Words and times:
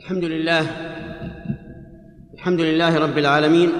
الحمد 0.00 0.24
لله 0.24 0.66
الحمد 2.34 2.60
لله 2.60 2.98
رب 2.98 3.18
العالمين 3.18 3.72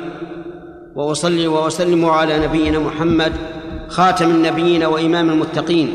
وأصلي 0.95 1.47
وأسلم 1.47 2.05
على 2.05 2.47
نبينا 2.47 2.79
محمد 2.79 3.33
خاتم 3.89 4.31
النبيين 4.31 4.85
وإمام 4.85 5.31
المتقين 5.31 5.93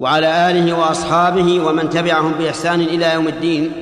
وعلى 0.00 0.50
آله 0.50 0.78
وأصحابه 0.78 1.66
ومن 1.66 1.90
تبعهم 1.90 2.32
بإحسان 2.32 2.80
إلى 2.80 3.14
يوم 3.14 3.28
الدين. 3.28 3.72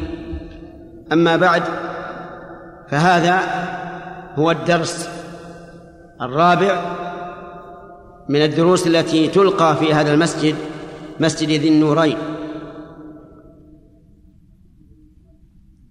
أما 1.12 1.36
بعد 1.36 1.62
فهذا 2.90 3.40
هو 4.34 4.50
الدرس 4.50 5.08
الرابع 6.20 6.82
من 8.28 8.42
الدروس 8.42 8.86
التي 8.86 9.28
تلقى 9.28 9.76
في 9.76 9.94
هذا 9.94 10.14
المسجد 10.14 10.54
مسجد 11.20 11.48
ذي 11.48 11.68
النورين. 11.68 12.16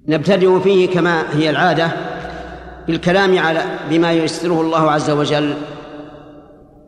نبتدئ 0.08 0.60
فيه 0.60 0.90
كما 0.90 1.36
هي 1.36 1.50
العادة 1.50 1.92
بالكلام 2.88 3.40
على 3.40 3.64
بما 3.90 4.12
ييسره 4.12 4.62
الله 4.62 4.92
عز 4.92 5.10
وجل 5.10 5.54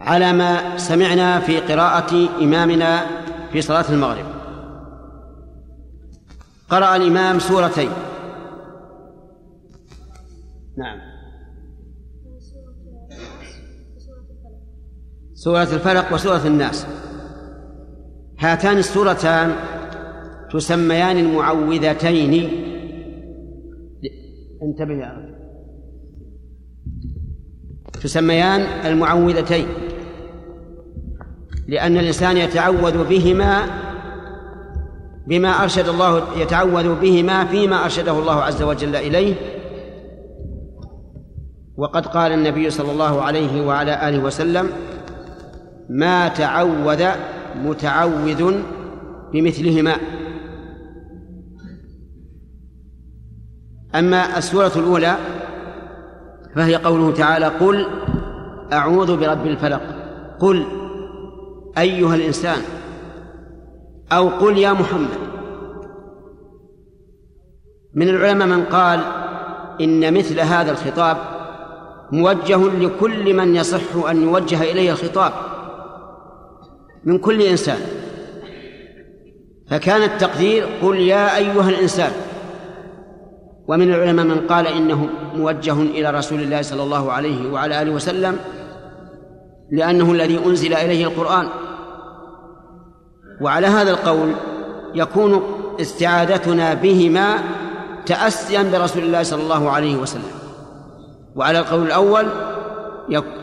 على 0.02 0.34
ما 0.34 0.78
سمعنا 0.78 1.40
في 1.40 1.60
قراءة 1.60 2.30
إمامنا 2.42 3.06
في 3.52 3.62
صلاة 3.62 3.86
المغرب. 3.90 4.26
قرأ 6.70 6.96
الإمام 6.96 7.40
سورتين. 7.40 7.90
نعم. 10.78 11.00
سورة 15.34 15.64
الفلق 15.64 16.14
وسورة 16.14 16.42
الناس. 16.46 16.86
هاتان 18.40 18.78
السورتان 18.78 19.56
تسميان 20.52 21.18
المعوذتين 21.18 22.50
انتبه 24.64 24.94
يا 24.94 25.14
رجل 25.18 25.36
تسميان 28.02 28.62
المعوذتين 28.62 29.68
لأن 31.68 31.98
الإنسان 31.98 32.38
يتعوذ 32.38 33.10
بهما 33.10 33.62
بما 35.28 35.50
أرشد 35.64 35.88
الله 35.88 36.24
يتعوذ 36.38 37.00
بهما 37.02 37.46
فيما 37.46 37.84
أرشده 37.84 38.12
الله 38.12 38.36
عز 38.36 38.64
وجل 38.64 38.96
إليه. 38.96 39.36
وقد 41.78 42.08
قال 42.08 42.32
النبي 42.32 42.70
صلى 42.70 42.92
الله 42.92 43.22
عليه 43.22 43.66
وعلى 43.66 44.10
آله 44.10 44.24
وسلم 44.24 44.70
ما 45.90 46.28
تعوذ 46.28 47.06
متعوذ 47.64 48.54
بمثلهما. 49.34 49.96
أما 53.96 54.38
السورة 54.38 54.72
الأولى 54.76 55.16
فهي 56.56 56.76
قوله 56.76 57.12
تعالى 57.12 57.46
قل 57.46 57.86
أعوذ 58.74 59.18
برب 59.18 59.46
الفلق 59.46 59.82
قل 60.40 60.66
أيها 61.78 62.16
الإنسان 62.16 62.62
أو 64.12 64.30
قل 64.30 64.58
يا 64.58 64.74
محمد 64.74 65.30
من 67.94 68.10
العلماء 68.10 68.48
من 68.48 68.64
قال 68.64 69.00
إن 69.82 70.14
مثل 70.14 70.40
هذا 70.40 70.72
الخطاب 70.72 71.18
موجه 72.12 72.58
لكل 72.58 73.34
من 73.34 73.56
يصح 73.56 74.10
أن 74.10 74.24
يوجه 74.24 74.62
إليه 74.62 74.92
الخطاب 74.92 75.32
من 77.04 77.18
كل 77.18 77.42
إنسان 77.42 77.80
فكان 79.70 80.02
التقدير 80.02 80.66
قل 80.82 80.96
يا 81.00 81.38
أيها 81.38 81.70
الإنسان 81.70 82.12
ومن 83.70 83.94
العلماء 83.94 84.26
من 84.26 84.48
قال 84.48 84.68
إنه 84.68 85.10
موجه 85.36 85.82
إلى 85.82 86.10
رسول 86.10 86.42
الله 86.42 86.62
صلى 86.62 86.84
الله 86.84 87.12
عليه 87.12 87.52
وعلى 87.52 87.82
آله 87.82 87.92
وسلم 87.92 88.38
لأنه 89.72 90.12
الذي 90.12 90.46
أنزل 90.46 90.74
إليه 90.74 91.06
القرآن. 91.06 91.48
وعلى 93.42 93.68
هذا 93.68 93.92
القول 93.92 94.32
يكون 94.96 95.42
استعادتنا 95.82 96.74
بهما 96.74 97.38
تأسيا 98.06 98.64
برسول 98.64 99.04
الله 99.04 99.24
صلى 99.24 99.44
الله 99.44 99.70
عليه 99.70 99.96
وسلم. 99.96 100.32
وعلى 101.36 101.60
القول 101.60 101.86
الأول 101.86 102.26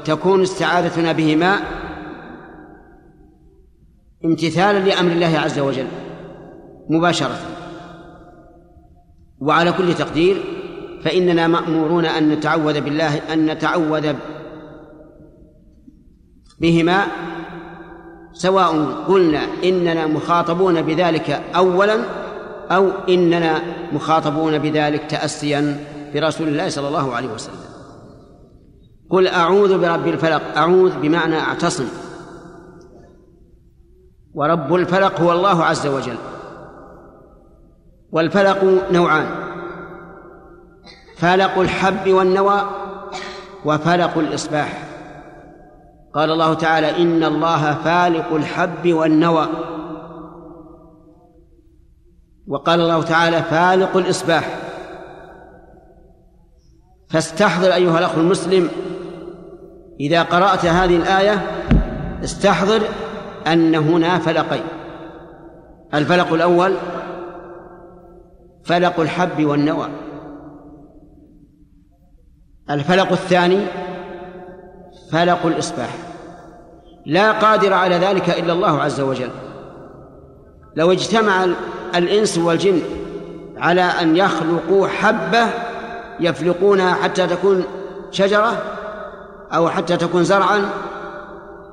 تكون 0.04 0.42
استعادتنا 0.42 1.12
بهما 1.12 1.56
امتثالا 4.24 4.78
لأمر 4.78 5.12
الله 5.12 5.38
عز 5.38 5.58
وجل 5.58 5.86
مباشرة. 6.90 7.55
وعلى 9.40 9.72
كل 9.72 9.94
تقدير 9.94 10.36
فإننا 11.04 11.46
مأمورون 11.46 12.06
أن 12.06 12.28
نتعوذ 12.28 12.80
بالله 12.80 13.16
أن 13.32 13.46
نتعوذ 13.46 14.12
بهما 16.60 17.06
سواء 18.32 18.92
قلنا 19.08 19.40
إننا 19.64 20.06
مخاطبون 20.06 20.82
بذلك 20.82 21.30
أولا 21.56 21.96
أو 22.70 22.90
إننا 23.08 23.62
مخاطبون 23.92 24.58
بذلك 24.58 25.04
تأسيا 25.10 25.84
برسول 26.14 26.48
الله 26.48 26.68
صلى 26.68 26.88
الله 26.88 27.14
عليه 27.14 27.28
وسلم. 27.28 27.66
قل 29.10 29.28
أعوذ 29.28 29.78
برب 29.78 30.06
الفلق 30.06 30.56
أعوذ 30.56 30.98
بمعنى 31.00 31.38
أعتصم. 31.38 31.86
ورب 34.34 34.74
الفلق 34.74 35.20
هو 35.20 35.32
الله 35.32 35.64
عز 35.64 35.86
وجل. 35.86 36.16
والفلق 38.12 38.64
نوعان. 38.90 39.26
فلق 41.16 41.58
الحب 41.58 42.12
والنوى 42.12 42.60
وفلق 43.64 44.18
الإصباح. 44.18 44.82
قال 46.14 46.30
الله 46.30 46.54
تعالى 46.54 47.02
إن 47.02 47.24
الله 47.24 47.74
فالق 47.74 48.32
الحب 48.32 48.92
والنوى. 48.92 49.46
وقال 52.48 52.80
الله 52.80 53.02
تعالى 53.02 53.42
فالق 53.42 53.96
الإصباح. 53.96 54.58
فاستحضر 57.10 57.74
أيها 57.74 57.98
الأخ 57.98 58.18
المسلم 58.18 58.68
إذا 60.00 60.22
قرأت 60.22 60.66
هذه 60.66 60.96
الآية 60.96 61.46
استحضر 62.24 62.82
أن 63.46 63.74
هنا 63.74 64.18
فلقين. 64.18 64.64
الفلق 65.94 66.32
الأول 66.32 66.74
فلق 68.66 69.00
الحب 69.00 69.44
والنوى. 69.44 69.88
الفلق 72.70 73.12
الثاني 73.12 73.66
فلق 75.12 75.46
الإصباح. 75.46 75.96
لا 77.06 77.32
قادر 77.32 77.72
على 77.72 77.94
ذلك 77.94 78.30
إلا 78.30 78.52
الله 78.52 78.82
عز 78.82 79.00
وجل. 79.00 79.30
لو 80.76 80.92
اجتمع 80.92 81.46
الإنس 81.94 82.38
والجن 82.38 82.80
على 83.56 83.82
أن 83.82 84.16
يخلقوا 84.16 84.88
حبة 84.88 85.46
يفلقونها 86.20 86.94
حتى 86.94 87.26
تكون 87.26 87.64
شجرة 88.10 88.62
أو 89.52 89.68
حتى 89.68 89.96
تكون 89.96 90.24
زرعا 90.24 90.70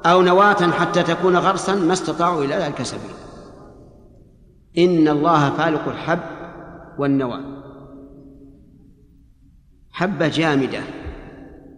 أو 0.05 0.21
نواة 0.21 0.71
حتى 0.71 1.03
تكون 1.03 1.37
غرسا 1.37 1.75
ما 1.75 1.93
استطاعوا 1.93 2.43
إلى 2.43 2.55
ذلك 2.55 2.83
سبيلا. 2.83 3.13
إن 4.77 5.07
الله 5.07 5.49
فالق 5.49 5.87
الحب 5.87 6.19
والنوى. 6.97 7.39
حبة 9.91 10.27
جامدة 10.27 10.79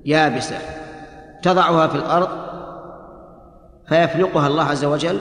يابسة 0.05 0.57
تضعها 1.43 1.87
في 1.87 1.95
الأرض 1.95 2.29
فيفلقها 3.87 4.47
الله 4.47 4.63
عز 4.63 4.85
وجل 4.85 5.19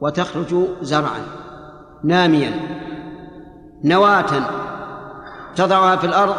وتخرج 0.00 0.66
زرعا 0.80 1.20
ناميا 2.04 2.52
نواة 3.84 4.30
تضعها 5.56 5.96
في 5.96 6.06
الأرض 6.06 6.34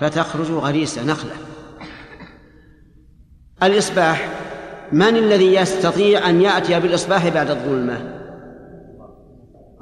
فتخرج 0.00 0.50
غريسة 0.50 1.04
نخلة. 1.04 1.34
الإصباح 3.62 4.28
من 4.92 5.16
الذي 5.16 5.54
يستطيع 5.54 6.28
أن 6.28 6.40
يأتي 6.40 6.80
بالإصباح 6.80 7.28
بعد 7.28 7.50
الظلمة؟ 7.50 8.18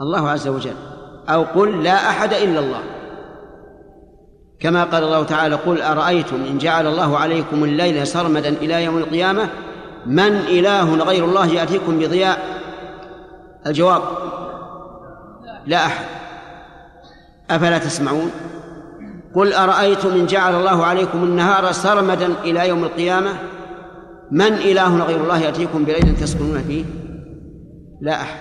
الله 0.01 0.31
عز 0.31 0.49
وجل. 0.49 0.96
أو 1.29 1.43
قل 1.43 1.83
لا 1.83 2.09
أحد 2.09 2.33
إلا 2.33 2.61
الله. 2.61 2.83
كما 4.61 4.85
قال 4.85 5.05
الله 5.05 5.23
تعالى 5.23 5.55
قل 5.55 5.83
أرأيتم 5.83 6.37
إن 6.37 6.59
جعل 6.59 6.87
الله 6.87 7.19
عليكم 7.19 7.65
الليل 7.65 8.07
سرمدا 8.07 8.49
إلى 8.49 8.85
يوم 8.85 8.99
القيامة؟ 8.99 9.49
من 10.07 10.37
إله 10.37 10.95
غير 10.95 11.25
الله 11.25 11.47
يأتيكم 11.47 11.99
بضياء؟ 11.99 12.39
الجواب 13.67 14.03
لا 15.67 15.87
أحد. 15.87 16.05
أفلا 17.51 17.79
تسمعون؟ 17.79 18.31
قل 19.35 19.53
أرأيتم 19.53 20.09
إن 20.09 20.27
جعل 20.27 20.55
الله 20.55 20.85
عليكم 20.85 21.25
النهار 21.25 21.73
سرمدا 21.73 22.33
إلى 22.45 22.69
يوم 22.69 22.85
القيامة؟ 22.85 23.31
من 24.31 24.53
إله 24.53 25.05
غير 25.05 25.21
الله 25.21 25.39
يأتيكم 25.39 25.85
بليل 25.85 26.17
تسكنون 26.21 26.63
فيه؟ 26.63 26.85
لا 28.01 28.21
أحد. 28.21 28.41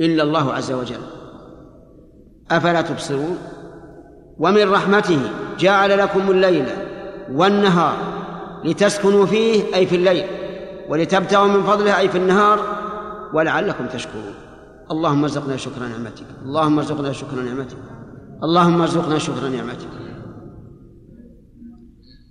إلا 0.00 0.22
الله 0.22 0.54
عز 0.54 0.72
وجل. 0.72 1.19
أفلا 2.50 2.80
تبصرون؟ 2.80 3.38
ومن 4.38 4.72
رحمته 4.72 5.20
جعل 5.58 5.98
لكم 5.98 6.30
الليل 6.30 6.66
والنهار 7.32 7.96
لتسكنوا 8.64 9.26
فيه 9.26 9.74
أي 9.74 9.86
في 9.86 9.96
الليل 9.96 10.24
ولتبتغوا 10.88 11.46
من 11.46 11.62
فضله 11.62 11.98
أي 11.98 12.08
في 12.08 12.18
النهار 12.18 12.60
ولعلكم 13.34 13.86
تشكرون. 13.86 14.34
اللهم 14.90 15.22
ارزقنا 15.22 15.56
شكر 15.56 15.80
نعمتك 15.80 16.26
اللهم 16.44 16.78
ارزقنا 16.78 17.12
شكر 17.12 17.36
نعمتك 17.36 17.76
اللهم 18.42 18.80
ارزقنا 18.80 19.18
شكر 19.18 19.48
نعمتك. 19.48 19.88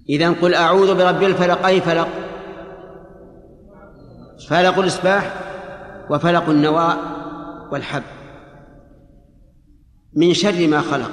إذا 0.10 0.30
قل 0.30 0.54
أعوذ 0.54 0.95
برب 0.95 1.24
الفلق 1.24 1.65
أي 1.65 1.81
فلق؟ 1.81 2.07
فلق 4.50 4.80
الإصباح 4.80 5.33
وفلق 6.10 6.50
النواء 6.50 6.98
والحب. 7.72 8.04
من 10.13 10.33
شر 10.33 10.67
ما 10.67 10.81
خلق. 10.81 11.11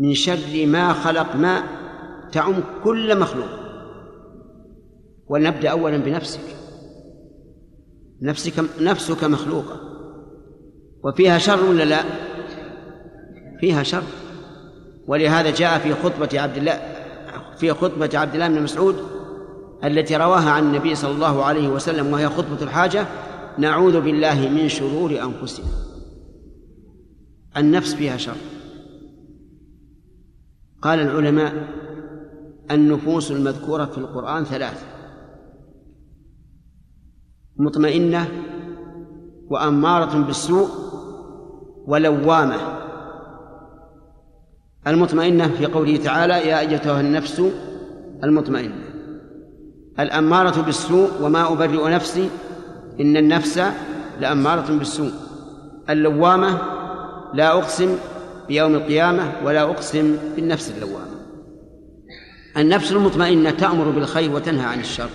من 0.00 0.14
شر 0.14 0.66
ما 0.66 0.92
خلق 0.92 1.36
ما 1.36 1.62
تعم 2.32 2.54
كل 2.84 3.20
مخلوق. 3.20 3.48
ولنبدأ 5.28 5.68
أولا 5.70 5.96
بنفسك. 5.96 6.40
نفسك 8.22 8.64
نفسك 8.80 9.24
مخلوقة. 9.24 9.80
وفيها 11.04 11.38
شر 11.38 11.64
ولا 11.64 11.84
لا؟ 11.84 12.00
فيها 13.60 13.82
شر. 13.82 14.02
ولهذا 15.06 15.50
جاء 15.50 15.78
في 15.78 15.94
خطبة 15.94 16.40
عبد 16.40 16.56
الله 16.56 16.80
في 17.56 17.72
خطبة 17.72 18.10
عبد 18.14 18.34
الله 18.34 18.48
بن 18.48 18.62
مسعود 18.62 18.96
التي 19.84 20.16
رواها 20.16 20.50
عن 20.50 20.62
النبي 20.62 20.94
صلى 20.94 21.10
الله 21.10 21.44
عليه 21.44 21.68
وسلم 21.68 22.12
وهي 22.12 22.28
خطبة 22.28 22.62
الحاجة 22.62 23.06
نعوذ 23.58 24.00
بالله 24.00 24.48
من 24.48 24.68
شرور 24.68 25.10
أنفسنا. 25.10 25.85
النفس 27.56 27.94
فيها 27.94 28.16
شر. 28.16 28.36
قال 30.82 30.98
العلماء 30.98 31.68
النفوس 32.70 33.30
المذكورة 33.30 33.84
في 33.84 33.98
القرآن 33.98 34.44
ثلاث 34.44 34.84
مطمئنة 37.56 38.28
وأمارة 39.48 40.18
بالسوء 40.18 40.68
ولوامة. 41.86 42.56
المطمئنة 44.86 45.48
في 45.48 45.66
قوله 45.66 45.96
تعالى 45.96 46.34
يا 46.34 46.60
أيتها 46.60 47.00
النفس 47.00 47.42
المطمئنة. 48.24 48.84
الأمارة 50.00 50.62
بالسوء 50.62 51.10
وما 51.22 51.52
أبرئ 51.52 51.90
نفسي 51.90 52.30
إن 53.00 53.16
النفس 53.16 53.60
لأمارة 54.20 54.78
بالسوء. 54.78 55.12
اللوامة 55.90 56.75
لا 57.36 57.58
أقسم 57.58 57.98
بيوم 58.48 58.74
القيامة 58.74 59.32
ولا 59.44 59.62
أقسم 59.62 60.16
بالنفس 60.36 60.70
اللوامة 60.70 61.16
النفس 62.56 62.92
المطمئنة 62.92 63.50
تأمر 63.50 63.90
بالخير 63.90 64.34
وتنهى 64.34 64.66
عن 64.66 64.80
الشر 64.80 65.10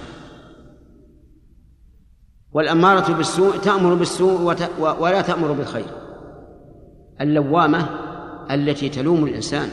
والأمارة 2.51 3.13
بالسوء 3.13 3.57
تأمر 3.57 3.95
بالسوء 3.95 4.41
ولا 4.79 5.21
تأمر 5.21 5.51
بالخير 5.51 5.85
اللوامة 7.21 7.89
التي 8.51 8.89
تلوم 8.89 9.25
الإنسان 9.25 9.69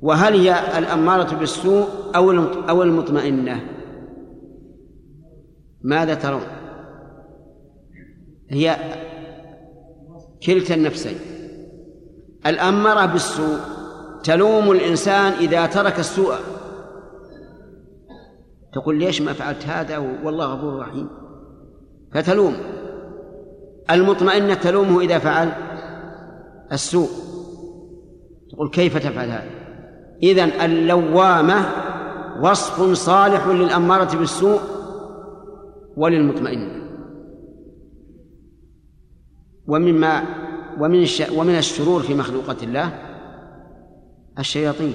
وهل 0.00 0.34
هي 0.34 0.78
الأمارة 0.78 1.36
بالسوء 1.36 1.86
أو 2.16 2.30
أو 2.68 2.82
المطمئنة؟ 2.82 3.60
ماذا 5.82 6.14
ترون؟ 6.14 6.42
هي 8.50 8.76
كلتا 10.46 10.74
النفسين. 10.74 11.18
الأمارة 12.46 13.06
بالسوء. 13.06 13.58
تلوم 14.24 14.70
الإنسان 14.70 15.32
إذا 15.32 15.66
ترك 15.66 15.98
السوء. 15.98 16.34
تقول 18.72 18.98
ليش 18.98 19.22
ما 19.22 19.32
فعلت 19.32 19.66
هذا؟ 19.66 19.98
والله 19.98 20.46
غفور 20.46 20.78
رحيم. 20.78 21.08
فتلوم. 22.14 22.56
المطمئنة 23.90 24.54
تلومه 24.54 25.00
إذا 25.00 25.18
فعل 25.18 25.52
السوء. 26.72 27.08
تقول 28.52 28.70
كيف 28.70 28.96
تفعل 28.96 29.30
هذا؟ 29.30 29.50
إذن 30.22 30.48
اللوامة 30.48 31.68
وصف 32.42 32.92
صالح 32.92 33.46
للأمارة 33.46 34.16
بالسوء 34.16 34.60
وللمطمئنة. 35.96 36.77
ومما 39.68 40.22
ومن 40.78 41.06
ومن 41.36 41.58
الشرور 41.58 42.02
في 42.02 42.14
مخلوقات 42.14 42.62
الله 42.62 42.98
الشياطين. 44.38 44.94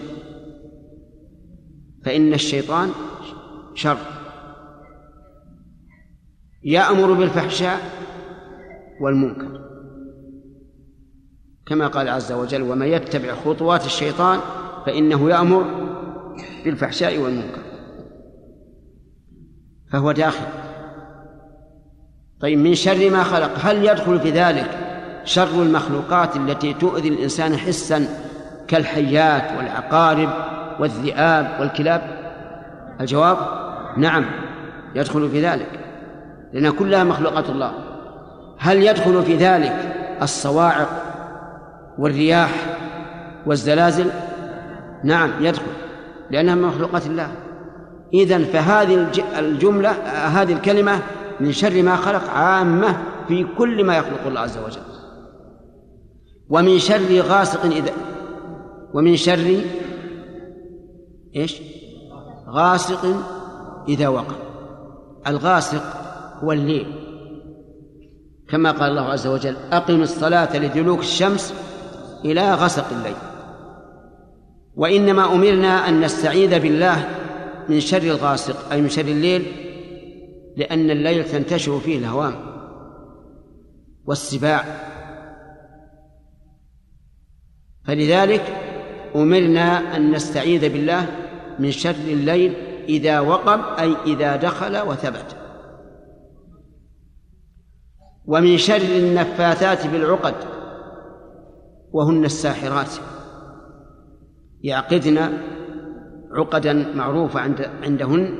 فإن 2.05 2.33
الشيطان 2.33 2.89
شر. 3.73 3.97
يأمر 6.63 7.13
بالفحشاء 7.13 7.79
والمنكر. 9.01 9.63
كما 11.65 11.87
قال 11.87 12.09
عز 12.09 12.31
وجل 12.31 12.61
ومن 12.61 12.87
يتبع 12.87 13.35
خطوات 13.35 13.85
الشيطان 13.85 14.39
فإنه 14.85 15.29
يأمر 15.29 15.63
بالفحشاء 16.65 17.17
والمنكر. 17.17 17.61
فهو 19.91 20.11
داخل. 20.11 20.62
طيب 22.43 22.59
من 22.59 22.75
شر 22.75 23.09
ما 23.09 23.23
خلق. 23.23 23.51
هل 23.63 23.85
يدخل 23.85 24.19
في 24.19 24.29
ذلك 24.29 24.69
شر 25.25 25.61
المخلوقات 25.61 26.35
التي 26.35 26.73
تؤذي 26.73 27.09
الإنسان 27.09 27.57
حسا 27.57 28.07
كالحيات 28.67 29.57
والعقارب 29.57 30.29
والذئاب 30.79 31.57
والكلاب؟ 31.59 32.01
الجواب؟ 33.01 33.37
نعم 33.97 34.25
يدخل 34.95 35.29
في 35.29 35.45
ذلك 35.45 35.69
لأنها 36.53 36.71
كلها 36.71 37.03
مخلوقات 37.03 37.49
الله. 37.49 37.71
هل 38.59 38.83
يدخل 38.83 39.23
في 39.23 39.35
ذلك 39.35 39.95
الصواعق 40.21 40.89
والرياح 41.97 42.51
والزلازل؟ 43.45 44.09
نعم 45.03 45.31
يدخل 45.39 45.71
لأنها 46.31 46.55
مخلوقات 46.55 47.05
الله. 47.05 47.27
إذن 48.13 48.43
فهذه 48.43 49.07
الجملة 49.39 49.91
هذه 50.11 50.53
الكلمة 50.53 50.99
من 51.43 51.51
شر 51.51 51.83
ما 51.83 51.95
خلق 51.95 52.29
عامة 52.29 52.97
في 53.27 53.45
كل 53.57 53.83
ما 53.83 53.97
يخلق 53.97 54.27
الله 54.27 54.39
عز 54.39 54.57
وجل. 54.57 54.81
ومن 56.49 56.79
شر 56.79 57.21
غاسق 57.21 57.65
إذا 57.65 57.91
ومن 58.93 59.15
شر 59.15 59.61
إيش؟ 61.35 61.61
غاسق 62.47 63.15
إذا 63.87 64.07
وقع. 64.07 64.35
الغاسق 65.27 65.83
هو 66.43 66.51
الليل. 66.51 66.87
كما 68.49 68.71
قال 68.71 68.89
الله 68.89 69.01
عز 69.01 69.27
وجل 69.27 69.55
أقم 69.71 70.01
الصلاة 70.01 70.57
لدلوك 70.57 70.99
الشمس 70.99 71.53
إلى 72.25 72.53
غسق 72.53 72.85
الليل. 72.91 73.15
وإنما 74.75 75.33
أمرنا 75.33 75.89
أن 75.89 76.01
نستعيذ 76.01 76.59
بالله 76.59 77.07
من 77.69 77.79
شر 77.79 77.97
الغاسق 78.03 78.71
أي 78.71 78.81
من 78.81 78.89
شر 78.89 79.01
الليل 79.01 79.62
لأن 80.57 80.91
الليل 80.91 81.23
تنتشر 81.23 81.79
فيه 81.79 81.97
الهوام 81.97 82.35
والسباع. 84.05 84.63
فلذلك 87.85 88.41
أمرنا 89.15 89.95
أن 89.97 90.11
نستعيذ 90.11 90.73
بالله 90.73 91.05
من 91.59 91.71
شر 91.71 91.95
الليل 92.07 92.53
إذا 92.89 93.19
وقب 93.19 93.59
أي 93.79 93.95
إذا 94.05 94.35
دخل 94.35 94.77
وثبت. 94.77 95.35
ومن 98.25 98.57
شر 98.57 98.97
النفاثات 98.97 99.87
بالعقد 99.87 100.35
وهن 101.91 102.25
الساحرات. 102.25 102.91
يعقدن 104.63 105.37
عقدا 106.31 106.73
معروفة 106.95 107.39
عند 107.39 107.69
عندهن 107.83 108.39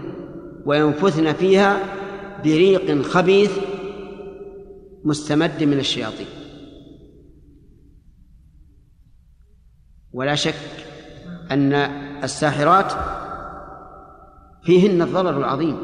وينفثن 0.65 1.34
فيها 1.34 2.02
بريق 2.43 3.01
خبيث 3.01 3.59
مستمد 5.03 5.63
من 5.63 5.79
الشياطين. 5.79 6.27
ولا 10.13 10.35
شك 10.35 10.55
أن 11.51 11.73
الساحرات 12.23 12.93
فيهن 14.63 15.01
الضرر 15.01 15.38
العظيم. 15.38 15.77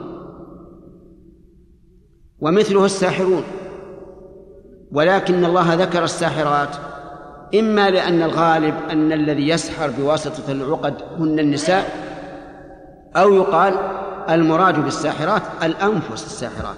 ومثله 2.40 2.86
الساحرون. 2.86 3.44
ولكن 4.92 5.46
الله 5.46 5.74
ذكر 5.74 6.04
الساحرات 6.04 6.76
إما 7.56 7.90
لأن 7.90 8.22
الغالب 8.22 8.76
أن 8.90 9.12
الذي 9.12 9.48
يسحر 9.48 9.90
بواسطة 9.90 10.52
العقد 10.52 10.94
هن 11.18 11.40
النساء 11.40 12.10
أو 13.16 13.34
يقال 13.34 13.74
المراد 14.30 14.84
بالساحرات 14.84 15.42
الأنفس 15.64 16.26
الساحرات 16.26 16.78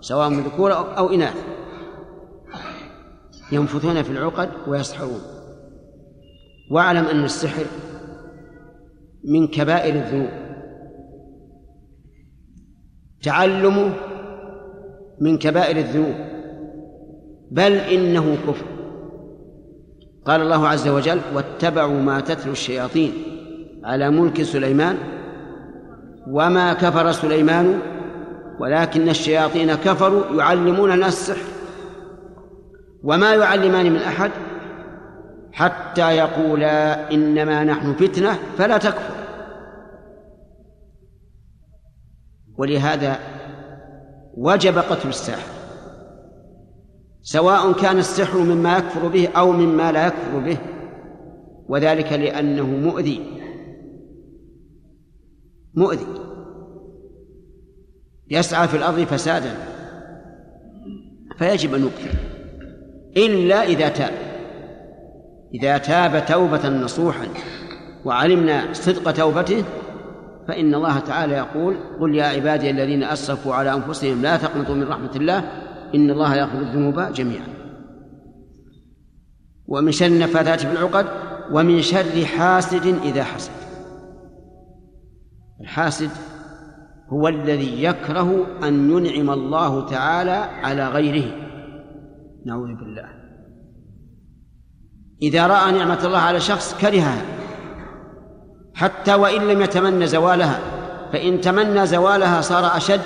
سواء 0.00 0.28
من 0.28 0.42
ذكور 0.42 0.72
أو 0.98 1.10
إناث. 1.10 1.36
ينفثون 3.52 4.02
في 4.02 4.10
العقد 4.10 4.48
ويسحرون. 4.66 5.20
واعلم 6.70 7.04
أن 7.04 7.24
السحر 7.24 7.64
من 9.24 9.46
كبائر 9.46 9.94
الذنوب. 9.94 10.30
تعلمه 13.22 13.94
من 15.20 15.38
كبائر 15.38 15.76
الذنوب. 15.76 16.14
بل 17.50 17.72
إنه 17.72 18.36
كفر. 18.46 18.66
قال 20.24 20.40
الله 20.40 20.68
عز 20.68 20.88
وجل 20.88 21.20
واتبعوا 21.34 22.00
ما 22.00 22.20
تتلو 22.20 22.52
الشياطين 22.52 23.12
على 23.84 24.10
ملك 24.10 24.42
سليمان 24.42 24.98
وما 26.26 26.72
كفر 26.72 27.12
سليمان 27.12 27.80
ولكن 28.60 29.08
الشياطين 29.08 29.74
كفروا 29.74 30.36
يعلمون 30.36 30.92
الناس 30.92 31.30
السحر 31.30 31.48
وما 33.02 33.34
يعلمان 33.34 33.92
من 33.92 33.98
أحد 33.98 34.30
حتى 35.52 36.16
يقولا 36.16 37.10
إنما 37.12 37.64
نحن 37.64 37.94
فتنة 37.94 38.38
فلا 38.58 38.78
تكفر. 38.78 39.14
ولهذا 42.56 43.18
وجب 44.36 44.78
قتل 44.78 45.08
الساحر 45.08 45.52
سواء 47.22 47.72
كان 47.72 47.98
السحر 47.98 48.38
مما 48.38 48.78
يكفر 48.78 49.08
به 49.08 49.28
أو 49.36 49.52
مما 49.52 49.92
لا 49.92 50.06
يكفر 50.06 50.38
به 50.38 50.58
وذلك 51.68 52.12
لأنه 52.12 52.66
مؤذي. 52.66 53.41
مؤذي. 55.74 56.06
يسعى 58.30 58.68
في 58.68 58.76
الأرض 58.76 59.00
فسادا. 59.00 59.54
فيجب 61.38 61.74
أن 61.74 61.80
نقتل 61.80 62.18
إلا 63.16 63.62
إذا 63.62 63.88
تاب. 63.88 64.12
إذا 65.54 65.78
تاب 65.78 66.26
توبة 66.26 66.68
نصوحا 66.68 67.26
وعلمنا 68.04 68.72
صدق 68.72 69.10
توبته 69.10 69.64
فإن 70.48 70.74
الله 70.74 70.98
تعالى 70.98 71.34
يقول 71.34 71.76
قل 72.00 72.14
يا 72.14 72.24
عبادي 72.24 72.70
الذين 72.70 73.02
أسرفوا 73.02 73.54
على 73.54 73.74
أنفسهم 73.74 74.22
لا 74.22 74.36
تقنطوا 74.36 74.74
من 74.74 74.88
رحمة 74.88 75.10
الله 75.16 75.38
إن 75.94 76.10
الله 76.10 76.36
يغفر 76.36 76.58
الذنوب 76.58 77.12
جميعا. 77.12 77.46
ومن 79.66 79.92
شر 79.92 80.06
النفاثات 80.06 80.60
في 80.60 80.72
العقد 80.72 81.06
ومن 81.52 81.82
شر 81.82 82.24
حاسد 82.24 82.86
إذا 83.04 83.24
حسد. 83.24 83.61
الحاسد 85.62 86.10
هو 87.08 87.28
الذي 87.28 87.84
يكره 87.84 88.46
أن 88.62 88.90
ينعم 88.90 89.30
الله 89.30 89.86
تعالى 89.86 90.48
على 90.62 90.88
غيره. 90.88 91.32
نعوذ 92.46 92.74
بالله. 92.74 93.08
إذا 95.22 95.46
رأى 95.46 95.72
نعمة 95.72 95.98
الله 96.04 96.18
على 96.18 96.40
شخص 96.40 96.74
كرهها 96.80 97.22
حتى 98.74 99.14
وإن 99.14 99.42
لم 99.42 99.62
يتمنى 99.62 100.06
زوالها 100.06 100.58
فإن 101.12 101.40
تمنى 101.40 101.86
زوالها 101.86 102.40
صار 102.40 102.76
أشد 102.76 103.00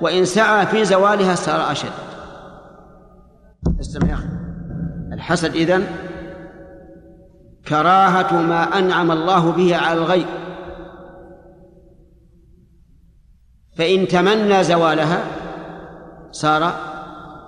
وإن 0.00 0.24
سعى 0.24 0.66
في 0.66 0.84
زوالها 0.84 1.34
صار 1.34 1.72
أشد. 1.72 1.92
استمع 3.80 4.08
يا 4.08 4.14
أخي. 4.14 4.28
الحسد 5.12 5.54
إذن 5.54 5.86
كراهة 7.68 8.42
ما 8.42 8.78
أنعم 8.78 9.10
الله 9.10 9.52
به 9.52 9.76
على 9.76 9.98
الغير 9.98 10.41
فإن 13.76 14.08
تمنى 14.08 14.64
زوالها 14.64 15.24
صار 16.30 16.74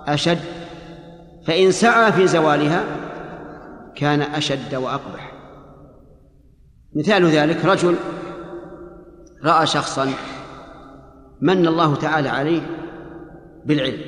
أشد 0.07 0.39
فإن 1.47 1.71
سعى 1.71 2.11
في 2.11 2.27
زوالها 2.27 2.83
كان 3.95 4.21
أشد 4.21 4.75
وأقبح. 4.75 5.31
مثال 6.95 7.25
ذلك 7.25 7.65
رجل 7.65 7.95
رأى 9.43 9.67
شخصا 9.67 10.09
من 11.41 11.67
الله 11.67 11.95
تعالى 11.95 12.29
عليه 12.29 12.61
بالعلم 13.65 14.01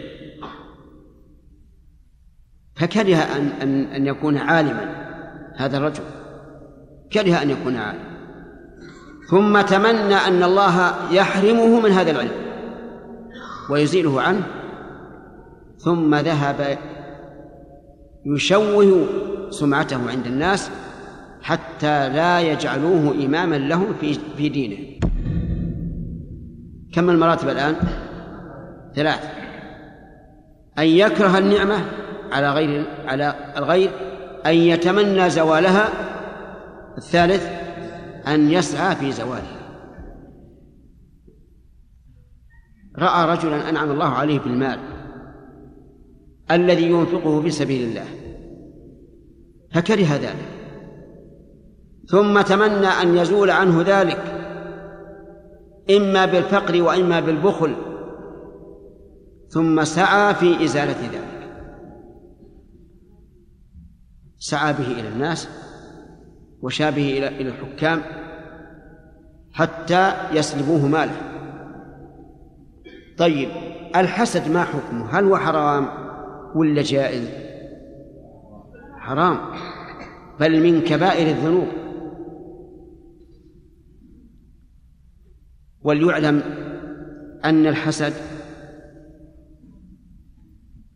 فكره 2.76 3.16
أن 3.16 3.48
أن 3.62 3.84
أن 3.84 4.08
يكون 4.08 4.38
عالما 4.38 5.08
هذا 5.56 5.78
الرجل 5.78 6.04
كره 7.14 7.42
أن 7.42 7.50
يكون 7.50 7.76
عالما. 7.76 8.17
ثم 9.30 9.62
تمنى 9.62 10.16
أن 10.16 10.44
الله 10.44 10.94
يحرمه 11.12 11.80
من 11.80 11.92
هذا 11.92 12.12
العلم 12.12 12.32
ويزيله 13.70 14.22
عنه 14.22 14.44
ثم 15.78 16.16
ذهب 16.16 16.78
يشوه 18.26 19.08
سمعته 19.50 20.10
عند 20.10 20.26
الناس 20.26 20.72
حتى 21.42 22.10
لا 22.10 22.42
يجعلوه 22.42 23.12
إماما 23.26 23.56
لهم 23.56 23.94
في 24.02 24.20
في 24.38 24.50
دينه. 24.50 25.00
كم 26.94 27.10
المراتب 27.10 27.50
الآن؟ 27.50 27.76
ثلاث. 28.96 29.24
أن 30.80 30.86
يكره 30.86 31.38
النعمة 31.38 31.76
على 32.32 32.52
غير 32.52 32.86
على 33.08 33.36
الغير 33.58 33.90
أن 34.46 34.54
يتمنى 34.54 35.30
زوالها. 35.30 35.90
الثالث 36.98 37.67
أن 38.34 38.52
يسعى 38.52 38.96
في 38.96 39.12
زواله 39.12 39.58
رأى 42.98 43.38
رجلا 43.38 43.70
أنعم 43.70 43.92
الله 43.92 44.10
عليه 44.10 44.40
بالمال 44.40 44.80
الذي 46.52 46.90
ينفقه 46.90 47.42
في 47.42 47.52
سبيل 47.52 47.90
الله 47.90 48.06
فكره 49.72 50.16
ذلك 50.16 50.58
ثم 52.10 52.42
تمنى 52.42 52.88
أن 52.88 53.18
يزول 53.18 53.50
عنه 53.50 53.82
ذلك 53.82 54.38
إما 55.98 56.26
بالفقر 56.26 56.82
وإما 56.82 57.20
بالبخل 57.20 57.76
ثم 59.50 59.84
سعى 59.84 60.36
في 60.36 60.64
إزالة 60.64 61.02
ذلك. 61.02 61.50
سعى 64.40 64.74
به 64.74 64.92
إلى 64.92 65.08
الناس 65.08 65.50
وشابه 66.62 67.18
إلى 67.18 67.28
إلى 67.28 67.50
الحكام 67.50 68.02
حتى 69.54 70.14
يسلبوه 70.34 70.88
ماله. 70.88 71.22
طيب 73.18 73.50
الحسد 73.96 74.52
ما 74.52 74.64
حكمه؟ 74.64 75.20
هل 75.20 75.24
هو 75.24 75.38
حرام 75.38 75.88
ولا 76.56 76.82
جائز؟ 76.82 77.30
حرام. 78.98 79.38
بل 80.40 80.64
من 80.64 80.82
كبائر 80.82 81.28
الذنوب. 81.28 81.68
وليعلم 85.82 86.42
أن 87.46 87.68
الحسد 87.68 88.14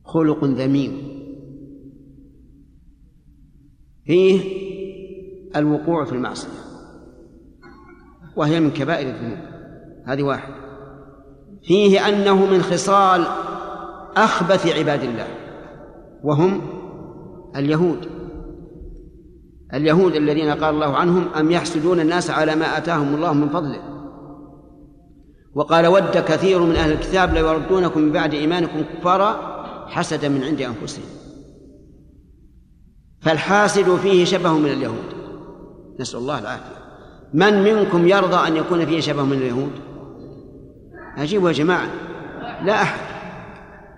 خلق 0.04 0.44
ذميم. 0.44 1.12
فيه 4.06 4.61
الوقوع 5.56 6.06
في 6.06 6.12
المعصية. 6.12 6.50
وهي 8.36 8.60
من 8.60 8.72
كبائر 8.72 9.10
الذنوب. 9.10 9.38
هذه 10.06 10.24
واحد. 10.24 10.54
فيه 11.64 12.10
أنه 12.10 12.46
من 12.46 12.62
خصال 12.62 13.26
أخبث 14.18 14.78
عباد 14.78 15.04
الله. 15.04 15.28
وهم 16.24 16.62
اليهود. 17.56 18.08
اليهود 19.74 20.16
الذين 20.16 20.50
قال 20.50 20.76
الله 20.76 20.96
عنهم 20.96 21.28
أم 21.28 21.52
يحسدون 21.52 22.00
الناس 22.00 22.30
على 22.30 22.56
ما 22.56 22.78
آتاهم 22.78 23.16
الله 23.16 23.34
من 23.34 23.50
فضله؟ 23.50 23.82
وقال 25.54 25.88
ود 25.88 26.18
كثير 26.18 26.62
من 26.62 26.76
أهل 26.76 26.92
الكتاب 26.92 27.34
ليردونكم 27.34 28.02
من 28.02 28.12
بعد 28.12 28.34
إيمانكم 28.34 28.82
كفارا 28.82 29.52
حسدا 29.88 30.30
من 30.30 30.44
عند 30.44 30.62
أنفسهم. 30.62 31.06
فالحاسد 33.22 33.96
فيه 33.96 34.26
شبه 34.26 34.54
من 34.54 34.70
اليهود. 34.70 35.21
نسأل 36.00 36.20
الله 36.20 36.40
العافية. 36.40 36.82
من 37.34 37.64
منكم 37.64 38.08
يرضى 38.08 38.48
أن 38.48 38.56
يكون 38.56 38.86
فيه 38.86 39.00
شبه 39.00 39.24
من 39.24 39.38
اليهود؟ 39.38 39.72
أجيبوا 41.18 41.50
يا 41.50 41.54
جماعة. 41.54 41.88
لا 42.64 42.82
أحد. 42.82 43.00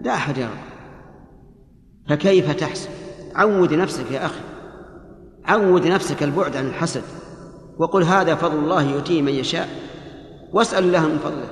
لا 0.02 0.14
أحد 0.14 0.38
يرضى. 0.38 0.54
فكيف 2.10 2.52
تحسن 2.52 2.90
عود 3.36 3.74
نفسك 3.74 4.12
يا 4.12 4.26
أخي. 4.26 4.42
عود 5.46 5.88
نفسك 5.88 6.24
البعد 6.24 6.56
عن 6.58 6.68
الحسد. 6.68 7.04
وقل 7.78 8.04
هذا 8.04 8.36
فضل 8.36 8.58
الله 8.58 8.84
يؤتيه 8.84 9.22
من 9.22 9.34
يشاء. 9.34 9.70
واسأل 10.54 10.84
الله 10.84 11.08
من 11.08 11.18
فضله. 11.18 11.50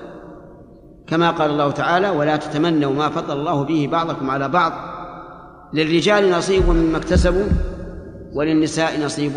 كما 1.07 1.31
قال 1.31 1.51
الله 1.51 1.71
تعالى 1.71 2.09
ولا 2.09 2.37
تتمنوا 2.37 2.93
ما 2.93 3.09
فضل 3.09 3.39
الله 3.39 3.63
به 3.63 3.89
بعضكم 3.91 4.29
على 4.29 4.49
بعض. 4.49 4.71
للرجال 5.73 6.31
نصيب 6.31 6.69
مما 6.69 6.97
اكتسبوا 6.97 7.47
وللنساء 8.33 9.05
نصيب 9.05 9.31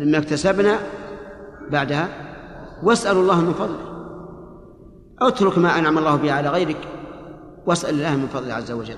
مما 0.00 0.18
اكتسبنا 0.18 0.78
بعدها 1.70 2.08
واسأل 2.82 3.16
الله 3.16 3.40
من 3.40 3.52
فضله. 3.52 3.90
اترك 5.20 5.58
ما 5.58 5.78
أنعم 5.78 5.98
الله 5.98 6.16
به 6.16 6.32
على 6.32 6.48
غيرك 6.48 6.88
واسأل 7.66 7.94
الله 7.94 8.16
من 8.16 8.26
فضله 8.26 8.54
عز 8.54 8.72
وجل. 8.72 8.96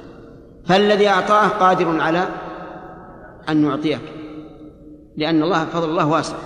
فالذي 0.66 1.08
أعطاه 1.08 1.48
قادر 1.48 2.00
على 2.00 2.28
أن 3.48 3.56
نعطيك 3.56 4.00
لأن 5.16 5.42
الله 5.42 5.64
فضل 5.64 5.90
الله 5.90 6.06
واسع. 6.06 6.36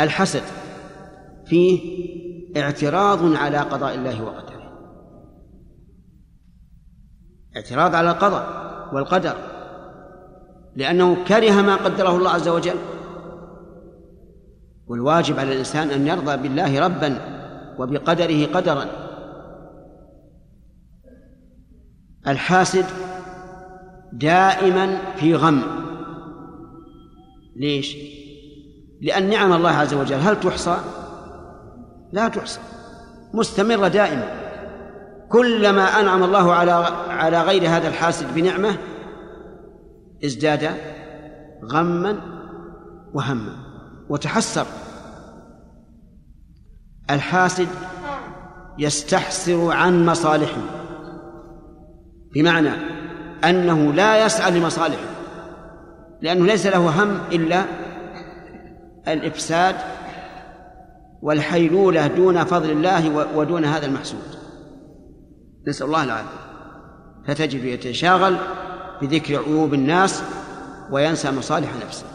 الحسد 0.00 0.42
فيه 1.46 2.04
اعتراض 2.56 3.36
على 3.36 3.58
قضاء 3.58 3.94
الله 3.94 4.24
وقدره. 4.24 4.72
اعتراض 7.56 7.94
على 7.94 8.10
القضاء 8.10 8.46
والقدر. 8.92 9.53
لأنه 10.76 11.24
كره 11.28 11.62
ما 11.62 11.76
قدره 11.76 12.16
الله 12.16 12.30
عز 12.30 12.48
وجل. 12.48 12.76
والواجب 14.86 15.38
على 15.38 15.52
الإنسان 15.52 15.90
أن 15.90 16.06
يرضى 16.06 16.36
بالله 16.36 16.80
ربا 16.80 17.18
وبقدره 17.78 18.46
قدرا. 18.46 18.86
الحاسد 22.28 22.84
دائما 24.12 24.98
في 25.16 25.34
غم. 25.34 25.62
ليش؟ 27.56 27.96
لأن 29.00 29.30
نعم 29.30 29.52
الله 29.52 29.70
عز 29.70 29.94
وجل 29.94 30.18
هل 30.18 30.40
تحصى؟ 30.40 30.76
لا 32.12 32.28
تحصى. 32.28 32.60
مستمرة 33.34 33.88
دائما. 33.88 34.44
كلما 35.28 36.00
أنعم 36.00 36.24
الله 36.24 36.52
على 36.52 36.70
على 37.08 37.42
غير 37.42 37.68
هذا 37.68 37.88
الحاسد 37.88 38.34
بنعمة 38.34 38.76
ازداد 40.24 40.70
غما 41.64 42.20
وهما 43.14 43.56
وتحسر. 44.08 44.66
الحاسد 47.10 47.68
يستحسر 48.78 49.70
عن 49.70 50.06
مصالحه 50.06 50.60
بمعنى 52.34 52.70
أنه 53.44 53.92
لا 53.92 54.26
يسعى 54.26 54.50
لمصالحه 54.50 55.14
لأنه 56.22 56.46
ليس 56.46 56.66
له 56.66 57.02
هم 57.02 57.20
إلا 57.32 57.64
الإفساد 59.08 59.76
والحيلولة 61.22 62.06
دون 62.06 62.44
فضل 62.44 62.70
الله 62.70 63.28
ودون 63.36 63.64
هذا 63.64 63.86
المحسود. 63.86 64.38
نسأل 65.68 65.86
الله 65.86 66.04
العافية. 66.04 66.44
فتجد 67.26 67.64
يتشاغل 67.64 68.36
بذكر 69.02 69.38
عيوب 69.38 69.74
الناس 69.74 70.22
وينسى 70.90 71.30
مصالح 71.30 71.70
نفسه. 71.86 72.06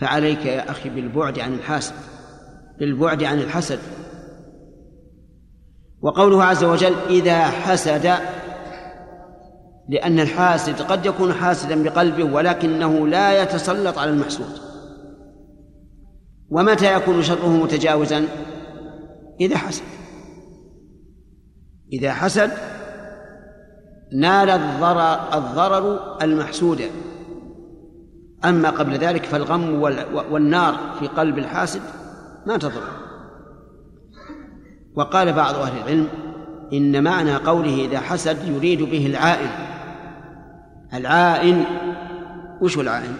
فعليك 0.00 0.46
يا 0.46 0.70
أخي 0.70 0.88
بالبعد 0.88 1.38
عن 1.38 1.54
الحاسد 1.54 1.94
بالبعد 2.78 3.24
عن 3.24 3.38
الحسد. 3.38 3.78
وقوله 6.02 6.44
عز 6.44 6.64
وجل 6.64 6.94
إذا 7.10 7.44
حسد 7.44 8.14
لأن 9.88 10.20
الحاسد 10.20 10.82
قد 10.82 11.06
يكون 11.06 11.32
حاسدا 11.32 11.82
بقلبه 11.82 12.24
ولكنه 12.24 13.08
لا 13.08 13.42
يتسلط 13.42 13.98
على 13.98 14.10
المحسود. 14.10 14.60
ومتى 16.50 16.96
يكون 16.96 17.22
شره 17.22 17.48
متجاوزا؟ 17.48 18.26
إذا 19.40 19.56
حسد. 19.56 19.82
إذا 21.92 22.12
حسد 22.12 22.50
نال 24.12 24.50
الضرر 24.50 25.38
الضرر 25.38 26.16
المحسود. 26.22 26.82
أما 28.44 28.70
قبل 28.70 28.92
ذلك 28.92 29.24
فالغم 29.24 29.82
والنار 30.30 30.74
في 30.98 31.06
قلب 31.06 31.38
الحاسد 31.38 31.80
ما 32.46 32.56
تضر. 32.56 32.82
وقال 34.94 35.32
بعض 35.32 35.54
أهل 35.54 35.82
العلم 35.82 36.08
إن 36.72 37.04
معنى 37.04 37.36
قوله 37.36 37.84
إذا 37.84 38.00
حسد 38.00 38.48
يريد 38.48 38.82
به 38.82 39.06
العائن. 39.06 39.50
العائن 40.94 41.64
وش 42.60 42.78
العائن؟ 42.78 43.16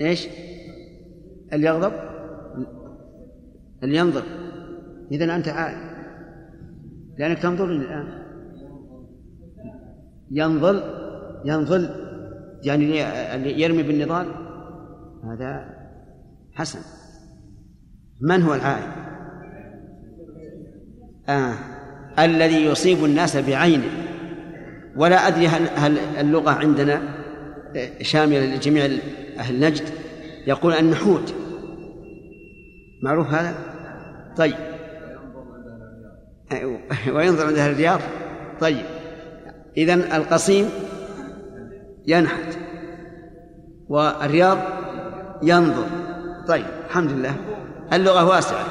إيش؟ 0.00 0.28
اللي 1.52 1.66
يغضب؟ 1.66 1.92
اللي 3.82 3.96
ينظر. 3.96 4.22
إذا 5.12 5.36
أنت 5.36 5.48
عائن. 5.48 5.96
لأنك 7.18 7.38
تنظرني 7.38 7.84
الآن. 7.84 8.25
ينظل 10.30 10.82
ينظل 11.44 11.90
يعني 12.62 13.60
يرمي 13.60 13.82
بالنضال؟ 13.82 14.26
هذا 15.24 15.76
حسن. 16.54 16.80
من 18.20 18.42
هو 18.42 18.54
العائن 18.54 18.90
آه. 21.28 21.54
الذي 22.18 22.64
يصيب 22.64 23.04
الناس 23.04 23.36
بعينه 23.36 23.90
ولا 24.96 25.28
أدري 25.28 25.46
هل 25.48 25.98
اللغة 25.98 26.50
عندنا 26.50 27.02
شاملة 28.02 28.54
لجميع 28.54 28.84
أهل 29.38 29.60
نجد؟ 29.60 29.84
يقول 30.46 30.72
النحوت. 30.72 31.34
معروف 33.02 33.26
هذا؟ 33.26 33.54
طيب. 34.36 34.54
وينظر 37.12 37.46
عند 37.46 37.58
أهل 37.58 37.70
الرياض. 37.72 38.00
طيب. 38.60 38.84
إذن 39.76 40.00
القصيم 40.00 40.70
ينحت 42.06 42.58
والرياض 43.88 44.58
ينظر. 45.42 45.86
طيب 46.48 46.66
الحمد 46.86 47.12
لله. 47.12 47.36
اللغة 47.92 48.24
واسعة. 48.24 48.64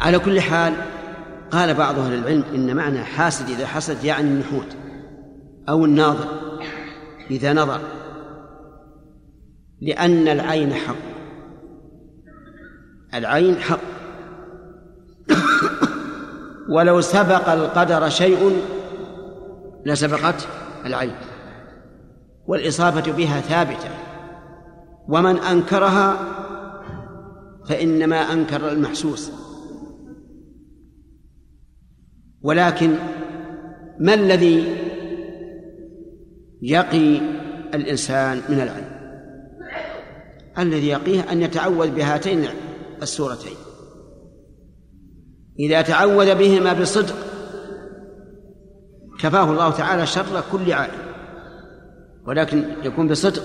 على 0.00 0.18
كل 0.18 0.40
حال 0.40 0.74
قال 1.50 1.74
بعض 1.74 1.98
أهل 1.98 2.14
العلم 2.14 2.44
إن 2.54 2.76
معنى 2.76 3.04
حاسد 3.04 3.50
إذا 3.50 3.66
حسد 3.66 4.04
يعني 4.04 4.28
النحوت 4.28 4.76
أو 5.68 5.84
الناظر 5.84 6.28
إذا 7.30 7.52
نظر 7.52 7.80
لأن 9.80 10.28
العين 10.28 10.74
حق. 10.74 10.94
العين 13.14 13.56
حق. 13.56 13.78
ولو 16.74 17.00
سبق 17.00 17.48
القدر 17.48 18.08
شيء 18.08 18.62
لسبقت 19.86 20.48
العين 20.86 21.14
والإصابة 22.46 23.12
بها 23.12 23.40
ثابتة. 23.40 23.90
ومن 25.08 25.36
أنكرها 25.36 26.16
فإنما 27.68 28.16
أنكر 28.16 28.68
المحسوس. 28.68 29.30
ولكن 32.42 32.94
ما 34.00 34.14
الذي 34.14 34.76
يقي 36.62 37.20
الإنسان 37.74 38.42
من 38.48 38.60
العين 38.60 38.94
الذي 40.58 40.88
يقيه 40.88 41.32
أن 41.32 41.42
يتعوذ 41.42 41.90
بهاتين 41.90 42.44
السورتين 43.02 43.56
إذا 45.58 45.82
تعوذ 45.82 46.34
بهما 46.34 46.72
بصدق 46.72 47.33
كفاه 49.24 49.50
الله 49.50 49.70
تعالى 49.70 50.06
شر 50.06 50.42
كل 50.52 50.72
عائل 50.72 51.14
ولكن 52.26 52.64
يكون 52.82 53.08
بصدق. 53.08 53.42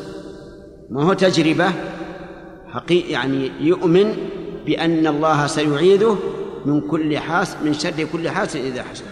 ما 0.89 1.03
هو 1.03 1.13
تجربة؟ 1.13 1.71
حقيقة 2.67 3.11
يعني 3.11 3.51
يؤمن 3.59 4.15
بأن 4.65 5.07
الله 5.07 5.47
سيعيذه 5.47 6.19
من 6.65 6.81
كل 6.81 7.17
حاس 7.17 7.55
من 7.63 7.73
شر 7.73 8.03
كل 8.11 8.29
حاس 8.29 8.55
إذا 8.55 8.83
حسد 8.83 9.05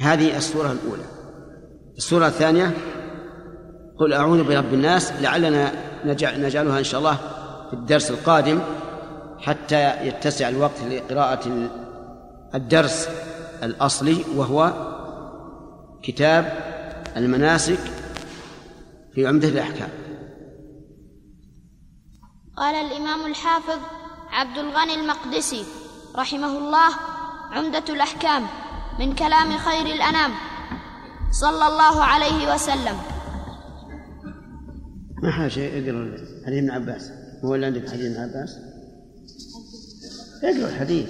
هذه 0.00 0.36
السورة 0.36 0.72
الأولى. 0.72 1.04
السورة 1.96 2.26
الثانية 2.26 2.70
قل 3.98 4.12
أعوذ 4.12 4.44
برب 4.44 4.74
الناس 4.74 5.12
لعلنا 5.12 5.72
نجعلها 6.04 6.78
إن 6.78 6.84
شاء 6.84 7.00
الله 7.00 7.16
في 7.70 7.72
الدرس 7.72 8.10
القادم. 8.10 8.60
حتى 9.42 10.06
يتسع 10.06 10.48
الوقت 10.48 10.82
لقراءة 10.82 11.70
الدرس 12.54 13.08
الأصلي 13.62 14.24
وهو 14.36 14.72
كتاب 16.02 16.44
المناسك 17.16 17.78
في 19.14 19.26
عمدة 19.26 19.48
الأحكام. 19.48 19.88
قال 22.56 22.74
الإمام 22.74 23.26
الحافظ 23.26 23.78
عبد 24.30 24.58
الغني 24.58 24.94
المقدسي 24.94 25.64
رحمه 26.16 26.58
الله 26.58 26.90
عمدة 27.50 27.84
الأحكام 27.88 28.42
من 28.98 29.14
كلام 29.14 29.58
خير 29.58 29.86
الأنام. 29.86 30.30
صلى 31.30 31.66
الله 31.66 32.04
عليه 32.04 32.54
وسلم. 32.54 32.96
ما 35.22 35.30
حاجة 35.30 35.68
اقرا 35.68 36.16
حديث 36.46 36.58
ابن 36.58 36.70
عباس. 36.70 37.10
هو 37.44 37.54
اللي 37.54 37.66
عندك 37.66 37.88
حديث 37.90 38.04
ابن 38.06 38.16
عباس؟ 38.16 38.71
اقرا 40.44 40.68
الحديث. 40.68 41.08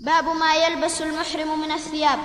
باب 0.00 0.24
ما 0.24 0.54
يلبس 0.54 1.02
المحرم 1.02 1.60
من 1.60 1.72
الثياب. 1.72 2.18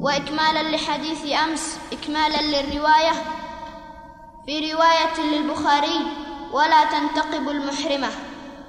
واكمالا 0.00 0.76
لحديث 0.76 1.32
أمس 1.44 1.76
اكمالا 1.92 2.42
للرواية. 2.42 3.12
في 4.46 4.72
رواية 4.72 5.16
للبخاري 5.32 5.98
ولا 6.52 6.84
تنتقب 6.84 7.48
المحرمة 7.48 8.08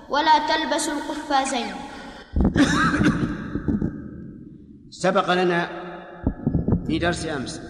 ولا 0.10 0.48
تلبسوا 0.48 0.94
القفازين. 0.94 1.76
سبق 4.90 5.34
لنا 5.34 5.70
في 6.88 7.00
درس 7.00 7.26
أمس 7.26 7.62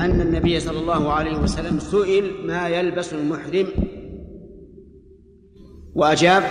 أن 0.00 0.20
النبي 0.20 0.60
صلى 0.60 0.78
الله 0.78 1.12
عليه 1.12 1.36
وسلم 1.36 1.78
سئل 1.80 2.46
ما 2.46 2.68
يلبس 2.68 3.12
المحرم 3.12 3.68
وأجاب 5.94 6.42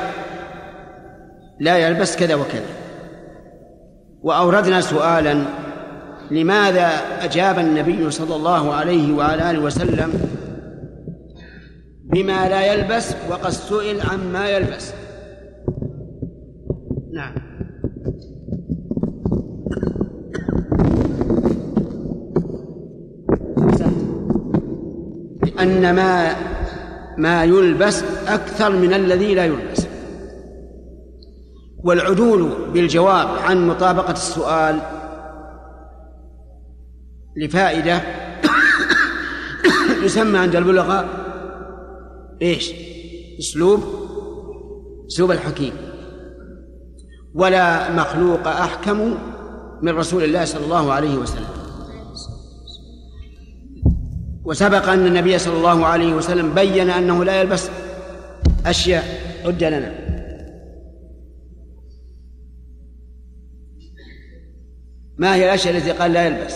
لا 1.59 1.77
يلبس 1.77 2.15
كذا 2.17 2.35
وكذا. 2.35 2.65
وأوردنا 4.21 4.81
سؤالا 4.81 5.43
لماذا 6.31 6.89
أجاب 7.21 7.59
النبي 7.59 8.11
صلى 8.11 8.35
الله 8.35 8.73
عليه 8.73 9.13
وعلى 9.13 9.51
آله 9.51 9.59
وسلم 9.59 10.13
بما 12.03 12.49
لا 12.49 12.73
يلبس 12.73 13.15
وقد 13.29 13.49
سئل 13.49 14.01
عما 14.01 14.49
يلبس؟ 14.49 14.93
نعم. 17.13 17.33
لأن 25.43 25.95
ما 25.95 26.35
ما 27.17 27.43
يلبس 27.43 28.03
أكثر 28.27 28.69
من 28.69 28.93
الذي 28.93 29.35
لا 29.35 29.45
يلبس. 29.45 29.87
والعدول 31.83 32.49
بالجواب 32.73 33.27
عن 33.27 33.67
مطابقة 33.67 34.11
السؤال 34.11 34.79
لفائدة 37.37 38.01
يسمى 40.03 40.37
عند 40.39 40.55
البلغاء 40.55 41.07
إيش؟ 42.41 42.73
أسلوب 43.39 43.83
أسلوب 45.11 45.31
الحكيم. 45.31 45.73
ولا 47.33 47.91
مخلوق 47.91 48.47
أحكم 48.47 49.17
من 49.81 49.95
رسول 49.95 50.23
الله 50.23 50.45
صلى 50.45 50.63
الله 50.63 50.93
عليه 50.93 51.15
وسلم. 51.15 51.60
وسبق 54.43 54.89
أن 54.89 55.05
النبي 55.07 55.37
صلى 55.37 55.57
الله 55.57 55.85
عليه 55.85 56.13
وسلم 56.13 56.53
بين 56.53 56.89
أنه 56.89 57.23
لا 57.23 57.41
يلبس 57.41 57.69
أشياء 58.65 59.03
عد 59.45 59.63
لنا. 59.63 59.91
ما 65.17 65.35
هي 65.35 65.45
الأشياء 65.45 65.77
التي 65.77 65.91
قال 65.91 66.13
لا 66.13 66.25
يلبس؟ 66.27 66.55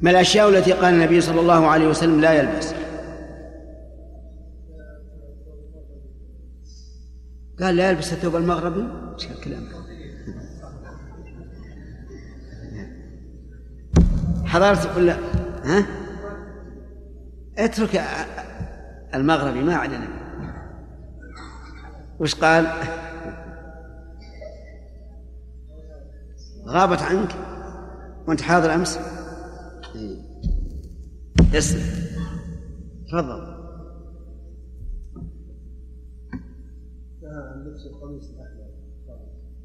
ما 0.00 0.10
الأشياء 0.10 0.48
التي 0.48 0.72
قال 0.72 0.94
النبي 0.94 1.20
صلى 1.20 1.40
الله 1.40 1.66
عليه 1.66 1.88
وسلم 1.88 2.20
لا 2.20 2.32
يلبس؟ 2.32 2.74
قال 7.60 7.76
لا 7.76 7.90
يلبس 7.90 8.12
الثوب 8.12 8.36
المغربي؟ 8.36 9.14
إيش 9.14 9.30
الكلام 9.30 9.79
حضرت 14.50 14.96
ولا 14.96 15.16
ها؟ 15.64 15.86
اترك 17.58 18.02
المغربي 19.14 19.62
ما 19.62 19.74
عندنا 19.74 20.08
وش 22.20 22.34
قال؟ 22.34 22.66
غابت 26.66 27.02
عنك 27.02 27.34
وأنت 28.26 28.40
حاضر 28.40 28.74
أمس؟ 28.74 28.98
اسلم 31.54 31.82
تفضل. 33.08 33.60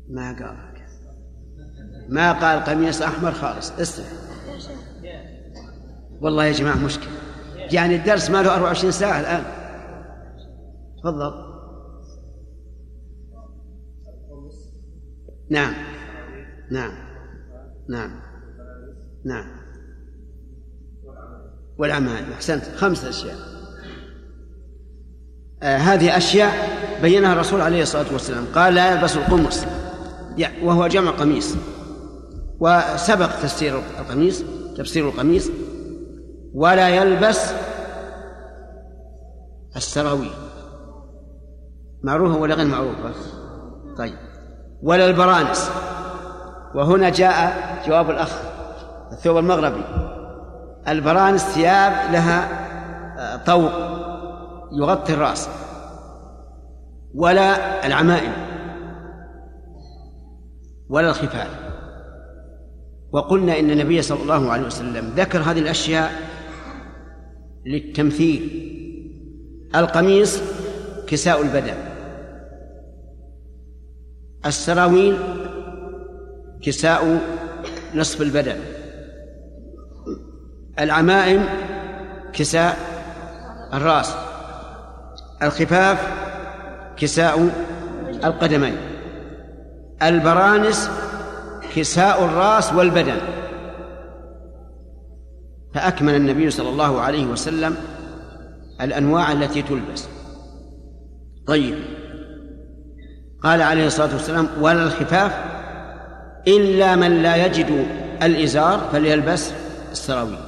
ما 0.09 0.31
قال. 0.31 0.75
ما 2.09 2.31
قال 2.31 2.63
قميص 2.63 3.01
أحمر 3.01 3.31
خالص. 3.31 3.71
اسلم 3.71 4.24
والله 6.21 6.45
يا 6.45 6.51
جماعة 6.51 6.85
مشكلة. 6.85 7.11
يعني 7.71 7.95
الدرس 7.95 8.29
ما 8.29 8.43
له 8.43 8.55
24 8.55 8.91
ساعة 8.91 9.19
الآن. 9.19 9.43
تفضل. 11.03 11.45
نعم. 15.49 15.73
نعم. 16.71 16.91
نعم. 17.89 18.11
نعم. 19.25 19.45
والعمائم 21.77 22.31
أحسنت. 22.31 22.63
خمسه 22.75 23.09
أشياء. 23.09 23.35
آه 25.63 25.77
هذه 25.77 26.17
أشياء 26.17 26.51
بينها 27.01 27.33
الرسول 27.33 27.61
عليه 27.61 27.81
الصلاة 27.81 28.13
والسلام. 28.13 28.45
قال 28.55 28.73
لا 28.73 28.91
يلبس 28.91 29.17
القمص. 29.17 29.65
وهو 30.63 30.87
جمع 30.87 31.11
قميص. 31.11 31.55
وسبق 32.59 33.27
تفسير 33.27 33.81
القميص 33.99 34.43
تفسير 34.77 35.09
القميص. 35.09 35.51
ولا 36.55 36.89
يلبس 36.89 37.53
السراويل. 39.75 40.31
معروفة 42.03 42.37
ولا 42.37 42.55
غير 42.55 42.67
معروفة 42.67 43.11
طيب. 43.97 44.17
ولا 44.83 45.05
البرانس. 45.05 45.71
وهنا 46.75 47.09
جاء 47.09 47.55
جواب 47.87 48.09
الأخ 48.09 48.39
الثوب 49.11 49.37
المغربي. 49.37 49.83
البرانس 50.87 51.41
ثياب 51.41 52.11
لها 52.11 52.65
آه، 53.17 53.35
طوق 53.35 53.71
يغطي 54.71 55.13
الرأس. 55.13 55.49
ولا 57.15 57.85
العمائم. 57.87 58.33
ولا 60.89 61.09
الخفاف 61.09 61.65
وقلنا 63.11 63.59
إن 63.59 63.71
النبي 63.71 64.01
صلى 64.01 64.21
الله 64.21 64.51
عليه 64.51 64.65
وسلم 64.65 65.13
ذكر 65.15 65.39
هذه 65.39 65.59
الأشياء 65.59 66.11
للتمثيل. 67.65 68.71
القميص 69.75 70.41
كساء 71.07 71.41
البدن. 71.41 71.73
السراويل 74.45 75.17
كساء 76.61 77.21
نصف 77.95 78.21
البدن. 78.21 78.55
العمائم 80.79 81.45
كساء 82.33 82.77
الراس. 83.73 84.15
الخفاف 85.43 86.07
كساء 86.97 87.49
القدمين. 88.23 88.77
البرانس 90.03 90.89
كساء 91.75 92.25
الراس 92.25 92.73
والبدن. 92.73 93.17
فأكمل 95.75 96.15
النبي 96.15 96.49
صلى 96.49 96.69
الله 96.69 97.01
عليه 97.01 97.25
وسلم 97.25 97.75
الأنواع 98.81 99.31
التي 99.31 99.61
تلبس. 99.61 100.07
طيب. 101.47 101.75
قال 103.43 103.61
عليه 103.61 103.87
الصلاة 103.87 104.13
والسلام 104.13 104.47
ولا 104.61 104.83
الخفاف 104.83 105.31
إلا 106.47 106.95
من 106.95 107.23
لا 107.23 107.45
يجد 107.45 107.87
الإزار 108.23 108.79
فليلبس 108.91 109.51
السراويل. 109.91 110.39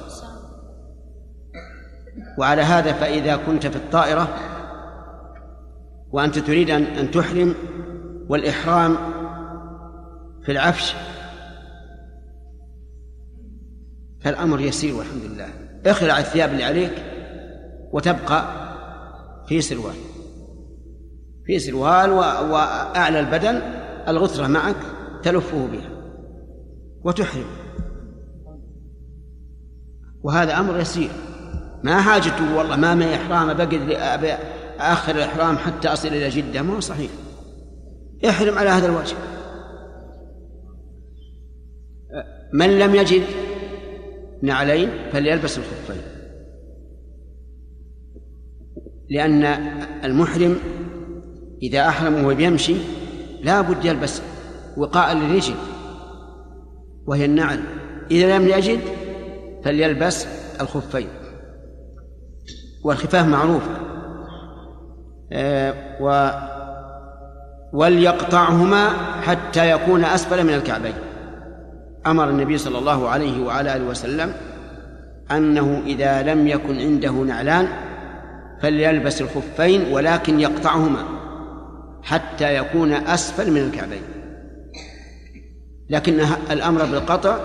وعلى 2.38 2.62
هذا 2.62 2.92
فإذا 2.92 3.36
كنت 3.36 3.66
في 3.66 3.76
الطائرة 3.76 4.28
وأنت 6.10 6.38
تريد 6.38 6.70
أن 6.70 7.10
تحرم 7.10 7.54
والإحرام 8.28 8.96
في 10.44 10.52
العفش 10.52 10.94
فالأمر 14.28 14.60
يسير 14.60 14.94
والحمد 14.94 15.22
لله. 15.22 15.48
اخلع 15.86 16.18
الثياب 16.18 16.50
اللي 16.50 16.64
عليك 16.64 16.92
وتبقى 17.92 18.44
في 19.46 19.60
سروال. 19.60 19.94
في 21.46 21.58
سروال 21.58 22.10
وأعلى 22.10 23.20
البدن 23.20 23.62
الغترة 24.08 24.46
معك 24.46 24.76
تلفه 25.22 25.66
بها 25.66 25.90
وتحرم. 27.04 27.44
وهذا 30.22 30.58
أمر 30.58 30.80
يسير. 30.80 31.10
ما 31.84 32.00
حاجته 32.00 32.56
والله 32.56 32.76
ما 32.76 32.94
معي 32.94 33.14
إحرام 33.14 33.54
بقد 33.54 33.96
آخر 34.78 35.14
الإحرام 35.14 35.58
حتى 35.58 35.88
أصل 35.88 36.08
إلى 36.08 36.28
جدة 36.28 36.62
ما 36.62 36.76
هو 36.76 36.80
صحيح. 36.80 37.10
احرم 38.28 38.58
على 38.58 38.70
هذا 38.70 38.86
الوجه. 38.86 39.16
من 42.52 42.78
لم 42.78 42.94
يجد 42.94 43.22
نعلين 44.42 44.90
فليلبس 45.12 45.58
الخفين 45.58 46.02
لأن 49.10 49.44
المحرم 50.04 50.56
إذا 51.62 51.88
أحرم 51.88 52.14
وهو 52.14 52.34
بيمشي 52.34 52.76
لا 53.42 53.60
بد 53.60 53.84
يلبس 53.84 54.22
وقاء 54.76 55.14
للرجل 55.14 55.54
وهي 57.06 57.24
النعل. 57.24 57.60
إذا 58.10 58.38
لم 58.38 58.48
يجد 58.48 58.80
فليلبس 59.64 60.26
الخفين. 60.60 61.08
والخفاف 62.84 63.26
معروفة 63.26 63.70
آه، 65.32 65.74
و 66.00 66.30
وليقطعهما 67.72 68.88
حتى 69.22 69.70
يكون 69.70 70.04
أسفل 70.04 70.44
من 70.44 70.54
الكعبين. 70.54 70.94
أمر 72.06 72.30
النبي 72.30 72.58
صلى 72.58 72.78
الله 72.78 73.08
عليه 73.08 73.44
وعلى 73.44 73.76
آله 73.76 73.84
وسلم 73.84 74.32
أنه 75.30 75.82
إذا 75.86 76.22
لم 76.22 76.48
يكن 76.48 76.78
عنده 76.78 77.10
نعلان 77.10 77.68
فليلبس 78.60 79.20
الخفين 79.20 79.92
ولكن 79.92 80.40
يقطعهما 80.40 81.04
حتى 82.02 82.56
يكون 82.56 82.92
أسفل 82.92 83.50
من 83.50 83.60
الكعبين. 83.60 84.02
لكن 85.90 86.20
الأمر 86.50 86.84
بالقطع 86.84 87.38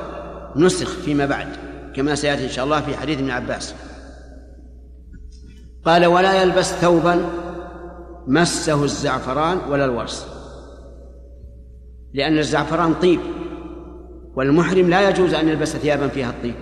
نسخ 0.55 0.89
فيما 0.89 1.25
بعد 1.25 1.47
كما 1.95 2.15
سيأتي 2.15 2.43
إن 2.43 2.49
شاء 2.49 2.65
الله 2.65 2.81
في 2.81 2.97
حديث 2.97 3.19
ابن 3.19 3.29
عباس. 3.29 3.75
قال 5.85 6.05
ولا 6.05 6.41
يلبس 6.41 6.71
ثوبا 6.73 7.29
مسه 8.27 8.83
الزعفران 8.83 9.57
ولا 9.69 9.85
الورس 9.85 10.27
لأن 12.13 12.37
الزعفران 12.37 12.93
طيب 12.93 13.19
والمحرم 14.35 14.89
لا 14.89 15.09
يجوز 15.09 15.33
أن 15.33 15.49
يلبس 15.49 15.77
ثيابا 15.77 16.07
فيها 16.07 16.29
الطيب 16.29 16.55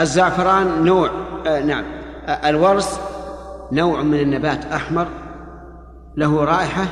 الزعفران 0.00 0.84
نوع 0.84 1.10
آه 1.46 1.60
نعم. 1.60 1.84
آه 2.26 2.48
الورس 2.48 3.00
نوع 3.72 4.02
من 4.02 4.20
النبات 4.20 4.64
أحمر 4.64 5.06
له 6.16 6.44
رائحة 6.44 6.86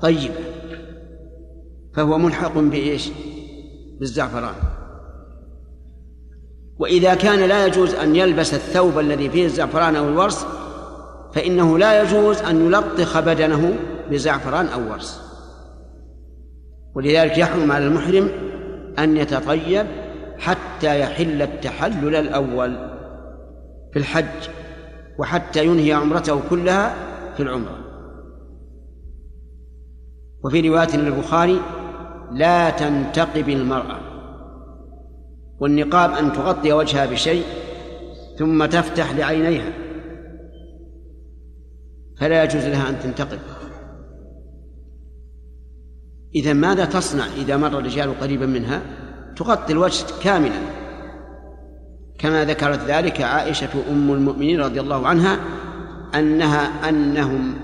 طيبة 0.00 0.34
فهو 1.94 2.18
ملحق 2.18 2.58
بإيش؟ 2.58 3.10
بالزعفران. 4.00 4.54
وإذا 6.78 7.14
كان 7.14 7.48
لا 7.48 7.66
يجوز 7.66 7.94
أن 7.94 8.16
يلبس 8.16 8.54
الثوب 8.54 8.98
الذي 8.98 9.30
فيه 9.30 9.44
الزعفران 9.46 9.96
أو 9.96 10.08
الورس 10.08 10.46
فإنه 11.34 11.78
لا 11.78 12.02
يجوز 12.02 12.38
أن 12.38 12.66
يلطخ 12.66 13.20
بدنه 13.20 13.74
بزعفران 14.10 14.66
أو 14.66 14.92
ورس 14.92 15.20
ولذلك 16.94 17.38
يحرم 17.38 17.72
على 17.72 17.86
المحرم 17.86 18.28
أن 18.98 19.16
يتطيب 19.16 19.86
حتى 20.38 21.00
يحل 21.00 21.42
التحلل 21.42 22.16
الأول 22.16 22.76
في 23.92 23.98
الحج 23.98 24.48
وحتى 25.18 25.66
ينهي 25.66 25.92
عمرته 25.92 26.40
كلها 26.50 26.94
في 27.36 27.42
العمرة. 27.42 27.78
وفي 30.44 30.68
رواية 30.68 30.96
للبخاري 30.96 31.60
لا 32.32 32.70
تنتقب 32.70 33.48
المرأة. 33.48 34.00
والنقاب 35.60 36.10
أن 36.10 36.32
تغطي 36.32 36.72
وجهها 36.72 37.06
بشيء 37.06 37.44
ثم 38.38 38.64
تفتح 38.64 39.12
لعينيها. 39.12 39.72
فلا 42.20 42.44
يجوز 42.44 42.66
لها 42.66 42.88
أن 42.88 42.98
تنتقب. 42.98 43.38
إذا 46.34 46.52
ماذا 46.52 46.84
تصنع 46.84 47.24
إذا 47.36 47.56
مر 47.56 47.78
الرجال 47.78 48.20
قريبا 48.20 48.46
منها؟ 48.46 48.82
تغطي 49.36 49.72
الوجه 49.72 50.04
كاملا. 50.22 50.60
كما 52.18 52.44
ذكرت 52.44 52.80
ذلك 52.86 53.20
عائشة 53.20 53.68
أم 53.90 54.12
المؤمنين 54.12 54.60
رضي 54.60 54.80
الله 54.80 55.06
عنها 55.06 55.38
أنها 56.14 56.88
أنهم 56.88 57.54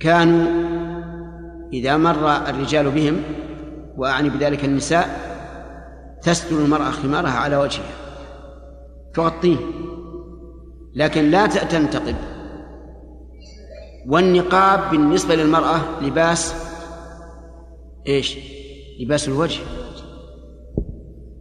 كانوا 0.00 0.46
إذا 1.72 1.96
مر 1.96 2.36
الرجال 2.36 2.90
بهم 2.90 3.22
وأعني 3.96 4.30
بذلك 4.30 4.64
النساء 4.64 5.26
تسدل 6.22 6.56
المرأة 6.64 6.90
خمارها 6.90 7.38
على 7.38 7.56
وجهها. 7.56 7.94
تغطيه. 9.14 9.56
لكن 10.94 11.30
لا 11.30 11.46
تنتقب 11.46 12.16
والنقاب 14.06 14.90
بالنسبة 14.90 15.34
للمرأة 15.34 16.00
لباس 16.02 16.54
إيش؟ 18.06 18.38
لباس 19.00 19.28
الوجه. 19.28 19.60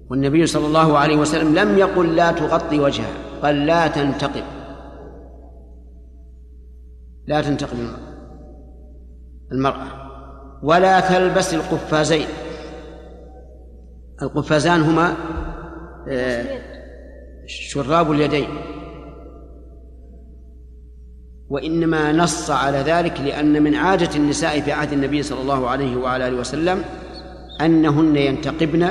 والنبي 0.09 0.45
صلى 0.45 0.67
الله 0.67 0.97
عليه 0.97 1.17
وسلم 1.17 1.55
لم 1.55 1.77
يقل 1.77 2.15
لا 2.15 2.31
تغطي 2.31 2.79
وجهها 2.79 3.13
قال 3.43 3.65
لا 3.65 3.87
تنتقب. 3.87 4.43
لا 7.27 7.41
تنتقب 7.41 7.77
المرأة. 9.51 9.87
ولا 10.63 10.99
تلبس 10.99 11.53
القفازين. 11.53 12.27
القفازان 14.21 14.81
هما 14.81 15.15
آه، 16.07 16.61
شراب 17.45 18.11
اليدين. 18.11 18.47
وإنما 21.49 22.11
نص 22.11 22.51
على 22.51 22.77
ذلك 22.77 23.19
لأن 23.19 23.63
من 23.63 23.75
عادة 23.75 24.15
النساء 24.15 24.61
في 24.61 24.71
عهد 24.71 24.93
النبي 24.93 25.23
صلى 25.23 25.41
الله 25.41 25.69
عليه 25.69 25.95
وعلى 25.95 26.27
آله 26.27 26.37
وسلم 26.37 26.83
أنهن 27.61 28.15
ينتقبن 28.15 28.87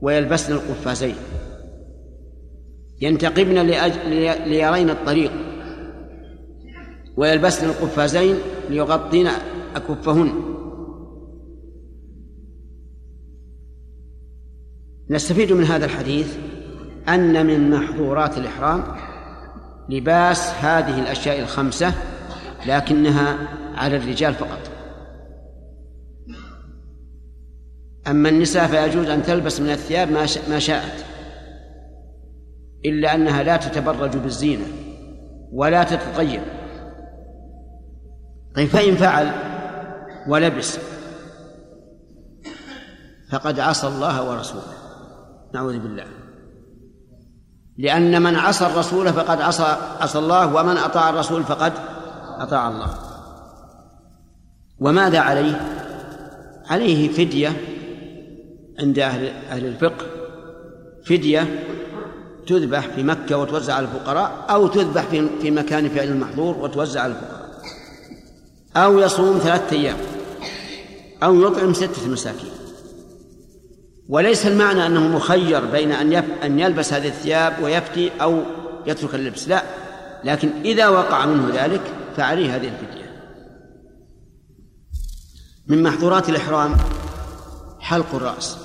ويلبسن 0.00 0.52
القفازين. 0.52 1.14
ينتقبن 3.00 3.54
لأجل 3.54 4.10
ليرين 4.48 4.90
الطريق 4.90 5.32
ويلبسن 7.16 7.66
القفازين 7.66 8.36
ليغطين 8.70 9.28
أكفهن. 9.74 10.32
نستفيد 15.10 15.52
من 15.52 15.64
هذا 15.64 15.84
الحديث 15.84 16.36
أن 17.08 17.46
من 17.46 17.70
محظورات 17.70 18.38
الإحرام 18.38 18.82
لباس 19.88 20.50
هذه 20.50 21.00
الأشياء 21.00 21.40
الخمسة 21.40 21.92
لكنها 22.66 23.36
على 23.74 23.96
الرجال 23.96 24.34
فقط. 24.34 24.70
أما 28.06 28.28
النساء 28.28 28.66
فيجوز 28.66 29.08
أن 29.08 29.22
تلبس 29.22 29.60
من 29.60 29.70
الثياب 29.70 30.10
ما 30.48 30.58
شاءت 30.58 31.04
إلا 32.84 33.14
أنها 33.14 33.42
لا 33.42 33.56
تتبرج 33.56 34.16
بالزينة 34.16 34.66
ولا 35.52 35.84
تتطيب. 35.84 36.42
طيب 38.56 38.68
فإن 38.68 38.96
فعل 38.96 39.30
ولبس 40.28 40.78
فقد 43.32 43.60
عصى 43.60 43.86
الله 43.86 44.30
ورسوله. 44.30 44.72
نعوذ 45.54 45.78
بالله. 45.78 46.04
لأن 47.78 48.22
من 48.22 48.36
عصى 48.36 48.66
الرسول 48.66 49.12
فقد 49.12 49.40
عصى 49.40 49.76
عصى 50.00 50.18
الله 50.18 50.54
ومن 50.54 50.76
أطاع 50.76 51.10
الرسول 51.10 51.44
فقد 51.44 51.72
أطاع 52.38 52.68
الله. 52.68 52.94
وماذا 54.80 55.18
عليه؟ 55.18 55.60
عليه 56.66 57.12
فدية 57.12 57.52
عند 58.80 58.98
أهل 58.98 59.28
أهل 59.50 59.66
الفقه. 59.66 60.06
فدية 61.04 61.64
تذبح 62.46 62.88
في 62.88 63.02
مكة 63.02 63.38
وتوزع 63.38 63.74
على 63.74 63.86
الفقراء 63.86 64.32
أو 64.50 64.66
تذبح 64.66 65.02
في 65.02 65.28
في 65.40 65.50
مكان 65.50 65.88
فعل 65.88 66.08
المحظور 66.08 66.58
وتوزع 66.58 67.00
على 67.00 67.12
الفقراء. 67.12 67.46
أو 68.76 68.98
يصوم 68.98 69.38
ثلاثة 69.38 69.76
أيام 69.76 69.96
أو 71.22 71.40
يطعم 71.40 71.74
ستة 71.74 72.08
مساكين. 72.08 72.55
وليس 74.08 74.46
المعنى 74.46 74.86
أنه 74.86 75.08
مخير 75.08 75.64
بين 75.64 75.92
أن 75.92 76.12
أن 76.14 76.58
يلبس 76.58 76.92
هذه 76.92 77.08
الثياب 77.08 77.62
ويفتي 77.62 78.10
أو 78.20 78.42
يترك 78.86 79.14
اللبس 79.14 79.48
لا. 79.48 79.62
لكن 80.24 80.50
إذا 80.64 80.88
وقع 80.88 81.26
منه 81.26 81.64
ذلك 81.64 81.80
فعليه 82.16 82.56
هذه 82.56 82.68
الفدية. 82.68 83.06
من 85.66 85.82
محظورات 85.82 86.28
الإحرام 86.28 86.76
حلق 87.80 88.14
الرأس. 88.14 88.56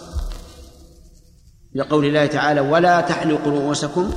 لقول 1.75 2.05
الله 2.05 2.25
تعالى 2.25 2.61
ولا 2.61 3.01
تحلقوا 3.01 3.51
رؤوسكم 3.51 4.13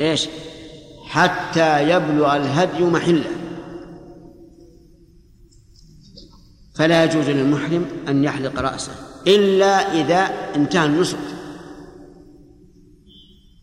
إيش؟ 0.00 0.28
حتى 1.08 1.90
يبلغ 1.90 2.36
الهدي 2.36 2.84
محله. 2.84 3.30
فلا 6.74 7.04
يجوز 7.04 7.28
للمحرم 7.28 7.86
أن 8.08 8.24
يحلق 8.24 8.60
رأسه. 8.60 8.92
إلا 9.26 9.92
إذا 9.92 10.30
انتهى 10.56 10.86
النسك 10.86 11.18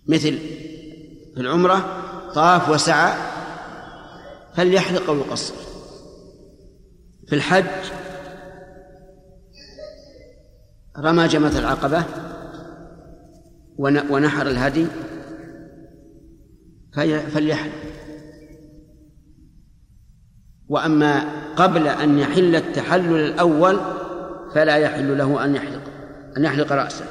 مثل 0.08 0.38
في 1.36 1.38
العمرة 1.42 2.04
طاف 2.36 2.70
وسعى 2.70 3.14
فليحلق 4.56 5.10
أو 5.10 5.18
يقصر 5.18 5.54
في 7.28 7.36
الحج 7.36 7.66
رمى 10.98 11.28
جمة 11.28 11.60
العقبة 11.60 12.04
ونحر 13.78 14.48
الهدي 14.48 14.88
فليحلق. 17.34 17.74
وأما 20.70 21.26
قبل 21.56 21.88
أن 21.88 22.20
يحل 22.20 22.56
التحلل 22.56 23.26
الأول 23.26 23.80
فلا 24.56 24.76
يحل 24.76 25.18
له 25.18 25.46
أن 25.46 25.56
يحلق 25.56 25.82
أن 26.38 26.44
يحلق 26.44 26.72
رأسه. 26.72 27.06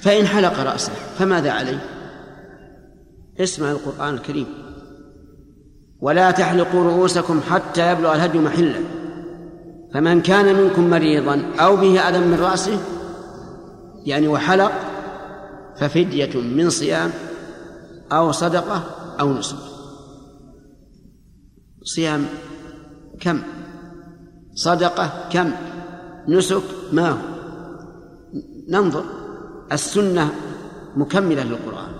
فإن 0.00 0.26
حلق 0.26 0.60
رأسه 0.60 0.92
فماذا 0.92 1.50
عليه؟ 1.50 1.84
اسمع 3.40 3.70
القرآن 3.70 4.14
الكريم. 4.14 4.46
ولا 6.00 6.30
تحلقوا 6.30 6.84
رؤوسكم 6.84 7.40
حتى 7.40 7.92
يبلغ 7.92 8.14
الهدي 8.14 8.38
محله. 8.38 8.80
فمن 9.94 10.22
كان 10.22 10.54
منكم 10.54 10.90
مريضا 10.90 11.42
أو 11.60 11.76
به 11.76 12.00
أذى 12.00 12.18
من 12.18 12.40
رأسه 12.40 12.80
يعني 14.06 14.28
وحلق 14.28 14.72
ففدية 15.76 16.40
من 16.40 16.70
صيام 16.70 17.10
أو 18.12 18.32
صدقة 18.32 18.82
أو 19.20 19.32
نسك. 19.32 19.56
صيام 21.84 22.26
كم؟ 23.20 23.42
صدقة 24.54 25.28
كم؟ 25.32 25.52
نسك 26.28 26.62
ما 26.92 27.10
هو؟ 27.10 27.16
ننظر. 28.68 29.04
السنة 29.72 30.34
مكملة 30.96 31.42
للقرآن. 31.42 31.94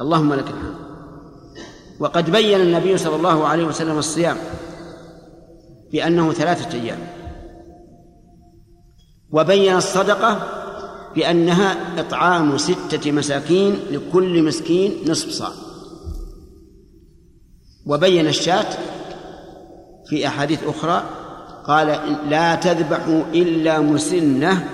اللهم 0.00 0.34
لك 0.34 0.44
الحمد. 0.44 0.74
وقد 2.00 2.30
بين 2.30 2.60
النبي 2.60 2.96
صلى 2.96 3.16
الله 3.16 3.46
عليه 3.46 3.64
وسلم 3.64 3.98
الصيام 3.98 4.36
بأنه 5.92 6.32
ثلاثة 6.32 6.78
أيام. 6.78 6.98
وبين 9.30 9.76
الصدقة 9.76 10.48
بأنها 11.14 12.00
إطعام 12.00 12.58
ستة 12.58 13.12
مساكين 13.12 13.76
لكل 13.90 14.42
مسكين 14.42 15.10
نصف 15.10 15.30
صاع. 15.30 15.52
وبين 17.86 18.26
الشاة 18.26 18.93
في 20.06 20.26
أحاديث 20.26 20.64
أخرى 20.64 21.04
قال 21.64 21.86
لا 22.30 22.54
تذبحوا 22.54 23.22
إلا 23.34 23.80
مسنة 23.80 24.68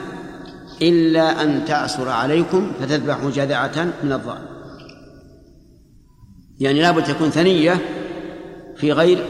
إلا 0.82 1.42
أن 1.42 1.64
تعصر 1.64 2.08
عليكم 2.08 2.72
فتذبحوا 2.80 3.30
جذعة 3.30 3.84
من 4.02 4.12
الضأن 4.12 4.42
يعني 6.60 6.82
لابد 6.82 7.04
تكون 7.04 7.30
ثنية 7.30 7.80
في 8.76 8.92
غير 8.92 9.24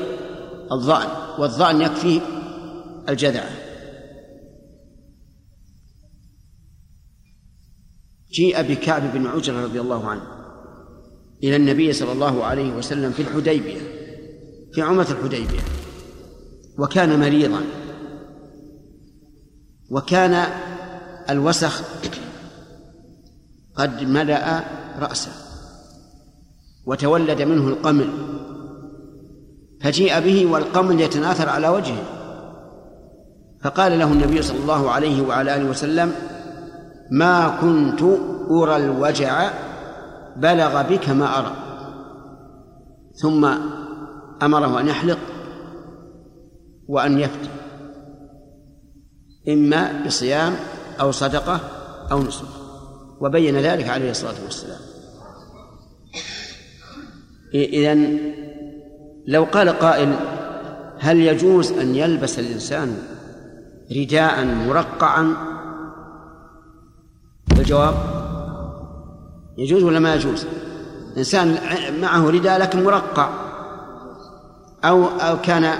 الضأن 0.72 1.08
والضأن 1.38 1.80
يكفي 1.80 2.20
الجذعة 3.08 3.50
جيء 8.32 8.62
بكعب 8.62 9.12
بن 9.12 9.26
عجرة 9.26 9.64
رضي 9.64 9.80
الله 9.80 10.08
عنه 10.08 10.22
إلى 11.44 11.56
النبي 11.56 11.92
صلى 11.92 12.12
الله 12.12 12.44
عليه 12.44 12.72
وسلم 12.72 13.12
في 13.12 13.22
الحديبية 13.22 13.80
في 14.72 14.82
عمرة 14.82 15.06
الحديبية. 15.10 15.60
وكان 16.80 17.20
مريضا. 17.20 17.60
وكان 19.90 20.46
الوسخ 21.30 21.82
قد 23.76 24.02
ملأ 24.02 24.64
رأسه 25.00 25.30
وتولد 26.86 27.42
منه 27.42 27.68
القمل. 27.68 28.10
فجيء 29.80 30.20
به 30.20 30.46
والقمل 30.46 31.00
يتناثر 31.00 31.48
على 31.48 31.68
وجهه. 31.68 32.02
فقال 33.62 33.98
له 33.98 34.12
النبي 34.12 34.42
صلى 34.42 34.58
الله 34.58 34.90
عليه 34.90 35.22
وعلى 35.22 35.56
آله 35.56 35.70
وسلم 35.70 36.12
ما 37.10 37.58
كنت 37.60 38.02
أرى 38.50 38.76
الوجع 38.76 39.50
بلغ 40.36 40.82
بك 40.82 41.08
ما 41.08 41.38
أرى. 41.38 41.56
ثم 43.22 43.44
أمره 44.42 44.80
أن 44.80 44.88
يحلق 44.88 45.18
وأن 46.90 47.18
يفتي 47.18 47.48
إما 49.48 50.05
بصيام 50.07 50.57
أو 51.00 51.12
صدقة 51.12 51.61
أو 52.12 52.22
نسك. 52.22 52.44
وبين 53.20 53.57
ذلك 53.57 53.88
عليه 53.88 54.11
الصلاة 54.11 54.35
والسلام. 54.44 54.81
إذن 57.55 58.18
لو 59.26 59.44
قال 59.44 59.68
قائل 59.68 60.16
هل 60.98 61.20
يجوز 61.20 61.72
أن 61.72 61.94
يلبس 61.94 62.38
الإنسان 62.38 62.98
رداء 63.96 64.44
مرقعا؟ 64.44 65.35
الجواب 67.59 67.94
يجوز 69.59 69.83
ولا 69.83 69.98
ما 69.98 70.14
يجوز؟ 70.14 70.46
إنسان 71.16 71.59
معه 72.00 72.31
رداء 72.31 72.61
لكن 72.61 72.85
مرقع. 72.85 73.31
أو 74.85 75.05
أو 75.05 75.40
كان 75.40 75.79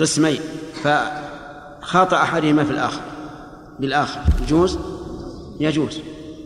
قسمين 0.00 0.40
فخاط 0.82 2.14
أحدهما 2.14 2.64
في 2.64 2.70
الآخر 2.70 3.00
بالآخر 3.80 4.20
يجوز؟ 4.42 4.78
يجوز 5.60 6.00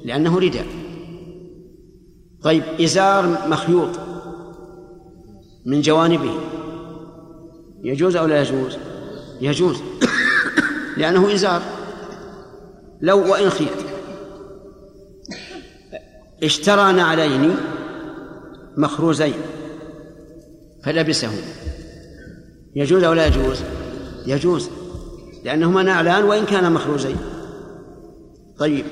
لأنه 0.04 0.38
رداء. 0.38 0.66
طيب 2.42 2.62
إزار 2.80 3.48
مخيوط 3.48 3.90
من 5.66 5.80
جوانبه 5.80 6.40
يجوز 7.82 8.16
أو 8.16 8.26
لا 8.26 8.40
يجوز؟ 8.40 8.76
يجوز 9.40 9.76
لأنه 10.98 11.34
إزار 11.34 11.62
لو 13.00 13.32
وإن 13.32 13.50
خيط 13.50 13.84
اشترى 16.42 16.92
نعلين 16.92 17.56
مخروزين 18.76 19.34
فلبسهما. 20.84 21.73
يجوز 22.76 23.04
أو 23.04 23.12
لا 23.12 23.26
يجوز؟ 23.26 23.60
يجوز. 24.26 24.68
لأنهما 25.44 25.82
نعلان 25.82 26.24
وإن 26.24 26.44
كانا 26.44 26.68
مخروزين. 26.68 27.16
طيب 28.58 28.84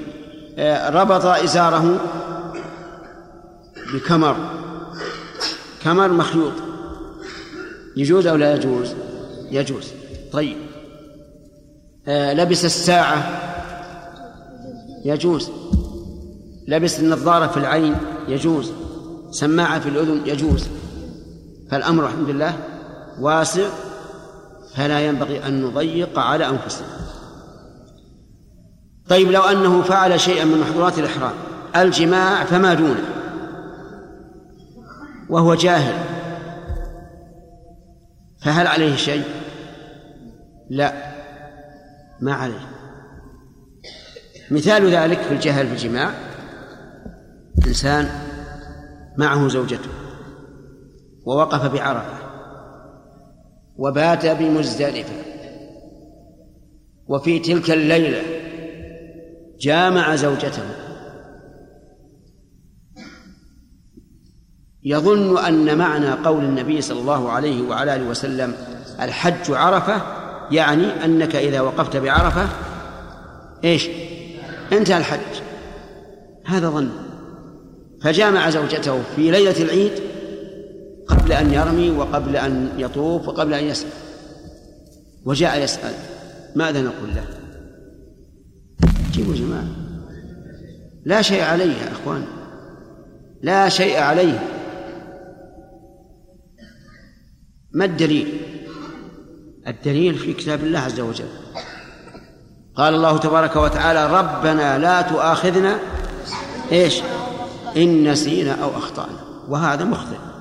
آه، 0.59 0.90
ربط 0.90 1.25
إزاره 1.25 2.01
بكمر. 3.95 4.37
كمر 5.85 6.09
مخيوط 6.09 6.53
يجوز 7.97 8.27
أو 8.27 8.37
لا 8.37 8.55
يجوز؟ 8.55 8.95
يجوز. 9.51 9.88
طيب 10.33 10.57
آه 12.09 12.33
لبس 12.33 12.64
الساعة. 12.64 13.38
يجوز. 15.05 15.51
لبس 16.68 17.01
النظارة 17.01 17.47
في 17.47 17.57
العين. 17.57 17.95
يجوز. 18.29 18.73
سماعة 19.31 19.81
في 19.81 19.88
الأذن. 19.88 20.21
يجوز. 20.27 20.66
فالأمر 21.71 22.07
الحمد 22.07 22.31
لله 22.31 22.71
واسع 23.20 23.68
فلا 24.75 25.01
ينبغي 25.07 25.46
أن 25.46 25.62
نضيق 25.62 26.18
على 26.18 26.48
أنفسنا. 26.48 26.87
طيب 29.09 29.31
لو 29.31 29.42
أنه 29.42 29.83
فعل 29.83 30.20
شيئا 30.20 30.44
من 30.44 30.59
محظورات 30.59 30.98
الإحرام 30.98 31.33
الجماع 31.77 32.44
فما 32.44 32.75
دونه؟ 32.75 33.05
وهو 35.29 35.55
جاهل. 35.55 36.05
فهل 38.40 38.66
عليه 38.66 38.96
شيء؟ 38.96 39.25
لا 40.70 40.92
ما 42.20 42.35
عليه. 42.35 42.68
مثال 44.51 44.94
ذلك 44.94 45.18
في 45.18 45.35
الجهل 45.35 45.66
في 45.66 45.72
الجماع 45.72 46.11
إنسان 47.66 48.09
معه 49.18 49.48
زوجته 49.48 49.90
ووقف 51.27 51.66
بعرفة. 51.66 52.21
وبات 53.76 54.26
بمزدلفة. 54.26 55.14
وفي 57.08 57.38
تلك 57.38 57.70
الليلة 57.70 58.22
جامع 59.61 60.16
زوجته. 60.16 60.62
يظن 64.85 65.38
أن 65.38 65.78
معنى 65.78 66.11
قول 66.11 66.44
النبي 66.44 66.80
صلى 66.80 67.00
الله 67.00 67.30
عليه 67.30 67.68
وعلى 67.68 67.96
آله 67.96 68.04
وسلم 68.04 68.54
الحج 69.00 69.50
عرفة 69.50 70.02
يعني 70.50 71.04
أنك 71.04 71.37
إذا 71.37 71.60
وقفت 71.60 71.96
بعرفة 71.96 72.48
إيش؟ 73.64 73.88
انتهى 74.73 74.98
الحج. 74.98 75.42
هذا 76.44 76.70
ظن. 76.70 76.90
فجامع 78.02 78.50
زوجته 78.50 79.02
في 79.16 79.31
ليلة 79.31 79.62
العيد 79.62 79.92
قبل 81.13 81.33
أن 81.33 81.52
يرمي 81.52 81.90
وقبل 81.90 82.37
أن 82.37 82.73
يطوف 82.79 83.29
وقبل 83.29 83.54
أن 83.54 83.65
يسأل. 83.65 83.90
وجاء 85.25 85.63
يسأل. 85.63 85.94
ماذا 86.56 86.83
نقول 86.83 87.15
له؟ 87.15 87.25
جيبوا 89.13 89.35
جماعة. 89.35 89.67
لا 91.04 91.23
شيء 91.23 91.42
عليه 91.42 91.73
يا 91.73 91.92
أخوان. 91.92 92.25
لا 93.42 93.69
شيء 93.69 93.98
عليه. 93.98 94.48
ما 97.73 97.85
الدليل؟ 97.85 98.40
الدليل 99.67 100.15
في 100.15 100.33
كتاب 100.33 100.60
الله 100.60 100.79
عز 100.79 101.00
وجل. 101.00 101.29
قال 102.75 102.94
الله 102.94 103.19
تبارك 103.19 103.56
وتعالى 103.56 104.19
ربنا 104.19 104.79
لا 104.79 105.02
تؤاخذنا. 105.02 105.79
إيش؟ 106.73 107.02
إن 107.77 108.10
نسينا 108.10 108.52
أو 108.52 108.69
أخطأنا. 108.69 109.19
وهذا 109.48 109.85
مخطئ. 109.85 110.31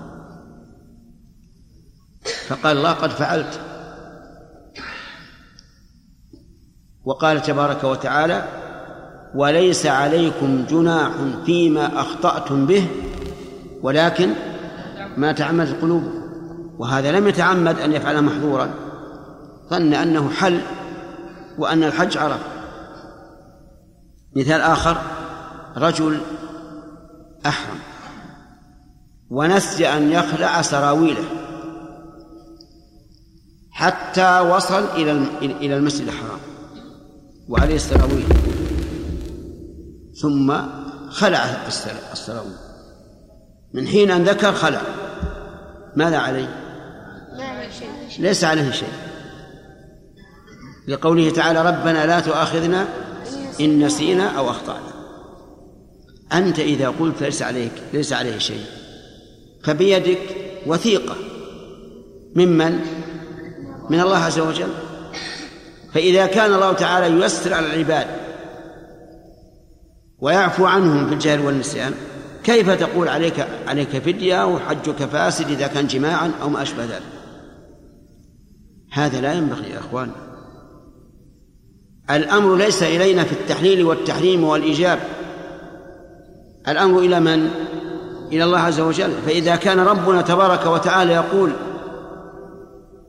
فقال 2.48 2.78
الله 2.78 2.92
قد 2.92 3.10
فعلت. 3.10 3.60
وقال 7.06 7.42
تبارك 7.42 7.84
وتعالى 7.84 8.46
وليس 9.36 9.86
عليكم 9.86 10.66
جناح 10.66 11.12
فيما 11.46 12.02
أخطأتم 12.02 12.66
به 12.66 12.88
ولكن 13.82 14.34
ما 15.18 15.32
تعمد 15.32 15.68
القلوب. 15.68 16.04
وهذا 16.78 17.12
لم 17.12 17.28
يتعمد 17.28 17.80
أن 17.80 17.94
يفعل 17.94 18.22
محظورا. 18.22 18.74
ظن 19.70 19.94
أنه 19.94 20.30
حل 20.30 20.62
وأن 21.58 21.84
الحج 21.84 22.18
عرف. 22.18 22.48
مثال 24.36 24.62
آخر 24.62 24.98
رجل 25.78 26.22
أحرم 27.46 27.80
ونسي 29.30 29.88
أن 29.88 30.12
يخلع 30.12 30.62
سراويله. 30.62 31.41
حتى 33.72 34.40
وصل 34.40 34.84
إلى 34.84 35.12
إلى 35.42 35.78
المسجد 35.78 36.08
الحرام 36.08 36.40
وعليه 37.50 37.76
السراويل 37.76 38.26
ثم 40.22 40.54
خلع 41.10 41.46
السراويل 42.14 42.56
من 43.74 43.88
حين 43.88 44.12
أن 44.12 44.24
ذكر 44.24 44.54
خلع. 44.54 44.82
ماذا 45.96 46.18
عليه؟ 46.18 46.56
ليس 48.20 48.44
عليه 48.44 48.72
شيء. 48.72 48.94
لقوله 50.88 51.30
تعالى 51.30 51.62
ربنا 51.62 52.06
لا 52.06 52.20
تؤاخذنا 52.20 52.88
إن 53.62 53.86
نسينا 53.86 54.30
أو 54.30 54.50
أخطأنا. 54.50 54.92
أنت 56.34 56.60
إذا 56.60 56.90
قلت 56.90 57.24
ليس 57.24 57.42
عليك 57.42 57.72
ليس 57.94 58.14
عليه 58.14 58.38
شيء. 58.38 58.66
فبيدك 59.64 60.36
وثيقة. 60.66 61.16
ممن؟ 62.36 63.01
من 63.92 64.00
الله 64.00 64.18
عز 64.18 64.40
وجل. 64.40 64.70
فإذا 65.94 66.26
كان 66.26 66.54
الله 66.54 66.74
تعالى 66.74 67.22
ييسر 67.22 67.54
على 67.54 67.66
العباد 67.66 68.08
ويعفو 70.20 70.66
عنهم 70.66 71.08
في 71.08 71.14
الجهل 71.14 71.40
والنسيان 71.40 71.94
كيف 72.44 72.70
تقول 72.70 73.08
عليك 73.08 73.48
عليك 73.68 73.90
فدية 73.90 74.46
وحجك 74.46 74.96
فاسد 74.96 75.50
إذا 75.50 75.68
كان 75.68 75.88
جماعا 75.88 76.32
أو 76.42 76.50
ما 76.50 76.62
أشبه 76.62 76.84
ذلك؟ 76.84 77.12
هذا 78.94 79.22
لا 79.22 79.34
ينبغي 79.34 79.70
يا 79.70 79.80
إخوان. 79.80 80.12
الأمر 82.10 82.56
ليس 82.56 82.84
إلينا 82.84 83.24
في 83.24 83.32
التحليل 83.32 83.84
والتحريم 83.84 84.44
والإيجاب. 84.44 85.00
الأمر 86.68 87.00
إلى 87.00 87.20
من؟ 87.20 87.50
إلى 88.32 88.44
الله 88.44 88.60
عز 88.60 88.80
وجل. 88.80 89.12
فإذا 89.26 89.56
كان 89.56 89.80
ربنا 89.80 90.22
تبارك 90.22 90.66
وتعالى 90.66 91.14
يقول 91.14 91.52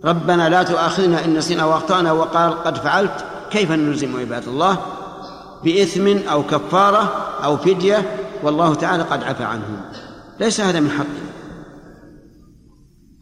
ربنا 0.05 0.49
لا 0.49 0.63
تؤاخذنا 0.63 1.25
إن 1.25 1.35
نسينا 1.35 1.65
وأخطأنا 1.65 2.13
وقال 2.13 2.65
قد 2.65 2.79
فعلت. 2.79 3.25
كيف 3.51 3.71
نلزم 3.71 4.21
عباد 4.21 4.49
الله؟ 4.49 4.79
بإثم 5.65 6.29
أو 6.29 6.43
كفارة 6.43 7.13
أو 7.45 7.57
فدية 7.57 8.17
والله 8.43 8.75
تعالى 8.75 9.03
قد 9.03 9.23
عفى 9.25 9.45
عنهم. 9.45 9.81
ليس 10.41 10.61
هذا 10.61 10.81
من 10.81 10.91
حقه. 10.91 11.33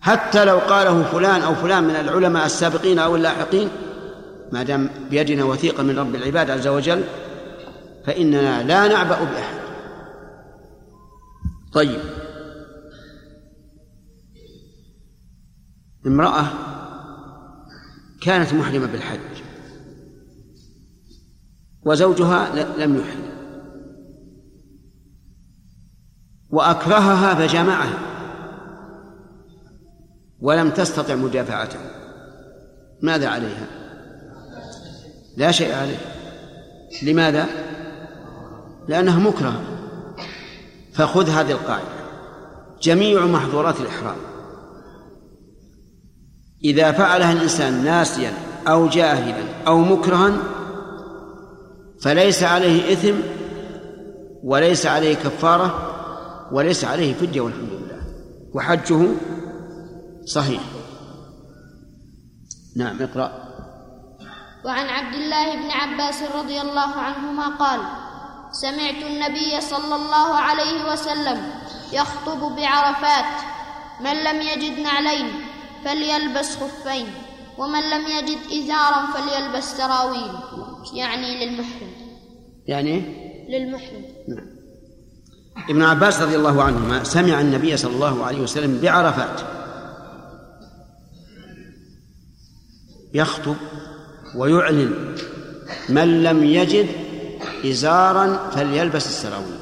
حتى 0.00 0.44
لو 0.44 0.58
قاله 0.58 1.02
فلان 1.02 1.42
أو 1.42 1.54
فلان 1.54 1.84
من 1.84 1.96
العلماء 1.96 2.46
السابقين 2.46 2.98
أو 2.98 3.16
اللاحقين 3.16 3.68
ما 4.52 4.62
دام 4.62 4.90
بيدنا 5.10 5.44
وثيقة 5.44 5.82
من 5.82 5.98
رب 5.98 6.14
العباد 6.14 6.50
عز 6.50 6.66
وجل 6.66 7.04
فإننا 8.06 8.62
لا 8.62 8.88
نعبأ 8.88 9.18
بأحد. 9.24 9.60
طيب. 11.72 12.00
امرأة 16.06 16.46
كانت 18.20 18.54
محرمة 18.54 18.86
بالحج. 18.86 19.20
وزوجها 21.82 22.54
لم 22.78 22.96
يحرم. 22.96 23.30
وأكرهها 26.50 27.34
فجامعها 27.34 27.98
ولم 30.40 30.70
تستطع 30.70 31.14
مدافعته. 31.14 31.78
ماذا 33.02 33.28
عليها؟ 33.28 33.66
لا 35.36 35.50
شيء 35.50 35.74
عليها 35.74 36.14
لماذا؟ 37.02 37.46
لأنها 38.88 39.18
مكرهة. 39.18 39.62
فخذ 40.92 41.30
هذه 41.30 41.50
القاعدة. 41.50 42.00
جميع 42.82 43.26
محظورات 43.26 43.80
الإحرام. 43.80 44.29
إذا 46.64 46.92
فعلها 46.92 47.32
الإنسان 47.32 47.84
ناسيا 47.84 48.32
أو 48.68 48.88
جاهلا 48.88 49.44
أو 49.66 49.78
مكرها 49.78 50.32
فليس 52.02 52.42
عليه 52.42 52.92
إثم 52.92 53.14
وليس 54.42 54.86
عليه 54.86 55.14
كفارة 55.14 55.90
وليس 56.52 56.84
عليه 56.84 57.14
فدية 57.14 57.40
والحمد 57.40 57.68
لله. 57.72 58.00
وحجه 58.54 59.08
صحيح. 60.26 60.60
نعم 62.76 63.02
اقرأ. 63.02 63.32
وعن 64.64 64.86
عبد 64.86 65.14
الله 65.14 65.54
بن 65.54 65.70
عباس 65.70 66.22
رضي 66.34 66.60
الله 66.60 66.94
عنهما 66.94 67.48
قال 67.48 67.80
سمعت 68.52 69.02
النبي 69.02 69.60
صلى 69.60 69.94
الله 69.94 70.34
عليه 70.34 70.92
وسلم 70.92 71.52
يخطب 71.92 72.56
بعرفات 72.56 73.40
من 74.00 74.12
لم 74.24 74.40
يجد 74.40 74.78
نعلين. 74.78 75.39
فليلبس 75.84 76.56
خفين 76.56 77.06
ومن 77.58 77.80
لم 77.90 78.06
يجد 78.06 78.38
إزارا 78.52 79.06
فليلبس 79.14 79.64
سراويل 79.64 80.32
يعني 80.94 81.46
للمحرم. 81.46 81.90
يعني 82.66 83.02
للمحرم. 83.48 84.04
نعم. 84.28 84.46
ابن 85.68 85.82
عباس 85.82 86.20
رضي 86.20 86.36
الله 86.36 86.62
عنهما 86.62 87.04
سمع 87.04 87.40
النبي 87.40 87.76
صلى 87.76 87.94
الله 87.94 88.24
عليه 88.24 88.40
وسلم 88.40 88.80
بعرفات. 88.80 89.40
يخطب 93.14 93.56
ويعلن 94.36 95.14
من 95.88 96.22
لم 96.22 96.44
يجد 96.44 96.86
إزارا 97.64 98.50
فليلبس 98.50 99.06
السراويل 99.06 99.60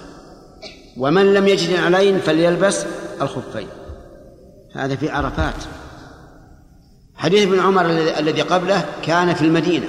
ومن 0.97 1.35
لم 1.35 1.49
يجد 1.49 1.77
علين 1.77 2.19
فليلبس 2.19 2.87
الخفين. 3.23 3.69
هذا 4.75 4.97
في 4.97 5.11
عرفات. 5.11 5.55
حديث 7.19 7.43
ابن 7.43 7.61
عمر 7.61 7.87
الذي 8.19 8.43
قبله 8.43 8.85
كان 9.03 9.35
في 9.35 9.45
المدينة. 9.45 9.87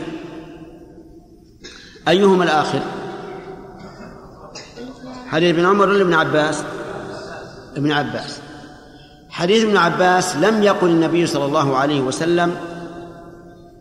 أيهما 2.08 2.44
الآخر؟ 2.44 2.80
حديث 5.28 5.56
ابن 5.56 5.66
عمر 5.66 5.90
ولا 5.90 6.02
ابن 6.02 6.14
عباس؟ 6.14 6.64
ابن 7.78 7.92
عباس. 7.92 8.40
حديث 9.30 9.64
ابن 9.64 9.78
عباس 9.78 10.36
لم 10.36 10.64
يقل 10.64 10.88
النبي 10.88 11.28
صلى 11.28 11.46
الله 11.46 11.78
عليه 11.78 12.02
وسلم 12.02 12.56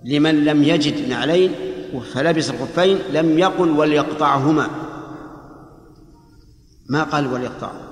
لمن 0.05 0.45
لم 0.45 0.65
يجد 0.65 1.09
نعلين 1.09 1.55
فلبس 2.15 2.51
الخفين 2.51 2.99
لم 3.13 3.39
يقل 3.39 3.71
وليقطعهما. 3.71 4.69
ما 6.89 7.03
قال 7.03 7.33
وليقطعهما 7.33 7.89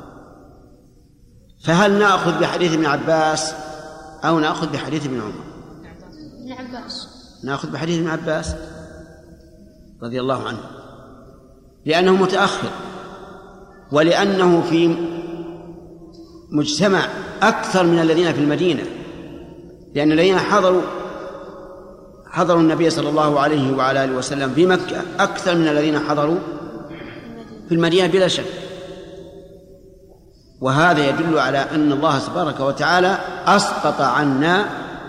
فهل 1.65 1.99
نأخذ 1.99 2.41
بحديث 2.41 2.73
ابن 2.73 2.87
عباس 2.87 3.55
أو 4.25 4.41
نأخذ 4.41 4.73
بحديث 4.73 5.07
ابن 5.07 5.21
عمر؟ 5.21 5.46
ناخذ 7.45 7.71
بحديث 7.71 7.99
ابن 7.99 8.09
عباس 8.09 8.55
رضي 10.03 10.21
الله 10.21 10.49
عنه. 10.49 10.61
لأنه 11.87 12.13
متأخر. 12.13 12.71
ولأنه 13.93 14.63
في 14.63 14.97
مجتمع 16.51 17.09
أكثر 17.43 17.85
من 17.85 17.99
الذين 17.99 18.33
في 18.33 18.41
المدينة. 18.41 18.83
لأن 19.95 20.13
الذين 20.13 20.39
حضروا 20.39 20.83
حضروا 22.27 22.61
النبي 22.61 22.91
صلى 22.91 23.09
الله 23.09 23.41
عليه 23.41 23.77
وعلى 23.77 24.05
آله 24.05 24.17
وسلم 24.17 24.55
في 24.55 24.67
مكة 24.67 25.03
أكثر 25.19 25.55
من 25.55 25.69
الذين 25.69 25.99
حضروا 25.99 26.39
في 27.69 27.75
المدينة 27.75 28.07
بلا 28.07 28.29
شك. 28.29 28.67
وهذا 30.61 31.09
يدل 31.09 31.39
على 31.39 31.59
أن 31.59 31.93
الله 31.93 32.19
تبارك 32.19 32.61
وتعالى 32.61 33.19
أسقط 33.47 34.01
عنا 34.01 34.67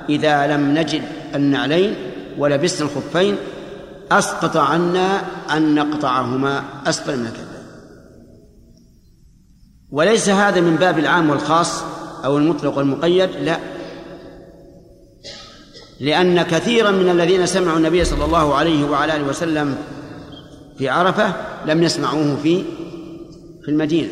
إذا 0.09 0.47
لم 0.47 0.77
نجد 0.77 1.16
النعلين 1.35 1.95
ولبسنا 2.37 2.89
الخفين 2.89 3.35
أسقط 4.11 4.57
عنا 4.57 5.21
أن 5.57 5.75
نقطعهما 5.75 6.63
أسفل 6.85 7.19
من 7.19 7.25
الكعبين. 7.25 7.47
وليس 9.91 10.29
هذا 10.29 10.61
من 10.61 10.75
باب 10.75 10.99
العام 10.99 11.29
والخاص 11.29 11.83
أو 12.25 12.37
المطلق 12.37 12.77
والمقيد 12.77 13.29
لا. 13.29 13.59
لأن 15.99 16.41
كثيرا 16.41 16.91
من 16.91 17.09
الذين 17.09 17.45
سمعوا 17.45 17.77
النبي 17.77 18.03
صلى 18.03 18.25
الله 18.25 18.55
عليه 18.55 18.85
وعلى 18.85 19.15
آله 19.15 19.23
وسلم 19.23 19.77
في 20.77 20.89
عرفة 20.89 21.33
لم 21.65 21.83
يسمعوه 21.83 22.35
في 22.43 22.63
في 23.63 23.71
المدينة. 23.71 24.09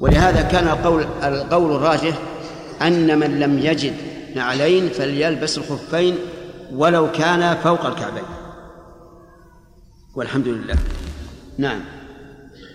ولهذا 0.00 0.42
كان 0.42 0.68
القول 0.68 1.06
القول 1.22 1.76
الراجح 1.76 2.18
أن 2.82 3.18
من 3.18 3.40
لم 3.40 3.58
يجد 3.58 4.07
نعلين 4.38 4.88
فليلبس 4.90 5.58
الخفين 5.58 6.18
ولو 6.72 7.12
كان 7.12 7.56
فوق 7.64 7.86
الكعبين. 7.86 8.28
والحمد 10.16 10.48
لله. 10.48 10.78
نعم. 11.58 11.80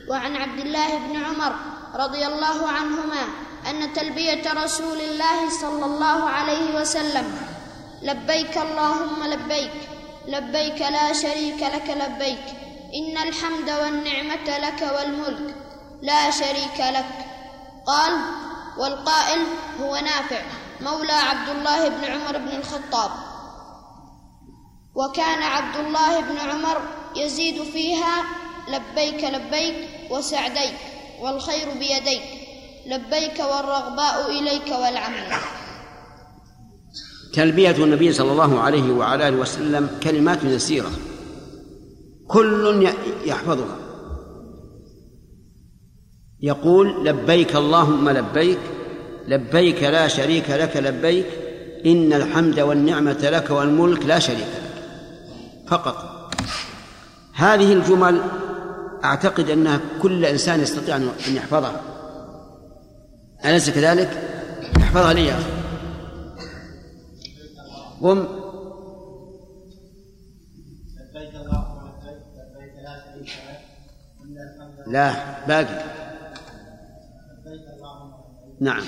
وعن 0.10 0.36
عبد 0.36 0.60
الله 0.60 0.98
بن 1.08 1.16
عمر 1.16 1.54
رضي 1.96 2.28
الله 2.28 2.68
عنهما 2.68 3.24
أن 3.70 3.94
تلبية 3.94 4.54
رسول 4.64 5.00
الله 5.02 5.50
صلى 5.62 5.86
الله 5.86 6.20
عليه 6.30 6.82
وسلم 6.82 7.28
لبيك 8.02 8.58
اللهم 8.58 9.20
لبيك 9.24 9.78
لبيك 10.28 10.80
لا 10.82 11.14
شريك 11.14 11.62
لك 11.76 11.88
لبيك 12.04 12.46
إن 13.00 13.16
الحمد 13.28 13.70
والنعمة 13.82 14.48
لك 14.66 14.82
والملك 14.96 15.56
لا 16.02 16.32
شريك 16.32 16.80
لك. 16.98 17.12
قال 17.86 18.14
والقائل 18.78 19.42
هو 19.82 19.96
نافع. 19.96 20.42
مولى 20.82 21.12
عبد 21.12 21.50
الله 21.50 21.90
بن 21.90 22.04
عمر 22.04 22.38
بن 22.38 22.58
الخطاب. 22.58 23.12
وكان 24.96 25.42
عبد 25.42 25.86
الله 25.86 26.20
بن 26.20 26.38
عمر 26.38 26.82
يزيد 27.16 27.64
فيها 27.64 28.24
لبيك 28.68 29.24
لبيك 29.24 29.90
وسعديك 30.12 30.76
والخير 31.22 31.70
بيديك. 31.74 32.24
لبيك 32.88 33.40
والرغباء 33.40 34.30
إليك 34.30 34.68
والعمل. 34.68 35.34
تلبية 37.34 37.84
النبي 37.84 38.14
صلى 38.14 38.32
الله 38.32 38.60
عليه 38.60 38.94
وعلى 38.94 39.28
آله 39.28 39.38
وسلم 39.38 40.00
كلمات 40.04 40.44
يسيرة. 40.44 40.92
كل 42.28 42.94
يحفظها. 43.26 43.78
يقول 46.42 47.06
لبيك 47.06 47.56
اللهم 47.56 48.10
لبيك 48.10 48.60
لبيك 49.28 49.84
لا 49.84 50.08
شريك 50.08 50.50
لك 50.50 50.78
لبيك 50.78 51.26
إن 51.86 52.14
الحمد 52.14 52.60
والنعمة 52.60 53.18
لك 53.22 53.50
والملك 53.50 54.06
لا 54.06 54.20
شريك 54.20 54.40
لك. 54.40 54.74
فقط. 55.68 56.14
هذه 57.34 57.74
الجمل 57.74 58.22
أعتقد 59.04 59.50
أنها 59.50 59.80
كل 60.02 60.26
إنسان 60.26 60.60
يستطيع 60.60 60.96
أن 60.96 61.10
يحفظها. 61.28 61.82
أليس 63.46 63.70
كذلك؟ 63.70 64.10
احفظها 64.78 65.14
لي 65.14 65.26
يا 65.26 65.34
أخي. 65.34 65.44
قم. 68.02 68.28
لا 74.88 75.14
باقي. 75.48 75.93
نعم. 78.64 78.84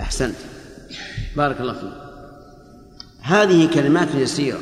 أحسنت. 0.00 0.36
بارك 1.36 1.60
الله 1.60 1.72
فيك. 1.72 1.92
هذه 3.20 3.74
كلمات 3.74 4.14
يسيرة. 4.14 4.60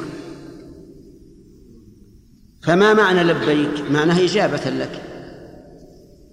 فما 2.62 2.94
معنى 2.94 3.22
لبيك؟ 3.22 3.90
معناها 3.90 4.24
إجابة 4.24 4.70
لك. 4.70 5.02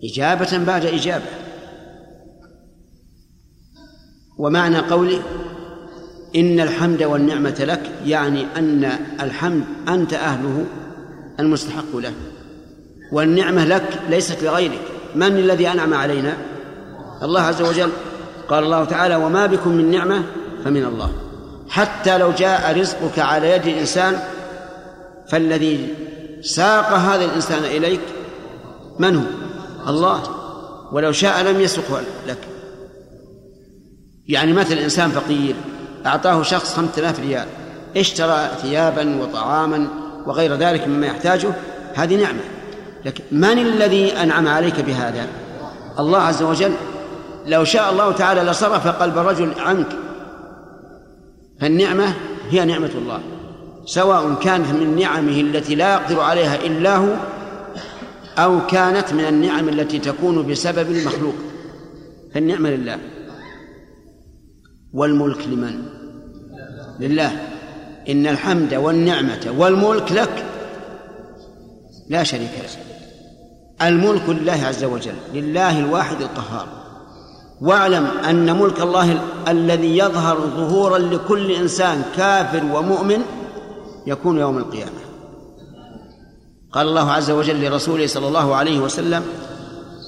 إجابة 0.03 0.65
بعد 0.65 0.85
إجابة. 0.85 1.25
ومعنى 4.37 4.77
قوله 4.77 5.23
إن 6.35 6.59
الحمد 6.59 7.03
والنعمة 7.03 7.57
لك 7.59 7.91
يعني 8.05 8.45
أن 8.57 8.83
الحمد 9.21 9.63
أنت 9.87 10.13
أهله 10.13 10.65
المستحق 11.39 11.95
له. 11.95 12.30
والنعمة 13.11 13.65
لك 13.65 13.99
ليست 14.09 14.43
لغيرك. 14.43 14.81
من 15.15 15.37
الذي 15.37 15.67
أنعم 15.67 15.93
علينا؟ 15.93 16.37
الله 17.23 17.41
عز 17.41 17.61
وجل. 17.61 17.89
قال 18.49 18.63
الله 18.63 18.85
تعالى 18.85 19.15
وما 19.15 19.45
بكم 19.45 19.69
من 19.69 19.91
نعمة 19.91 20.23
فمن 20.63 20.85
الله. 20.85 21.11
حتى 21.69 22.17
لو 22.17 22.31
جاء 22.31 22.79
رزقك 22.79 23.19
على 23.19 23.51
يد 23.51 23.67
الإنسان 23.67 24.19
فالذي 25.29 25.87
ساق 26.41 26.93
هذا 26.93 27.25
الإنسان 27.25 27.63
إليك 27.63 28.01
من 28.99 29.15
هو؟ 29.15 29.23
الله. 29.87 30.23
ولو 30.91 31.11
شاء 31.11 31.41
لم 31.41 31.59
يسقه 31.61 32.01
لك. 32.27 32.37
يعني 34.27 34.53
مثل 34.53 34.77
إنسان 34.77 35.09
فقير 35.09 35.55
أعطاه 36.05 36.43
شخص 36.43 36.73
خمسة 36.73 36.91
آلاف 36.97 37.19
ريال 37.19 37.47
اشترى 37.97 38.49
ثيابا 38.61 39.21
وطعاما 39.21 39.87
وغير 40.25 40.55
ذلك 40.55 40.87
مما 40.87 41.07
يحتاجه 41.07 41.53
هذه 41.93 42.23
نعمة. 42.23 42.41
لكن 43.05 43.23
من 43.31 43.59
الذي 43.59 44.13
أنعم 44.13 44.47
عليك 44.47 44.79
بهذا؟ 44.79 45.27
الله 45.99 46.19
عز 46.19 46.43
وجل. 46.43 46.71
لو 47.47 47.63
شاء 47.63 47.91
الله 47.91 48.11
تعالى 48.11 48.41
لصرف 48.41 48.87
قلب 48.87 49.17
الرجل 49.17 49.51
عنك 49.59 49.87
فالنعمة 51.59 52.13
هي 52.49 52.65
نعمة 52.65 52.91
الله. 52.95 53.19
سواء 53.85 54.33
كانت 54.33 54.67
من 54.67 54.95
نعمه 54.99 55.41
التي 55.41 55.75
لا 55.75 55.93
يقدر 55.93 56.19
عليها 56.19 56.55
إلا 56.55 56.95
هو 56.95 57.15
أو 58.37 58.67
كانت 58.67 59.13
من 59.13 59.25
النعم 59.25 59.69
التي 59.69 59.99
تكون 59.99 60.47
بسبب 60.47 60.91
المخلوق. 60.91 61.35
فالنعمة 62.33 62.69
لله. 62.69 62.97
والملك 64.93 65.47
لمن؟ 65.47 65.83
لله. 66.99 67.31
إن 68.09 68.27
الحمد 68.27 68.73
والنعمة 68.73 69.55
والملك 69.57 70.11
لك. 70.11 70.45
لا 72.09 72.23
شريك 72.23 72.51
له. 72.63 72.90
الملك 73.83 74.29
لله 74.29 74.65
عز 74.65 74.83
وجل 74.83 75.15
لله 75.33 75.79
الواحد 75.79 76.21
القهار. 76.21 76.67
واعلم 77.61 78.07
أن 78.29 78.59
ملك 78.59 78.81
الله 78.81 79.21
الذي 79.47 79.97
يظهر 79.97 80.37
ظهورا 80.39 80.97
لكل 80.97 81.51
إنسان 81.51 82.03
كافر 82.17 82.63
ومؤمن 82.63 83.21
يكون 84.07 84.39
يوم 84.39 84.57
القيامة. 84.57 85.01
قال 86.71 86.87
الله 86.87 87.11
عز 87.11 87.31
وجل 87.31 87.65
لرسوله 87.65 88.07
صلى 88.07 88.27
الله 88.27 88.55
عليه 88.55 88.79
وسلم 88.79 89.23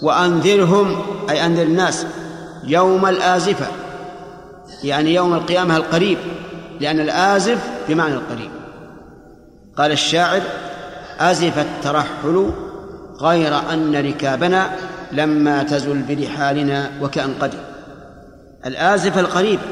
وانذرهم 0.03 1.01
أي 1.29 1.45
أنذر 1.45 1.63
الناس 1.63 2.05
يوم 2.63 3.05
الآزفة. 3.05 3.67
يعني 4.83 5.13
يوم 5.13 5.33
القيامة 5.33 5.77
القريب 5.77 6.17
لأن 6.79 6.99
الآزف 6.99 7.69
بمعنى 7.89 8.13
القريب. 8.13 8.51
قال 9.77 9.91
الشاعر 9.91 10.41
ازف 11.19 11.59
الترحل 11.59 12.51
غير 13.23 13.55
أن 13.73 13.95
ركابنا 13.95 14.75
لما 15.11 15.63
تزل 15.63 16.01
برحالنا 16.03 16.91
وكأن 17.01 17.33
قدم 17.33 17.59
الآزفة 18.65 19.19
القريبة 19.19 19.63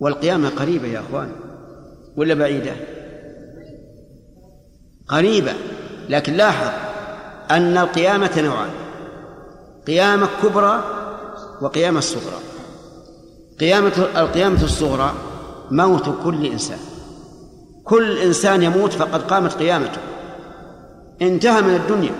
والقيامة 0.00 0.48
قريبة 0.48 0.88
يا 0.88 1.00
أخوان. 1.00 1.32
ولا 2.16 2.34
بعيدة؟ 2.34 2.72
قريبة. 5.08 5.52
لكن 6.08 6.32
لاحظ 6.32 6.68
أن 7.50 7.78
القيامة 7.78 8.30
نوعان. 8.40 8.70
قيامة 9.86 10.28
كبرى 10.42 10.84
وقيامة 11.60 11.98
الصغرى 11.98 12.38
قيامة 13.60 14.08
القيامة 14.16 14.64
الصغرى 14.64 15.14
موت 15.70 16.10
كل 16.24 16.46
إنسان. 16.46 16.78
كل 17.84 18.18
إنسان 18.18 18.62
يموت 18.62 18.92
فقد 18.92 19.22
قامت 19.22 19.52
قيامته. 19.52 20.00
انتهى 21.22 21.62
من 21.62 21.74
الدنيا 21.74 22.12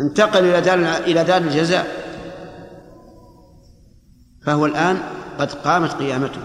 انتقل 0.00 0.44
إلى 0.44 0.60
دار 0.60 0.78
إلى 0.78 1.24
دار 1.24 1.40
الجزاء. 1.40 1.86
فهو 4.46 4.66
الآن 4.66 4.98
قد 5.38 5.52
قامت 5.52 5.92
قيامته. 5.92 6.40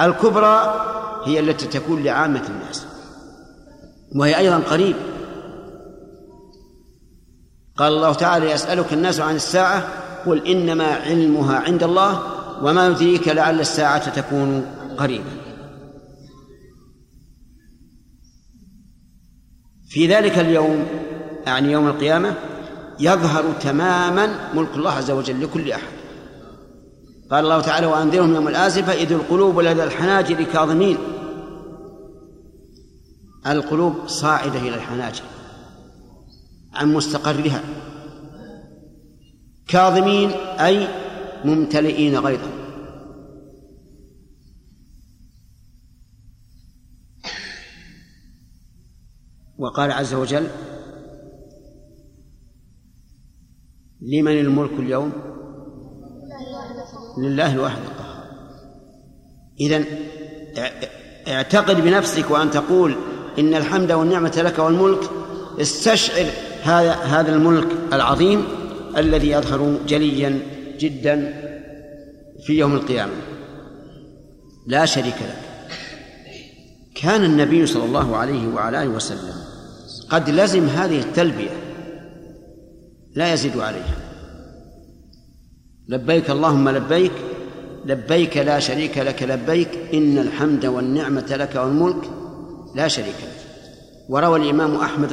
الكبرى 0.00 0.84
هي 1.24 1.40
التي 1.40 1.66
تكون 1.66 2.02
لعامة 2.02 2.42
الناس 2.48 2.86
وهي 4.16 4.38
أيضا 4.38 4.58
قريب. 4.58 4.96
قال 7.76 7.92
الله 7.92 8.12
تعالى 8.12 8.50
يسألك 8.50 8.92
الناس 8.92 9.20
عن 9.20 9.34
الساعة 9.34 9.88
قل 10.26 10.46
إنما 10.46 10.84
علمها 10.84 11.58
عند 11.58 11.82
الله 11.82 12.22
وما 12.62 12.86
يدريك 12.86 13.28
لعل 13.28 13.60
الساعة 13.60 14.10
تكون 14.20 14.66
قريبا. 14.98 15.47
في 19.88 20.06
ذلك 20.06 20.38
اليوم 20.38 20.86
يعني 21.46 21.72
يوم 21.72 21.86
القيامة 21.86 22.34
يظهر 23.00 23.44
تماما 23.60 24.50
ملك 24.54 24.76
الله 24.76 24.90
عز 24.90 25.10
وجل 25.10 25.42
لكل 25.42 25.72
أحد. 25.72 25.92
قال 27.30 27.44
الله 27.44 27.60
تعالى 27.60 27.86
وأنذرهم 27.86 28.34
يوم 28.34 28.48
الآزفة 28.48 28.92
إذ 28.92 29.12
القلوب 29.12 29.60
لدى 29.60 29.84
الحناجر 29.84 30.42
كاظمين. 30.42 30.98
القلوب 33.46 33.94
صاعدة 34.06 34.58
إلى 34.58 34.74
الحناجر 34.74 35.22
عن 36.74 36.94
مستقرها. 36.94 37.60
كاظمين 39.68 40.30
أي 40.60 40.88
ممتلئين 41.44 42.18
غيظا. 42.18 42.57
وقال 49.58 49.92
عز 49.92 50.14
وجل 50.14 50.46
لمن 54.02 54.40
الملك 54.40 54.72
اليوم؟ 54.78 55.12
لله 57.18 57.54
الواحد 57.54 57.82
القهار. 57.82 58.24
إذن 59.60 59.84
اعتقد 61.28 61.80
بنفسك 61.80 62.30
وأن 62.30 62.50
تقول 62.50 62.96
إن 63.38 63.54
الحمد 63.54 63.92
والنعمة 63.92 64.42
لك 64.44 64.58
والملك 64.58 65.10
استشعر 65.60 66.26
هذا 66.62 66.92
هذا 66.92 67.34
الملك 67.34 67.68
العظيم 67.92 68.44
الذي 68.96 69.30
يظهر 69.30 69.78
جليا 69.86 70.40
جدا 70.78 71.34
في 72.46 72.52
يوم 72.52 72.74
القيامة. 72.74 73.12
لا 74.66 74.84
شريك 74.84 75.14
لك. 75.14 75.48
كان 76.94 77.24
النبي 77.24 77.66
صلى 77.66 77.84
الله 77.84 78.16
عليه 78.16 78.48
وعلى 78.48 78.82
آله 78.82 78.90
وسلم 78.90 79.47
قد 80.10 80.30
لزم 80.30 80.66
هذه 80.68 81.00
التلبية. 81.00 81.50
لا 83.14 83.32
يزيد 83.32 83.58
عليها. 83.58 83.96
لبيك 85.88 86.30
اللهم 86.30 86.68
لبيك 86.68 87.12
لبيك 87.84 88.36
لا 88.36 88.58
شريك 88.58 88.98
لك 88.98 89.22
لبيك 89.22 89.68
إن 89.94 90.18
الحمد 90.18 90.66
والنعمة 90.66 91.26
لك 91.30 91.56
والملك 91.56 92.10
لا 92.74 92.88
شريك 92.88 93.16
لك. 93.22 93.46
وروى 94.08 94.38
الإمام 94.38 94.76
أحمد 94.76 95.12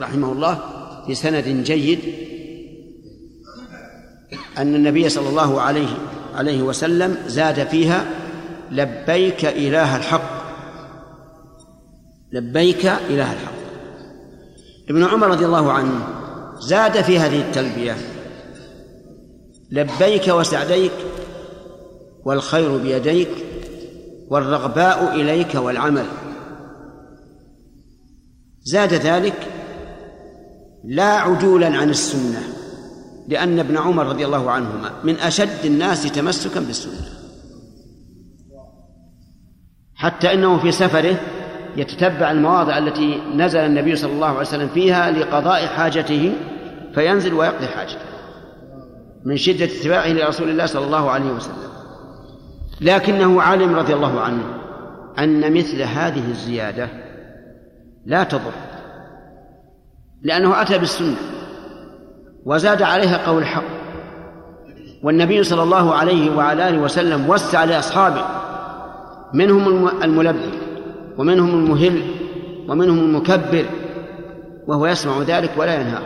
رحمه 0.00 0.32
الله 0.32 0.58
في 1.06 1.14
سند 1.14 1.48
جيد 1.64 1.98
أن 4.58 4.74
النبي 4.74 5.08
صلى 5.08 5.28
الله 5.28 5.60
عليه 5.60 5.88
عليه 6.34 6.62
وسلم 6.62 7.16
زاد 7.26 7.66
فيها 7.66 8.04
لبيك 8.70 9.44
إله 9.44 9.96
الحق. 9.96 10.44
لبيك 12.32 12.86
إله 12.86 13.32
الحق. 13.32 13.53
ابن 14.90 15.04
عمر 15.04 15.28
رضي 15.28 15.46
الله 15.46 15.72
عنه 15.72 16.06
زاد 16.60 17.00
في 17.00 17.18
هذه 17.18 17.40
التلبية 17.40 17.96
لبيك 19.70 20.28
وسعديك 20.28 20.92
والخير 22.24 22.76
بيديك 22.76 23.28
والرغباء 24.28 25.14
إليك 25.14 25.54
والعمل. 25.54 26.06
زاد 28.62 28.94
ذلك 28.94 29.50
لا 30.84 31.10
عدولا 31.12 31.66
عن 31.66 31.90
السنة 31.90 32.42
لأن 33.28 33.58
ابن 33.58 33.76
عمر 33.76 34.06
رضي 34.06 34.24
الله 34.24 34.50
عنهما 34.50 34.92
من 35.04 35.16
أشد 35.16 35.64
الناس 35.64 36.02
تمسكا 36.02 36.60
بالسنة 36.60 37.08
حتى 39.94 40.32
إنه 40.32 40.58
في 40.58 40.72
سفره 40.72 41.20
يتتبع 41.76 42.30
المواضع 42.30 42.78
التي 42.78 43.22
نزل 43.36 43.58
النبي 43.58 43.96
صلى 43.96 44.12
الله 44.12 44.26
عليه 44.26 44.40
وسلم 44.40 44.68
فيها 44.68 45.10
لقضاء 45.10 45.66
حاجته 45.66 46.32
فينزل 46.94 47.34
ويقضي 47.34 47.66
حاجته 47.66 47.98
من 49.24 49.36
شدة 49.36 49.64
اتباعه 49.64 50.08
لرسول 50.08 50.48
الله 50.48 50.66
صلى 50.66 50.84
الله 50.84 51.10
عليه 51.10 51.30
وسلم. 51.30 51.56
لكنه 52.80 53.42
علم 53.42 53.76
رضي 53.76 53.94
الله 53.94 54.20
عنه 54.20 54.42
أن 55.18 55.52
مثل 55.52 55.82
هذه 55.82 56.30
الزيادة 56.30 56.88
لا 58.06 58.24
تضر 58.24 58.52
لأنه 60.22 60.62
أتى 60.62 60.78
بالسنة 60.78 61.16
وزاد 62.44 62.82
عليها 62.82 63.26
قول 63.26 63.42
الحق. 63.42 63.64
والنبي 65.02 65.44
صلى 65.44 65.62
الله 65.62 65.94
عليه 65.94 66.36
وعلى 66.36 66.68
آله 66.68 66.78
وسلم 66.78 67.30
وسع 67.30 67.64
لأصحابه 67.64 68.24
منهم 69.34 69.88
الملبي. 70.02 70.63
ومنهم 71.18 71.48
المهل 71.48 72.02
ومنهم 72.68 72.98
المكبر 72.98 73.66
وهو 74.66 74.86
يسمع 74.86 75.22
ذلك 75.22 75.50
ولا 75.56 75.80
ينهاه. 75.80 76.02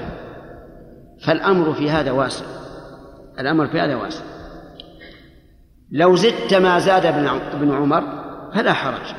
فالأمر 1.25 1.73
في 1.73 1.91
هذا 1.91 2.11
واسع. 2.11 2.45
الأمر 3.39 3.67
في 3.69 3.81
هذا 3.81 3.97
واسع. 3.97 4.25
لو 5.93 6.17
زدت 6.17 6.55
ما 6.55 6.79
زاد 6.79 7.07
ابن 7.07 7.73
عمر 7.73 8.03
فلا 8.55 8.73
حرج. 8.73 9.15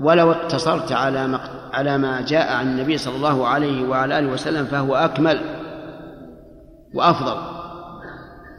ولو 0.00 0.32
اقتصرت 0.32 0.92
على 0.92 1.26
ما 1.26 1.40
على 1.72 1.98
ما 1.98 2.20
جاء 2.20 2.52
عن 2.52 2.66
النبي 2.66 2.98
صلى 2.98 3.16
الله 3.16 3.46
عليه 3.46 3.88
وعلى 3.88 4.18
آله 4.18 4.32
وسلم 4.32 4.64
فهو 4.64 4.94
أكمل 4.94 5.40
وأفضل 6.94 7.36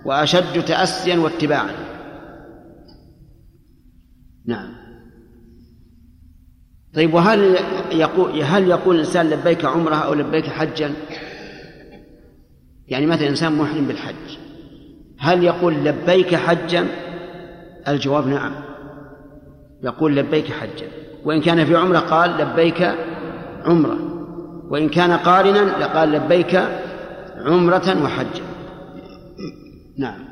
وأشد 0.05 0.66
تأسيا 0.66 1.18
واتباعا. 1.18 1.72
نعم. 4.47 4.85
طيب 6.96 7.14
وهل 7.14 7.58
يقول 7.91 8.41
هل 8.41 8.68
يقول 8.68 8.96
الإنسان 8.96 9.30
لبيك 9.30 9.66
عمرة 9.66 9.96
أو 9.96 10.14
لبيك 10.14 10.48
حجا؟ 10.48 10.93
يعني 12.88 13.06
مثلا 13.06 13.28
إنسان 13.28 13.56
محرم 13.56 13.86
بالحج 13.88 14.38
هل 15.20 15.43
يقول 15.43 15.74
لبيك 15.74 16.36
حجا؟ 16.36 16.88
الجواب 17.88 18.28
نعم 18.28 18.52
يقول 19.84 20.16
لبيك 20.16 20.52
حجا 20.52 20.88
وإن 21.26 21.41
كان 21.41 21.66
في 21.66 21.76
عمرة 21.76 22.00
قال 22.00 22.38
لبيك 22.38 22.96
عمرة 23.66 23.98
وإن 24.70 24.89
كان 24.89 25.12
قارنا 25.12 25.60
لقال 25.60 26.12
لبيك 26.12 26.64
عمرة 27.38 28.04
وحجا 28.04 28.43
نعم 29.98 30.26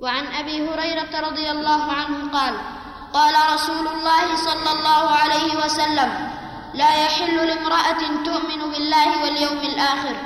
وعن 0.00 0.24
أبي 0.24 0.68
هريرة 0.68 1.30
رضي 1.30 1.50
الله 1.50 1.82
عنه 1.82 2.32
قال 2.32 2.54
قال 3.12 3.34
رسول 3.54 3.86
الله 3.88 4.36
صلى 4.36 4.70
الله 4.78 5.10
عليه 5.10 5.64
وسلم 5.64 6.10
لا 6.74 7.04
يحل 7.04 7.36
لامرأة 7.36 8.02
تؤمن 8.24 8.72
بالله 8.72 9.22
واليوم 9.22 9.58
الآخر 9.58 10.16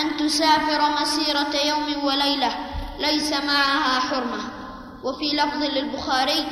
أن 0.00 0.16
تسافر 0.16 0.80
مسيرة 1.00 1.54
يوم 1.68 2.04
وليلة 2.04 2.50
ليس 2.98 3.32
معها 3.32 4.00
حرمة. 4.00 4.42
وفي 5.04 5.36
لفظ 5.36 5.62
للبخاري 5.62 6.46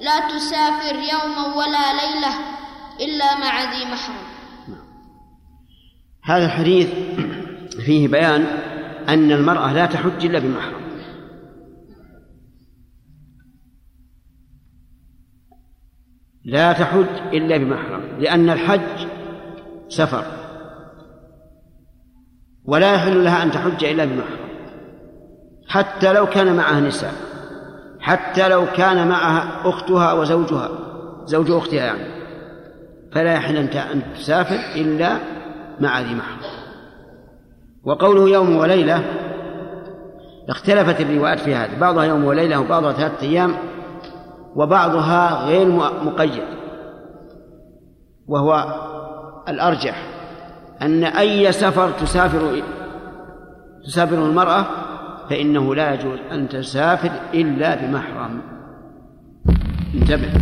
لا 0.00 0.20
تسافر 0.28 0.94
يوما 0.94 1.54
ولا 1.56 1.92
ليلة 1.92 2.32
إلا 3.00 3.38
مع 3.38 3.62
ذي 3.72 3.84
محرم. 3.84 4.26
هذا 6.24 6.46
الحديث 6.46 6.88
فيه 7.86 8.08
بيان 8.08 8.42
أن 9.08 9.32
المرأة 9.32 9.72
لا 9.72 9.86
تحج 9.86 10.24
إلا 10.24 10.38
بمحرم. 10.38 10.81
لا 16.44 16.72
تحج 16.72 17.06
إلا 17.32 17.56
بمحرم 17.56 18.00
لأن 18.18 18.50
الحج 18.50 19.06
سفر. 19.88 20.24
ولا 22.64 22.94
يحل 22.94 23.24
لها 23.24 23.42
أن 23.42 23.50
تحج 23.50 23.84
إلا 23.84 24.04
بمحرم. 24.04 24.42
حتى 25.68 26.12
لو 26.12 26.26
كان 26.26 26.56
معها 26.56 26.80
نساء 26.80 27.12
حتى 28.00 28.48
لو 28.48 28.66
كان 28.76 29.08
معها 29.08 29.68
أختها 29.68 30.12
وزوجها 30.12 30.68
زوج 31.24 31.50
أختها 31.50 31.84
يعني. 31.84 32.22
فلا 33.12 33.32
يحل 33.32 33.56
أن 33.56 34.02
تسافر 34.14 34.80
إلا 34.80 35.16
مع 35.80 36.00
ذي 36.00 36.14
محرم. 36.14 36.52
وقوله 37.84 38.28
يوم 38.28 38.56
وليلة 38.56 39.04
اختلفت 40.48 41.00
الروايات 41.00 41.40
في 41.40 41.54
هذا. 41.54 41.78
بعضها 41.80 42.04
يوم 42.04 42.24
وليلة 42.24 42.60
وبعضها 42.60 42.92
ثلاثة 42.92 43.22
أيام. 43.22 43.54
وبعضها 44.56 45.46
غير 45.46 45.68
مقيد 46.04 46.44
وهو 48.26 48.74
الأرجح 49.48 50.08
أن 50.82 51.04
أي 51.04 51.52
سفر 51.52 51.90
تسافر 51.90 52.62
تسافره 53.84 54.26
المرأة 54.26 54.66
فإنه 55.30 55.74
لا 55.74 55.94
يجوز 55.94 56.18
أن 56.18 56.48
تسافر 56.48 57.10
إلا 57.34 57.74
بمحرم 57.74 58.42
انتبه 59.94 60.32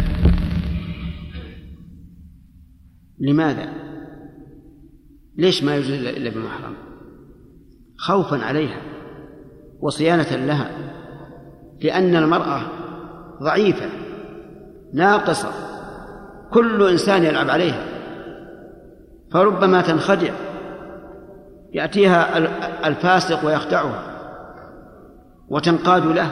لماذا؟ 3.18 3.72
ليش 5.36 5.64
ما 5.64 5.76
يجوز 5.76 5.90
إلا 5.90 6.30
بمحرم؟ 6.30 6.74
خوفا 7.98 8.36
عليها 8.36 8.80
وصيانة 9.80 10.36
لها 10.46 10.70
لأن 11.82 12.16
المرأة 12.16 12.79
ضعيفة 13.42 13.86
ناقصة 14.94 15.48
كل 16.50 16.88
إنسان 16.90 17.24
يلعب 17.24 17.50
عليها. 17.50 17.84
فربما 19.32 19.80
تنخدع 19.80 20.32
يأتيها 21.72 22.38
الفاسق 22.88 23.46
ويخدعها 23.46 24.02
وتنقاد 25.48 26.06
له. 26.06 26.30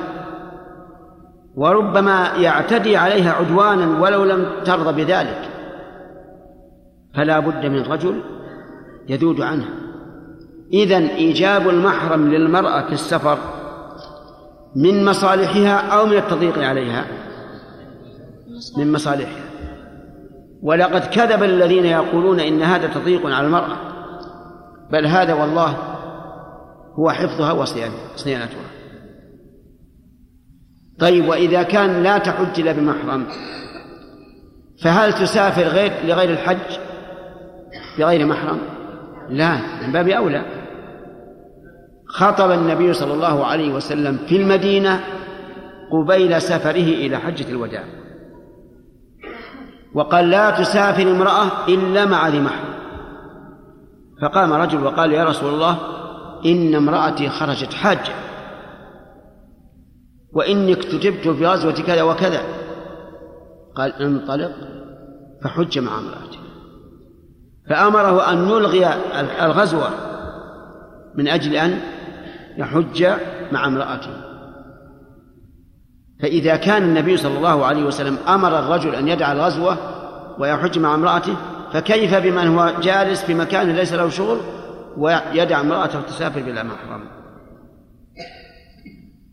وربما 1.57 2.29
يعتدي 2.37 2.97
عليها 2.97 3.33
عدوانا 3.33 4.01
ولو 4.01 4.25
لم 4.25 4.47
ترضى 4.65 5.05
بذلك. 5.05 5.49
فلا 7.15 7.39
بد 7.39 7.67
من 7.67 7.83
رجل 7.83 8.21
يذود 9.09 9.41
عنها. 9.41 9.71
إذن 10.73 11.03
إيجاب 11.03 11.69
المحرم 11.69 12.29
للمرأة 12.29 12.87
في 12.87 12.93
السفر 12.93 13.39
من 14.77 15.05
مصالحها 15.05 15.77
أو 15.77 16.07
من 16.07 16.17
التضييق 16.17 16.59
عليها. 16.59 17.05
من 18.77 18.93
مصالحها. 18.93 19.49
ولقد 20.63 21.01
كذب 21.01 21.43
الذين 21.43 21.85
يقولون 21.85 22.41
إن 22.41 22.63
هذا 22.63 22.87
تضييق 22.87 23.27
على 23.27 23.47
المرأة. 23.47 23.77
بل 24.93 25.07
هذا 25.07 25.35
والله 25.35 25.77
هو 26.99 27.11
حفظها 27.11 27.53
وصيانتها 27.53 28.69
طيب 30.99 31.29
وإذا 31.29 31.63
كان 31.63 32.03
لا 32.03 32.19
تحج 32.19 32.61
إلا 32.61 32.73
بمحرم 32.73 33.27
فهل 34.83 35.13
تسافر 35.13 35.63
غير 35.63 35.93
لغير 36.05 36.31
الحج؟ 36.31 36.79
بغير 37.99 38.27
محرم؟ 38.27 38.59
لا 39.29 39.59
من 39.83 39.93
باب 39.93 40.09
أولى. 40.09 40.58
خطب 42.09 42.51
النبي 42.51 42.93
صلى 42.93 43.15
الله 43.15 43.45
عليه 43.47 43.73
وسلم 43.73 44.17
في 44.17 44.37
المدينة 44.37 45.05
قبيل 45.93 46.43
سفره 46.43 46.71
إلى 46.71 47.17
حجة 47.17 47.51
الوداع. 47.51 47.85
وقال 49.95 50.31
لا 50.31 50.51
تسافر 50.51 51.03
امرأة 51.03 51.67
إلا 51.69 52.05
مع 52.05 52.29
ذي 52.29 52.41
محرم. 52.41 52.75
فقام 54.23 54.53
رجل 54.53 54.85
وقال 54.85 55.13
يا 55.13 55.25
رسول 55.25 55.55
الله 55.55 55.79
إن 56.47 56.75
امرأتي 56.75 57.29
خرجت 57.29 57.75
حاجة. 57.75 58.13
وإني 60.33 60.73
اكتتبت 60.73 61.29
في 61.29 61.47
غزوة 61.47 61.73
كذا 61.73 62.03
وكذا. 62.03 62.43
قال 63.75 63.93
انطلق. 63.93 64.53
فحج 65.43 65.79
مع 65.79 65.99
امرأته. 65.99 66.39
فأمره 67.71 68.33
أن 68.33 68.45
نلغي 68.45 68.87
الغزوة 69.43 69.89
من 71.15 71.29
أجل 71.29 71.57
أن 71.57 71.81
يحج 72.59 73.07
مع 73.53 73.67
امرأته. 73.67 74.11
فإذا 76.21 76.57
كان 76.57 76.83
النبي 76.83 77.17
صلى 77.17 77.37
الله 77.37 77.67
عليه 77.67 77.83
وسلم 77.85 78.19
أمر 78.29 78.59
الرجل 78.59 78.95
أن 78.95 79.09
يدع 79.09 79.33
الغزوة 79.33 79.79
ويحج 80.41 80.79
مع 80.79 80.95
امرأته 80.95 81.37
فكيف 81.73 82.15
بمن 82.15 82.47
هو 82.47 82.81
جالس 82.83 83.25
في 83.25 83.35
مكان 83.35 83.71
ليس 83.71 83.93
له 83.93 84.09
شغل 84.09 84.41
ويدع 84.97 85.61
امرأته 85.61 86.01
تسافر 86.01 86.43
بلا 86.43 86.63
محرم؟ 86.63 87.05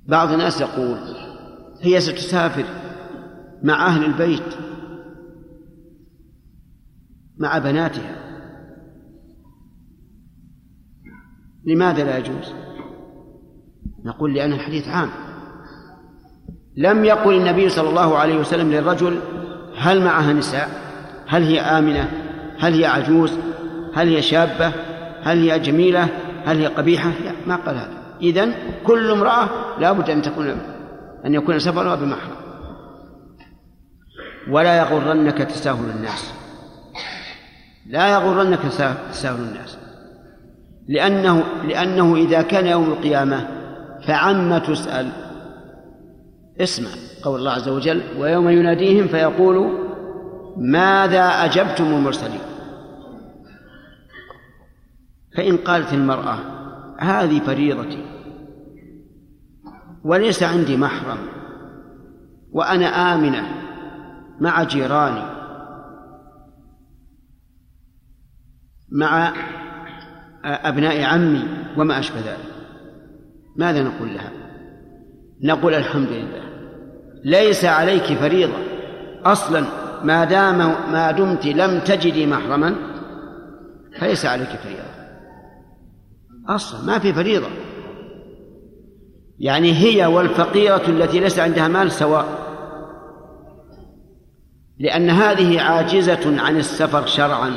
بعض 0.08 0.32
الناس 0.32 0.62
يقول 0.62 0.98
هي 1.82 2.02
ستسافر 2.02 2.66
مع 3.64 3.88
أهل 3.88 4.06
البيت 4.06 4.56
مع 7.38 7.58
بناتها. 7.58 8.16
لماذا 11.66 12.04
لا 12.04 12.18
يجوز؟ 12.18 12.54
نقول 14.06 14.34
لأن 14.34 14.54
الحديث 14.54 14.88
عام. 14.88 15.10
لم 16.78 17.06
يقل 17.06 17.34
النبي 17.34 17.70
صلى 17.70 17.90
الله 17.90 18.18
عليه 18.18 18.38
وسلم 18.38 18.72
للرجل 18.72 19.20
هل 19.78 20.02
معها 20.02 20.34
نساء؟ 20.34 20.70
هل 21.28 21.44
هي 21.44 21.60
آمنة؟ 21.60 22.12
هل 22.60 22.74
هي 22.74 22.86
عجوز؟ 22.86 23.34
هل 23.96 24.08
هي 24.08 24.22
شابة؟ 24.22 24.72
هل 25.24 25.52
هي 25.52 25.60
جميلة؟ 25.60 26.08
هل 26.46 26.58
هي 26.58 26.68
قبيحة؟ 26.68 27.10
لا 27.10 27.32
ما 27.48 27.56
قال 27.56 27.76
هذا. 27.76 28.18
إذن 28.22 28.54
كل 28.84 29.12
امرأة 29.12 29.50
لا 29.80 29.92
بد 29.92 30.10
أن 30.10 30.22
تكون 30.22 30.58
أن 31.26 31.34
يكون 31.34 31.60
سفرها 31.60 31.96
بمحرم. 31.96 32.36
ولا 34.50 34.78
يغرنك 34.78 35.38
تساهل 35.38 35.90
الناس. 35.96 36.34
لا 37.90 38.14
يغرنك 38.14 38.60
تساهل 39.12 39.40
الناس. 39.40 39.78
لأنه 40.88 41.44
لأنه 41.68 42.16
إذا 42.16 42.42
كان 42.42 42.68
يوم 42.68 42.84
القيامة 42.84 43.55
فعما 44.08 44.60
تسأل. 44.60 45.12
اسمع 46.60 46.90
قول 47.24 47.40
الله 47.40 47.52
عز 47.52 47.70
وجل 47.70 48.02
ويوم 48.18 48.50
يناديهم 48.50 49.08
فيقول 49.08 49.86
ماذا 50.58 51.24
أجبتم 51.24 51.84
المرسلين؟ 51.84 52.40
فإن 55.38 55.58
قالت 55.58 55.94
المرأة 55.94 56.38
هذه 57.00 57.40
فريضتي 57.40 58.06
وليس 60.04 60.44
عندي 60.44 60.78
محرم 60.78 61.18
وأنا 62.52 62.86
آمنة 62.86 63.44
مع 64.40 64.64
جيراني 64.64 65.24
مع 68.92 69.34
أبناء 70.44 71.04
عمي 71.04 71.44
وما 71.78 72.00
أشبه 72.00 72.20
ذلك. 72.20 72.55
ماذا 73.56 73.84
نقول 73.84 74.14
لها؟ 74.14 74.32
نقول 75.42 75.74
الحمد 75.74 76.10
لله. 76.10 76.46
ليس 77.24 77.66
عليك 77.66 78.04
فريضة. 78.04 78.58
أصلا 79.26 79.66
ما 80.04 80.26
دام 80.26 80.58
ما 80.92 81.12
دمت 81.12 81.46
لم 81.46 81.80
تجدي 81.80 82.26
محرما 82.26 82.76
فليس 84.00 84.26
عليك 84.26 84.50
فريضة. 84.50 84.96
أصلا 86.50 86.86
ما 86.86 87.00
في 87.00 87.14
فريضة. 87.14 87.48
يعني 89.40 89.74
هي 89.74 90.06
والفقيرة 90.06 90.88
التي 90.88 91.20
ليس 91.20 91.40
عندها 91.40 91.68
مال 91.68 91.92
سواء. 91.92 92.26
لأن 94.80 95.10
هذه 95.10 95.62
عاجزة 95.62 96.42
عن 96.42 96.58
السفر 96.58 97.06
شرعا. 97.06 97.52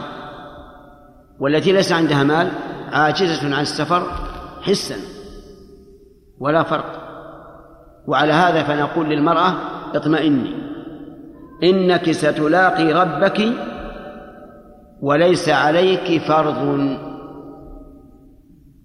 والتي 1.40 1.72
ليس 1.72 1.92
عندها 1.92 2.22
مال 2.22 2.50
عاجزة 2.92 3.56
عن 3.56 3.62
السفر 3.62 4.02
حسا. 4.62 5.17
ولا 6.40 6.62
فرق. 6.62 7.08
وعلى 8.06 8.32
هذا 8.32 8.62
فنقول 8.62 9.08
للمرأة 9.08 9.54
اطمئني. 9.94 10.54
إنك 11.62 12.10
ستلاقي 12.10 12.92
ربك 12.92 13.40
وليس 15.00 15.48
عليك 15.48 16.22
فرض. 16.22 16.98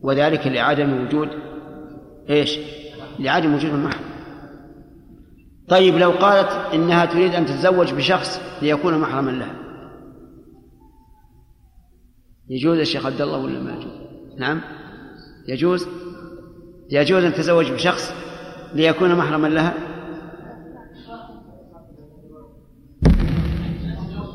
وذلك 0.01 0.47
لعدم 0.47 1.05
وجود 1.05 1.29
إيش؟ 2.29 2.59
لعدم 3.19 3.55
وجود 3.55 3.73
المحرم. 3.73 4.03
طيب 5.67 5.95
لو 5.97 6.11
قالت 6.11 6.73
إنها 6.73 7.05
تريد 7.05 7.35
أن 7.35 7.45
تتزوج 7.45 7.93
بشخص 7.93 8.41
ليكون 8.61 8.97
محرما 8.99 9.31
لها. 9.31 9.55
يجوز 12.49 12.77
يا 12.77 12.83
شيخ 12.83 13.05
عبد 13.05 13.21
الله 13.21 13.37
ولا 13.37 13.59
ما 13.59 13.71
يجوز؟ 13.71 13.93
نعم. 14.37 14.61
يجوز؟ 15.47 15.87
يجوز 16.93 17.23
أن 17.23 17.33
تتزوج 17.33 17.71
بشخص 17.71 18.13
ليكون 18.73 19.15
محرما 19.15 19.47
لها؟ 19.47 19.73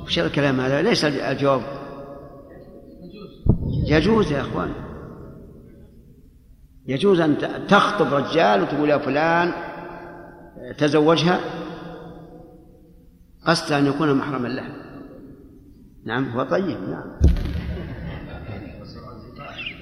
وش 0.04 0.18
الكلام 0.18 0.60
هذا؟ 0.60 0.82
ليس 0.82 1.04
الجواب. 1.04 1.62
يجوز 3.86 4.32
يا 4.32 4.40
إخوان. 4.40 4.72
يجوز 6.86 7.20
أن 7.20 7.38
تخطب 7.68 8.14
رجال 8.14 8.62
وتقول 8.62 8.90
يا 8.90 8.98
فلان 8.98 9.52
تزوجها 10.78 11.40
قصد 13.46 13.72
أن 13.72 13.86
يكون 13.86 14.14
محرما 14.14 14.48
لها. 14.48 14.72
نعم 16.04 16.28
هو 16.28 16.42
طيب 16.42 16.78
نعم. 16.90 17.18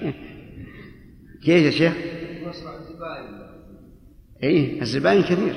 كيف 1.43 1.65
يا 1.65 1.71
شيخ؟ 1.71 2.16
اي 4.43 4.81
الزبائن. 4.81 5.23
كثير. 5.23 5.55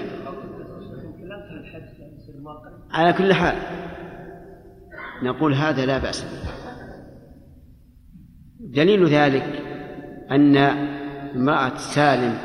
على 2.90 3.12
كل 3.12 3.34
حال 3.34 3.56
نقول 5.22 5.54
هذا 5.54 5.86
لا 5.86 5.98
بأس 5.98 6.24
به. 6.24 6.50
دليل 8.60 9.06
ذلك 9.06 9.62
أن 10.30 10.56
امرأة 10.56 11.76
سالم 11.76 12.38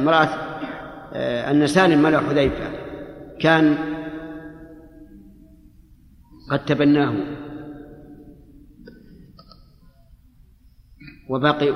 امرأة 0.00 0.28
أن 1.50 1.66
سالم 1.66 2.02
مولى 2.02 2.20
حذيفة 2.20 2.70
كان 3.40 3.78
قد 6.50 6.64
تبناه. 6.64 7.14
وبقي 11.30 11.70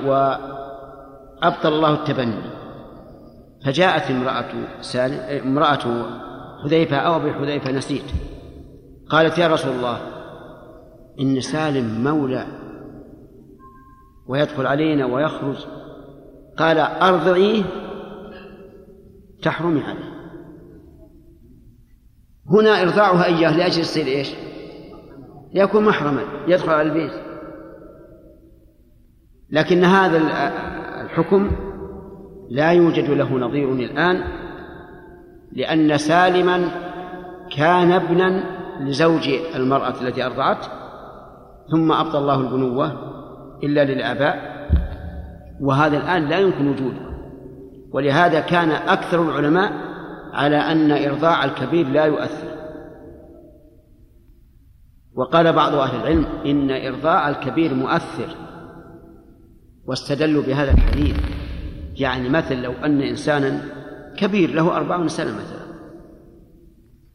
وأبطل 1.41 1.73
الله 1.73 1.93
التبني. 1.93 2.41
فجاءت 3.65 4.11
امرأة 4.11 4.51
سالم 4.81 5.47
امرأة 5.47 6.05
حذيفة 6.63 6.97
أو 6.97 7.15
أبي 7.15 7.33
حذيفة 7.33 7.71
نسيت. 7.71 8.11
قالت 9.09 9.37
يا 9.37 9.47
رسول 9.47 9.71
الله 9.71 9.99
إن 11.19 11.41
سالم 11.41 12.03
مولى 12.03 12.45
ويدخل 14.27 14.67
علينا 14.67 15.05
ويخرج. 15.05 15.65
قال 16.57 16.77
أرضعيه 16.77 17.63
تحرمي 19.41 19.81
عليه. 19.83 20.11
هنا 22.47 22.81
إرضاعها 22.81 23.25
إياه 23.25 23.57
لأجل 23.57 23.81
يصير 23.81 24.05
إيش؟ 24.05 24.29
ليكون 25.53 25.85
محرما 25.85 26.21
يدخل 26.47 26.69
على 26.69 26.81
البيت. 26.81 27.13
لكن 29.49 29.83
هذا 29.83 30.17
الحكم 31.11 31.51
لا 32.49 32.71
يوجد 32.71 33.09
له 33.09 33.33
نظير 33.33 33.73
الآن 33.73 34.23
لأن 35.51 35.97
سالما 35.97 36.71
كان 37.57 37.91
ابنا 37.91 38.43
لزوج 38.79 39.29
المرأة 39.55 39.93
التي 40.01 40.25
أرضعته 40.25 40.67
ثم 41.71 41.91
أبطل 41.91 42.17
الله 42.17 42.39
البنوة 42.39 42.91
إلا 43.63 43.85
للآباء 43.85 44.51
وهذا 45.61 45.97
الآن 45.97 46.29
لا 46.29 46.39
يمكن 46.39 46.67
وجوده. 46.67 47.11
ولهذا 47.91 48.39
كان 48.39 48.71
أكثر 48.71 49.21
العلماء 49.21 49.71
على 50.33 50.57
أن 50.57 50.91
إرضاع 50.91 51.45
الكبير 51.45 51.87
لا 51.87 52.05
يؤثر. 52.05 52.51
وقال 55.15 55.53
بعض 55.53 55.73
أهل 55.73 56.01
العلم 56.01 56.25
إن 56.45 56.71
إرضاء 56.71 57.29
الكبير 57.29 57.73
مؤثر. 57.73 58.35
واستدلوا 59.91 60.43
بهذا 60.43 60.71
الحديث. 60.71 61.15
يعني 61.95 62.29
مثل 62.29 62.61
لو 62.61 62.71
أن 62.71 63.01
إنسانا 63.01 63.61
كبير 64.17 64.53
له 64.53 64.75
أربعون 64.75 65.07
سنة 65.07 65.31
مثلا 65.31 65.61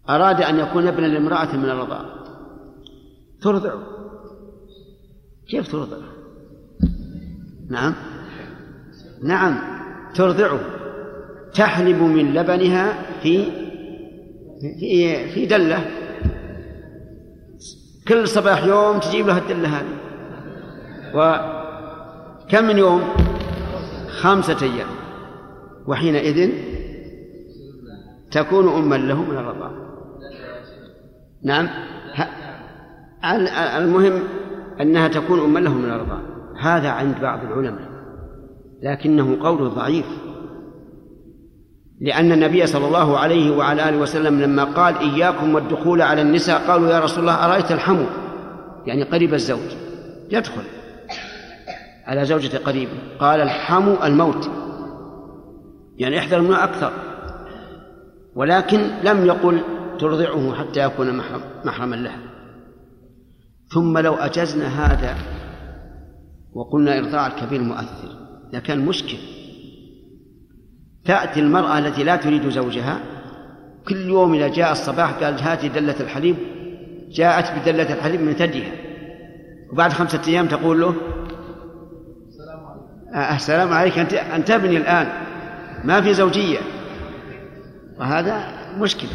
أراد 0.08 0.42
أن 0.42 0.58
يكون 0.58 0.86
ابنا 0.86 1.06
لامرأة 1.06 1.56
من 1.56 1.64
الرضاع 1.64 2.04
ترضعه 3.40 3.82
كيف 5.48 5.72
ترضعه 5.72 6.08
نعم. 7.70 7.94
نعم 9.22 9.58
ترضعه 10.14 10.60
تحلب 11.54 12.02
من 12.02 12.34
لبنها 12.34 12.92
في 13.22 13.44
في 14.80 15.28
في 15.28 15.46
دلة. 15.46 15.86
كل 18.08 18.28
صباح 18.28 18.64
يوم 18.64 18.98
تجيب 18.98 19.26
له 19.26 19.38
الدلة 19.38 19.68
هذه. 19.68 19.96
وكم 22.46 22.64
من 22.64 22.78
يوم؟ 22.78 23.02
خمسة 24.08 24.62
أيام. 24.62 24.86
وحينئذ 25.86 26.50
تكون 28.30 28.68
أما 28.68 28.94
له 28.94 29.22
من 29.22 29.36
الرضاعة 29.36 29.72
نعم. 31.42 31.68
المهم 33.76 34.22
أنها 34.80 35.08
تكون 35.08 35.40
أما 35.40 35.58
له 35.58 35.74
من 35.74 35.84
الرضاعة 35.84 36.22
هذا 36.60 36.88
عند 36.88 37.14
بعض 37.22 37.44
العلماء. 37.44 37.88
لكنه 38.82 39.38
قول 39.42 39.70
ضعيف. 39.70 40.06
لأن 42.00 42.32
النبي 42.32 42.66
صلى 42.66 42.86
الله 42.86 43.18
عليه 43.18 43.56
وعلى 43.56 43.88
آله 43.88 43.98
وسلم 43.98 44.40
لما 44.40 44.64
قال 44.64 44.98
إياكم 44.98 45.54
والدخول 45.54 46.02
على 46.02 46.22
النساء 46.22 46.66
قالوا 46.68 46.88
يا 46.88 47.00
رسول 47.00 47.20
الله 47.20 47.44
أرأيت 47.44 47.72
الحمو؟ 47.72 48.06
يعني 48.86 49.02
قريب 49.02 49.34
الزوج. 49.34 49.76
يدخل. 50.30 50.75
على 52.06 52.24
زوجة 52.24 52.56
قريبه 52.56 52.92
قال 53.18 53.40
الحمو 53.40 53.96
الموت. 54.04 54.50
يعني 55.98 56.18
احذر 56.18 56.40
منه 56.40 56.64
أكثر. 56.64 56.92
ولكن 58.34 58.78
لم 59.04 59.26
يقل 59.26 59.60
ترضعه 60.00 60.54
حتى 60.54 60.80
يكون 60.80 61.16
محرم 61.16 61.40
محرما 61.64 61.96
لها. 61.96 62.18
ثم 63.74 63.98
لو 63.98 64.14
أجزنا 64.14 64.66
هذا 64.66 65.16
وقلنا 66.52 66.98
إرضاع 66.98 67.26
الكبير 67.26 67.62
مؤثر. 67.62 68.08
لكان 68.52 68.86
مشكل. 68.86 69.16
تأتي 71.04 71.40
المرأة 71.40 71.78
التي 71.78 72.04
لا 72.04 72.16
تريد 72.16 72.48
زوجها. 72.48 73.00
كل 73.88 73.96
يوم 73.96 74.34
إذا 74.34 74.48
جاء 74.48 74.72
الصباح 74.72 75.24
قال 75.24 75.40
هاتي 75.40 75.68
دلة 75.68 76.00
الحليب. 76.00 76.36
جاءت 77.10 77.60
بدلة 77.60 77.94
الحليب 77.94 78.20
من 78.20 78.32
ثديها. 78.32 78.72
وبعد 79.72 79.92
خمسة 79.92 80.20
أيام 80.28 80.46
تقول 80.46 80.80
له 80.80 80.94
السلام 83.16 83.72
عليك 83.72 83.98
أنت 83.98 84.14
أنت 84.14 84.50
ابني 84.50 84.76
الآن. 84.76 85.08
ما 85.84 86.00
في 86.00 86.14
زوجية. 86.14 86.58
وهذا 87.98 88.44
مشكلة. 88.78 89.10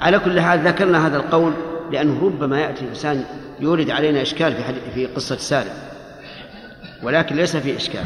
على 0.00 0.18
كل 0.18 0.40
حال 0.40 0.58
ذكرنا 0.60 1.06
هذا 1.06 1.16
القول 1.16 1.52
لأنه 1.92 2.24
ربما 2.24 2.60
يأتي 2.60 2.88
إنسان 2.88 3.24
يورد 3.60 3.90
علينا 3.90 4.22
إشكال 4.22 4.54
في 4.54 4.90
في 4.94 5.06
قصة 5.06 5.36
سالم. 5.36 5.72
ولكن 7.02 7.36
ليس 7.36 7.56
في 7.56 7.76
إشكال. 7.76 8.04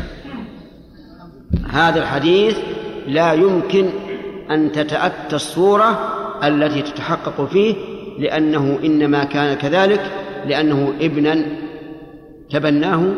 هذا 1.70 2.02
الحديث 2.02 2.58
لا 3.06 3.32
يمكن 3.32 3.88
أن 4.50 4.72
تتأتى 4.72 5.36
الصورة 5.36 6.14
التي 6.44 6.82
تتحقق 6.82 7.44
فيه 7.44 7.74
لأنه 8.18 8.78
إنما 8.84 9.24
كان 9.24 9.56
كذلك 9.56 10.00
لأنه 10.46 10.94
ابنا 11.00 11.44
تبناه 12.50 13.14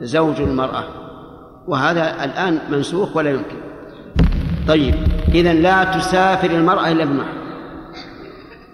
زوج 0.00 0.40
المرأة. 0.40 1.03
وهذا 1.68 2.24
الآن 2.24 2.58
منسوخ 2.70 3.16
ولا 3.16 3.30
يمكن. 3.30 3.56
طيب 4.68 4.94
إذا 5.34 5.52
لا 5.52 5.84
تسافر 5.84 6.50
المرأة 6.50 6.92
إلا 6.92 7.04
بمحرم 7.04 7.44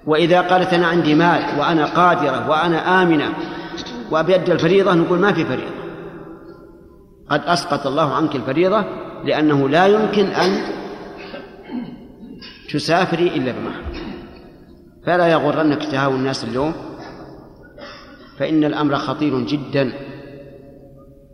وإذا 0.06 0.40
قالت 0.40 0.74
أنا 0.74 0.86
عندي 0.86 1.14
مال 1.14 1.58
وأنا 1.58 1.84
قادرة 1.84 2.50
وأنا 2.50 3.02
آمنة 3.02 3.34
وأبيد 4.10 4.50
الفريضة 4.50 4.94
نقول 4.94 5.18
ما 5.18 5.32
في 5.32 5.44
فريضة. 5.44 5.80
قد 7.30 7.40
أسقط 7.44 7.86
الله 7.86 8.14
عنك 8.14 8.36
الفريضة 8.36 8.84
لأنه 9.24 9.68
لا 9.68 9.86
يمكن 9.86 10.26
أن 10.26 10.62
تسافري 12.72 13.26
إلا 13.28 13.52
بمحرم 13.52 13.84
فلا 15.06 15.28
يغرنك 15.28 15.84
تهاون 15.84 16.14
الناس 16.14 16.44
اليوم. 16.44 16.72
فإن 18.38 18.64
الأمر 18.64 18.96
خطير 18.96 19.40
جدا. 19.40 19.92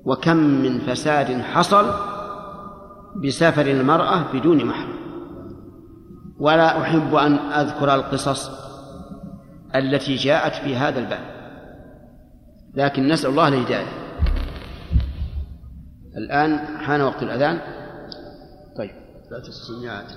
وكم 0.07 0.37
من 0.37 0.79
فساد 0.79 1.41
حصل 1.43 1.93
بسفر 3.25 3.67
المرأة 3.67 4.33
بدون 4.33 4.65
محرم. 4.65 4.97
ولا 6.39 6.83
أحب 6.83 7.15
أن 7.15 7.33
أذكر 7.35 7.95
القصص 7.95 8.51
التي 9.75 10.15
جاءت 10.15 10.55
في 10.55 10.77
هذا 10.77 10.99
الباب 10.99 11.37
لكن 12.75 13.09
نسأل 13.09 13.31
الله 13.31 13.49
الهداية. 13.49 13.87
الآن 16.17 16.79
حان 16.79 17.01
وقت 17.01 17.23
الأذان. 17.23 17.61
طيب. 18.77 18.91
لا 19.31 19.39
السميات 19.39 20.13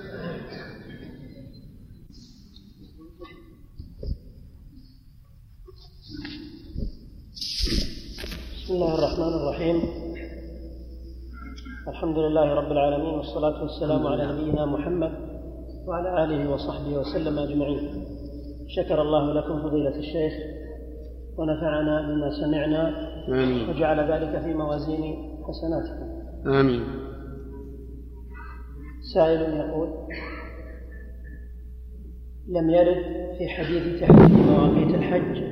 بسم 8.70 8.82
الله 8.82 8.98
الرحمن 8.98 9.34
الرحيم. 9.40 9.82
الحمد 11.88 12.18
لله 12.18 12.54
رب 12.54 12.72
العالمين 12.72 13.14
والصلاة 13.14 13.62
والسلام 13.62 14.06
على 14.06 14.32
نبينا 14.32 14.66
محمد 14.66 15.12
وعلى 15.86 16.24
آله 16.24 16.52
وصحبه 16.52 16.98
وسلم 16.98 17.38
أجمعين. 17.38 18.04
شكر 18.68 19.02
الله 19.02 19.32
لكم 19.32 19.62
فضيلة 19.62 19.96
الشيخ 19.98 20.32
ونفعنا 21.38 22.02
بما 22.02 22.30
سمعنا 22.40 22.82
آمين. 23.28 23.68
وجعل 23.68 24.12
ذلك 24.12 24.42
في 24.44 24.54
موازين 24.54 25.02
حسناتكم. 25.46 26.08
آمين. 26.60 26.82
سائل 29.14 29.40
يقول 29.40 29.88
لم 32.48 32.70
يرد 32.70 33.04
في 33.38 33.48
حديث 33.48 34.00
تحديد 34.00 34.30
مواقيت 34.30 34.94
الحج 34.94 35.42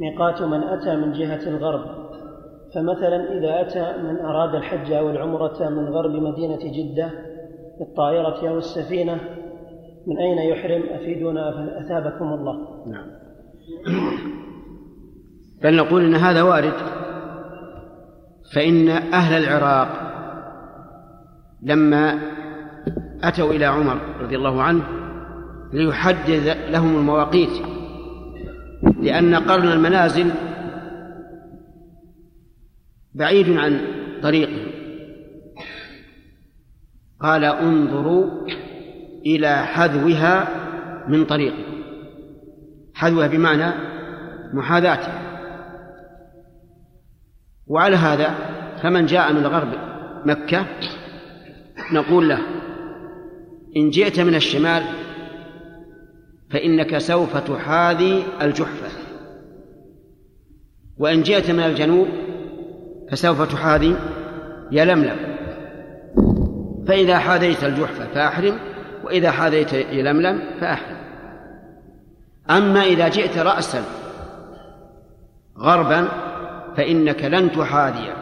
ميقات 0.00 0.42
من 0.42 0.62
أتى 0.62 0.96
من 0.96 1.12
جهة 1.12 1.48
الغرب 1.48 1.99
فمثلا 2.74 3.38
إذا 3.38 3.60
أتى 3.60 4.02
من 4.02 4.16
أراد 4.16 4.54
الحج 4.54 4.92
أو 4.92 5.10
العمرة 5.10 5.68
من 5.68 5.88
غرب 5.88 6.10
مدينة 6.10 6.58
جدة 6.58 7.10
بالطائرة 7.78 8.48
أو 8.48 8.58
السفينة 8.58 9.20
من 10.06 10.18
أين 10.18 10.38
يحرم؟ 10.38 10.82
أفيدونا 10.90 11.68
أثابكم 11.80 12.32
الله. 12.32 12.86
نعم. 12.86 13.06
بل 15.62 15.76
نقول 15.76 16.04
إن 16.04 16.14
هذا 16.14 16.42
وارد. 16.42 16.74
فإن 18.54 18.88
أهل 18.88 19.44
العراق 19.44 19.88
لما 21.62 22.18
أتوا 23.22 23.50
إلى 23.50 23.64
عمر 23.64 23.98
رضي 24.20 24.36
الله 24.36 24.62
عنه 24.62 24.82
ليحدد 25.72 26.56
لهم 26.70 26.96
المواقيت 26.96 27.66
لأن 29.00 29.34
قرن 29.34 29.72
المنازل 29.72 30.30
بعيد 33.14 33.56
عن 33.56 33.80
طريقه. 34.22 34.66
قال 37.20 37.44
انظروا 37.44 38.46
إلى 39.26 39.66
حذوها 39.66 40.48
من 41.08 41.24
طريقه. 41.24 41.64
حذوها 42.94 43.26
بمعنى 43.26 43.72
محاذاتها 44.54 45.30
وعلى 47.66 47.96
هذا 47.96 48.34
فمن 48.82 49.06
جاء 49.06 49.32
من 49.32 49.46
غرب 49.46 49.68
مكة 50.26 50.66
نقول 51.92 52.28
له 52.28 52.38
إن 53.76 53.90
جئت 53.90 54.20
من 54.20 54.34
الشمال 54.34 54.82
فإنك 56.50 56.98
سوف 56.98 57.36
تحاذي 57.36 58.22
الجحفة. 58.42 58.88
وإن 60.98 61.22
جئت 61.22 61.50
من 61.50 61.60
الجنوب 61.60 62.08
فسوف 63.10 63.52
تحاذي 63.52 63.96
يلملم 64.70 65.16
فإذا 66.88 67.18
حاذيت 67.18 67.64
الجحفة 67.64 68.06
فأحرم 68.14 68.58
وإذا 69.04 69.30
حاذيت 69.30 69.72
يلملم 69.72 70.42
فأحرم. 70.60 70.96
أما 72.50 72.82
إذا 72.82 73.08
جئت 73.08 73.38
رأسا 73.38 73.82
غربا 75.58 76.08
فإنك 76.76 77.24
لن 77.24 77.52
تحاذي. 77.52 78.12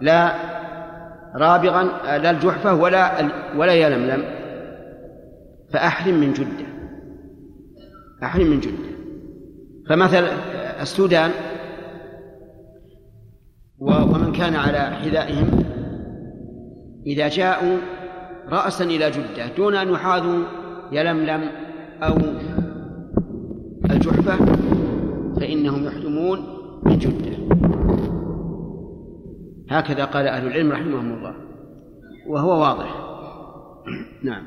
لا 0.00 0.34
رابغا 1.36 1.82
لا 2.18 2.30
الجحفة 2.30 2.74
ولا 2.74 3.30
ولا 3.56 3.72
يلملم 3.72 4.24
فأحرم 5.72 6.14
من 6.14 6.32
جدة. 6.32 6.66
أحرم 8.22 8.46
من 8.46 8.60
جدة. 8.60 8.94
فمثل 9.88 10.24
السودان 10.80 11.30
ومن 13.78 14.32
كان 14.32 14.56
على 14.56 14.78
حذائهم 14.78 15.64
إذا 17.06 17.28
جاءوا 17.28 17.78
رأسا 18.48 18.84
إلى 18.84 19.10
جدة 19.10 19.46
دون 19.56 19.74
أن 19.74 19.92
يحاذوا 19.92 20.44
يلملم 20.92 21.50
أو 22.02 22.16
الجحفة 23.90 24.44
فإنهم 25.40 25.86
يحرمون 25.86 26.38
من 26.86 26.98
جدة 26.98 27.34
هكذا 29.70 30.04
قال 30.04 30.26
أهل 30.26 30.46
العلم 30.46 30.72
رحمهم 30.72 31.14
الله. 31.14 31.34
وهو 32.26 32.60
واضح. 32.60 33.04
نعم. 34.22 34.42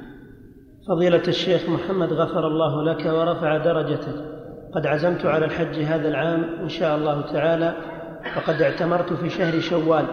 فضيلة 0.88 1.24
الشيخ 1.28 1.70
محمد 1.70 2.14
غفر 2.14 2.48
الله 2.48 2.84
لك 2.84 3.06
ورفع 3.06 3.58
درجتك 3.58 4.38
قد 4.74 4.88
عزمت 4.88 5.26
على 5.26 5.46
الحج 5.46 5.76
هذا 5.76 6.08
العام 6.08 6.44
إن 6.44 6.70
شاء 6.70 6.98
الله 6.98 7.22
تعالى 7.22 7.97
وقد 8.38 8.62
اعتمرت 8.62 9.14
في 9.14 9.30
شهر 9.30 9.60
شوال 9.60 10.06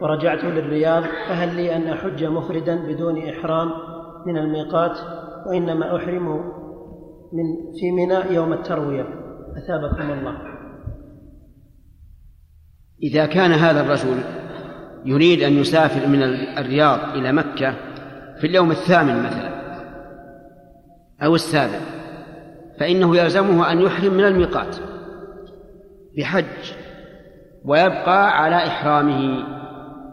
ورجعت 0.00 0.44
للرياض 0.44 1.02
فهل 1.02 1.56
لي 1.56 1.76
أن 1.76 1.88
أحج 1.88 2.24
مفردا 2.24 2.86
بدون 2.86 3.28
إحرام 3.28 3.70
من 4.26 4.38
الميقات؟ 4.38 4.98
وإنما 5.46 5.96
أحرم 5.96 6.28
من 7.32 7.44
في 7.80 7.90
ميناء 7.90 8.32
يوم 8.32 8.52
التروية. 8.52 9.06
أثابكم 9.56 10.10
الله. 10.10 10.36
إذا 13.02 13.26
كان 13.26 13.52
هذا 13.52 13.80
الرجل 13.80 14.22
يريد 15.04 15.42
أن 15.42 15.52
يسافر 15.52 16.08
من 16.08 16.22
الرياض 16.58 17.16
إلى 17.16 17.32
مكة 17.32 17.74
في 18.40 18.46
اليوم 18.46 18.70
الثامن 18.70 19.22
مثلا 19.22 19.52
أو 21.22 21.34
السابع 21.34 21.80
فإنه 22.80 23.16
يلزمه 23.16 23.72
أن 23.72 23.80
يحرم 23.80 24.14
من 24.14 24.24
الميقات 24.24 24.76
بحج 26.18 26.72
ويبقى 27.64 28.42
على 28.42 28.56
إحرامه 28.56 29.44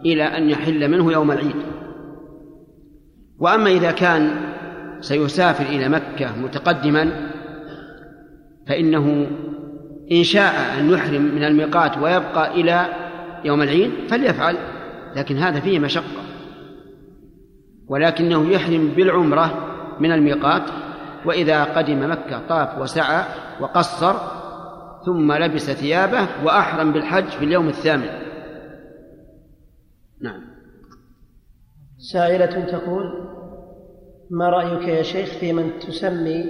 إلى 0.06 0.24
أن 0.24 0.50
يحل 0.50 0.92
منه 0.92 1.12
يوم 1.12 1.32
العيد. 1.32 1.56
وأما 3.40 3.70
إذا 3.70 3.92
كان 3.92 4.32
سيسافر 5.00 5.66
إلى 5.66 5.90
مكة 5.90 6.42
متقدما 6.42 7.32
فإنه 8.68 9.28
إن 10.12 10.24
شاء 10.24 10.80
أن 10.80 10.90
يحرم 10.90 11.22
من 11.22 11.44
الميقات 11.44 11.98
ويبقى 11.98 12.52
إلى 12.52 12.86
يوم 13.46 13.62
العيد 13.62 13.92
فليفعل 14.10 14.58
لكن 15.16 15.38
هذا 15.38 15.60
فيه 15.60 15.80
مشقة. 15.80 16.22
ولكنه 17.88 18.52
يحرم 18.52 18.88
بالعمرة 18.88 19.70
من 20.00 20.12
الميقات 20.12 20.64
وإذا 21.26 21.64
قدم 21.64 22.12
مكة 22.12 22.42
طاف 22.50 22.78
وسعى 22.82 23.24
وقصر 23.62 24.39
ثم 25.06 25.32
لبس 25.32 25.72
ثيابه 25.72 26.28
وأحرم 26.46 26.94
بالحج 26.94 27.28
في 27.28 27.46
اليوم 27.46 27.68
الثامن. 27.68 28.10
نعم. 30.22 30.42
سائلة 32.12 32.66
تقول 32.66 33.04
ما 34.30 34.50
رأيك 34.50 34.88
يا 34.88 35.02
شيخ 35.02 35.30
في 35.30 35.54
من 35.54 35.80
تسمي 35.80 36.44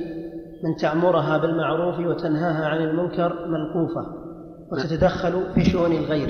من 0.63 0.75
تأمرها 0.79 1.37
بالمعروف 1.37 1.99
وتنهاها 1.99 2.65
عن 2.65 2.77
المنكر 2.77 3.47
ملقوفة 3.47 4.05
وتتدخل 4.71 5.53
في 5.53 5.65
شؤون 5.65 5.91
الغير؟ 5.91 6.29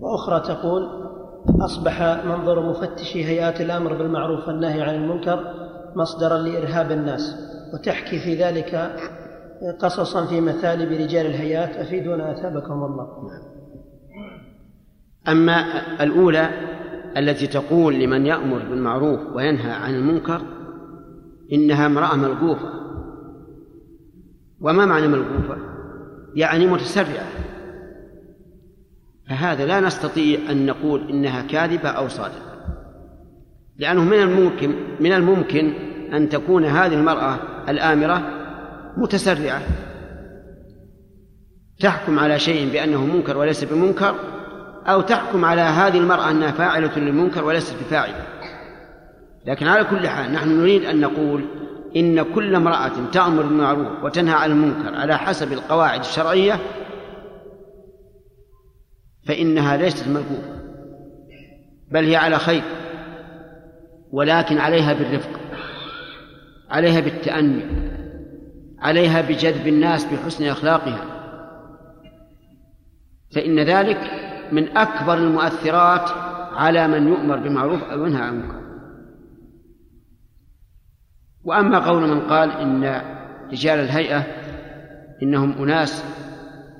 وأخرى 0.00 0.40
تقول 0.40 0.82
أصبح 1.60 2.24
منظر 2.24 2.70
مفتشي 2.70 3.24
هيئات 3.24 3.60
الأمر 3.60 3.94
بالمعروف 3.94 4.48
والنهي 4.48 4.82
عن 4.82 4.94
المنكر 4.94 5.54
مصدرا 5.96 6.38
لإرهاب 6.38 6.92
الناس 6.92 7.36
وتحكي 7.74 8.18
في 8.18 8.34
ذلك 8.34 8.90
قصصا 9.80 10.26
في 10.26 10.40
مثالب 10.40 10.92
رجال 10.92 11.26
الهيئات 11.26 11.76
أفيدونا 11.76 12.32
أثابكم 12.32 12.72
الله. 12.72 13.08
أما 15.28 15.64
الأولى 16.02 16.50
التي 17.16 17.46
تقول 17.46 17.94
لمن 17.94 18.26
يأمر 18.26 18.58
بالمعروف 18.58 19.20
وينهى 19.34 19.72
عن 19.72 19.94
المنكر 19.94 20.42
إنها 21.52 21.86
امرأة 21.86 22.16
ملقوفة. 22.16 22.70
وما 24.60 24.86
معنى 24.86 25.08
ملقوفة؟ 25.08 25.56
يعني 26.34 26.66
متسرعة. 26.66 27.28
فهذا 29.28 29.66
لا 29.66 29.80
نستطيع 29.80 30.50
أن 30.50 30.66
نقول 30.66 31.08
إنها 31.10 31.42
كاذبة 31.42 31.88
أو 31.88 32.08
صادقة. 32.08 32.50
لأنه 33.78 34.04
من 34.04 34.22
الممكن 34.22 34.74
من 35.00 35.12
الممكن 35.12 35.72
أن 36.12 36.28
تكون 36.28 36.64
هذه 36.64 36.94
المرأة 36.94 37.38
الآمرة 37.68 38.39
متسرعة. 38.96 39.62
تحكم 41.80 42.18
على 42.18 42.38
شيء 42.38 42.72
بأنه 42.72 43.06
منكر 43.06 43.36
وليس 43.36 43.64
بمنكر 43.64 44.14
أو 44.86 45.00
تحكم 45.00 45.44
على 45.44 45.60
هذه 45.60 45.98
المرأة 45.98 46.30
أنها 46.30 46.50
فاعلة 46.50 46.98
للمنكر 46.98 47.44
وليست 47.44 47.74
بفاعلة. 47.74 48.26
لكن 49.46 49.66
على 49.66 49.84
كل 49.84 50.08
حال 50.08 50.32
نحن 50.32 50.48
نريد 50.60 50.84
أن 50.84 51.00
نقول 51.00 51.44
إن 51.96 52.22
كل 52.22 52.54
امرأة 52.54 53.10
تأمر 53.12 53.42
بالمعروف 53.42 54.04
وتنهى 54.04 54.34
عن 54.34 54.50
المنكر 54.50 54.94
على 54.94 55.18
حسب 55.18 55.52
القواعد 55.52 56.00
الشرعية 56.00 56.58
فإنها 59.26 59.76
ليست 59.76 60.08
ملكوفة 60.08 60.60
بل 61.90 62.04
هي 62.04 62.16
على 62.16 62.38
خير 62.38 62.62
ولكن 64.12 64.58
عليها 64.58 64.92
بالرفق 64.92 65.40
عليها 66.70 67.00
بالتأني. 67.00 67.62
عليها 68.80 69.20
بجذب 69.20 69.66
الناس 69.66 70.04
بحسن 70.04 70.44
أخلاقها. 70.44 71.04
فإن 73.34 73.60
ذلك 73.60 73.98
من 74.52 74.76
أكبر 74.76 75.14
المؤثرات 75.14 76.10
على 76.52 76.88
من 76.88 77.08
يؤمر 77.08 77.36
بالمعروف 77.36 77.82
أو 77.82 78.06
ينهى 78.06 78.22
عن 78.22 78.34
المنكر. 78.34 78.60
وأما 81.44 81.78
قول 81.78 82.08
من 82.08 82.20
قال 82.20 82.50
إن 82.50 83.02
رجال 83.52 83.78
الهيئة 83.78 84.26
إنهم 85.22 85.62
أناس 85.62 86.04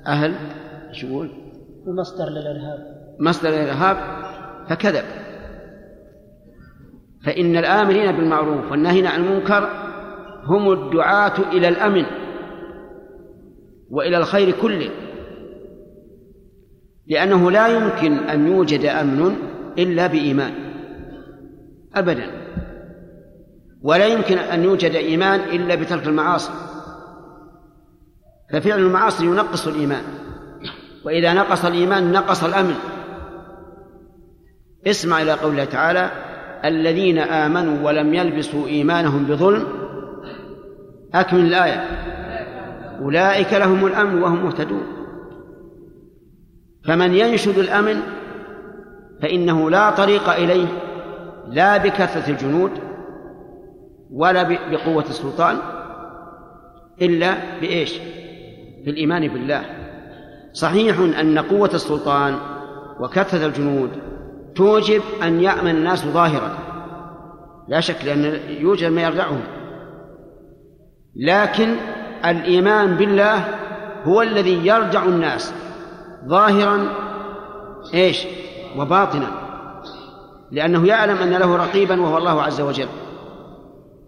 أهل 0.07 0.35
شو 0.91 1.07
يقول؟ 1.07 1.31
مصدر 1.87 2.25
للإرهاب. 2.29 2.79
مصدر 3.19 3.49
للإرهاب 3.49 3.97
فكذب. 4.69 5.05
فإن 7.25 7.57
الآمرين 7.57 8.11
بالمعروف 8.11 8.71
والناهين 8.71 9.07
عن 9.07 9.23
المنكر 9.23 9.90
هم 10.45 10.71
الدعاة 10.71 11.51
إلى 11.51 11.67
الأمن 11.67 12.05
وإلى 13.89 14.17
الخير 14.17 14.51
كله 14.61 14.89
لأنه 17.07 17.51
لا 17.51 17.67
يمكن 17.67 18.13
أن 18.13 18.47
يوجد 18.47 18.85
أمن 18.85 19.35
إلا 19.77 20.07
بإيمان 20.07 20.53
أبدا 21.95 22.41
ولا 23.81 24.05
يمكن 24.05 24.37
أن 24.37 24.63
يوجد 24.63 24.95
إيمان 24.95 25.39
إلا 25.39 25.75
بترك 25.75 26.07
المعاصي 26.07 26.51
ففعل 28.53 28.79
المعاصي 28.79 29.25
ينقص 29.25 29.67
الإيمان 29.67 30.03
وإذا 31.05 31.33
نقص 31.33 31.65
الإيمان 31.65 32.11
نقص 32.11 32.43
الأمن. 32.43 32.75
اسمع 34.87 35.21
إلى 35.21 35.33
قوله 35.33 35.65
تعالى 35.65 36.11
الذين 36.65 37.17
آمنوا 37.17 37.87
ولم 37.87 38.13
يلبسوا 38.13 38.67
إيمانهم 38.67 39.25
بظلم 39.25 39.80
أكمل 41.13 41.39
الآية. 41.39 41.85
أولئك 43.01 43.53
لهم 43.53 43.85
الأمن 43.85 44.21
وهم 44.21 44.45
مهتدون. 44.45 44.83
فمن 46.85 47.15
ينشد 47.15 47.57
الأمن 47.57 48.01
فإنه 49.21 49.69
لا 49.69 49.91
طريق 49.91 50.29
إليه 50.29 50.67
لا 51.47 51.77
بكثرة 51.77 52.29
الجنود 52.29 52.71
ولا 54.11 54.43
بقوة 54.43 55.05
السلطان 55.09 55.57
إلا 57.01 57.33
بإيش؟ 57.61 57.99
بالإيمان 58.85 59.27
بالله. 59.27 59.61
صحيح 60.53 60.99
أن 60.99 61.39
قوة 61.39 61.69
السلطان 61.73 62.35
وكثرة 62.99 63.45
الجنود 63.45 63.89
توجب 64.55 65.01
أن 65.23 65.41
يأمن 65.41 65.75
الناس 65.75 66.05
ظاهرا 66.05 66.57
لا 67.67 67.79
شك 67.79 68.05
لأن 68.05 68.39
يوجد 68.49 68.91
ما 68.91 69.01
يردعهم 69.01 69.41
لكن 71.15 71.75
الإيمان 72.25 72.95
بالله 72.95 73.45
هو 74.03 74.21
الذي 74.21 74.67
يرجع 74.67 75.05
الناس 75.05 75.53
ظاهرا 76.27 76.87
إيش؟ 77.93 78.27
وباطنا. 78.77 79.27
لأنه 80.51 80.87
يعلم 80.87 81.17
أن 81.17 81.29
له 81.29 81.55
رقيبا 81.55 82.01
وهو 82.01 82.17
الله 82.17 82.43
عز 82.43 82.61
وجل. 82.61 82.87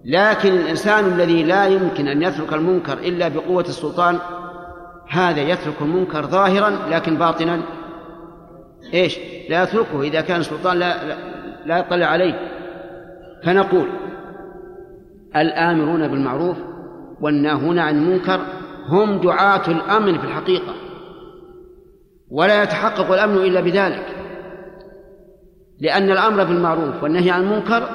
لكن 0.06 0.54
الإنسان 0.54 1.06
الذي 1.06 1.43
لا 1.43 1.66
يمكن 1.66 2.08
أن 2.08 2.22
يترك 2.22 2.54
المنكر 2.54 2.93
إلا 2.93 3.28
بقوة 3.28 3.64
السلطان 3.64 4.20
هذا 5.10 5.41
يترك 5.41 5.82
المنكر 5.82 6.26
ظاهرا 6.26 6.70
لكن 6.89 7.18
باطنا. 7.18 7.62
إيش؟ 8.93 9.20
لا 9.49 9.64
يتركه. 9.64 10.01
إذا 10.01 10.22
كان 10.22 10.39
السلطان 10.39 10.78
لا, 10.78 11.18
لا, 11.66 11.78
يطلع 11.78 12.06
عليه. 12.06 12.39
فنقول 13.43 13.89
الآمرون 15.36 16.08
بالمعروف 16.08 16.58
والناهون 17.24 17.80
عن 17.80 17.97
المنكر 17.97 18.39
هم 18.88 19.21
دعاة 19.21 19.67
الأمن 19.67 20.19
في 20.19 20.28
الحقيقة 20.28 20.74
ولا 22.32 22.63
يتحقق 22.63 23.11
الأمن 23.11 23.38
إلا 23.38 23.61
بذلك 23.61 24.05
لأن 25.80 26.11
الأمر 26.11 26.43
بالمعروف 26.43 27.03
والنهي 27.03 27.32
عن 27.32 27.41
المنكر 27.41 27.89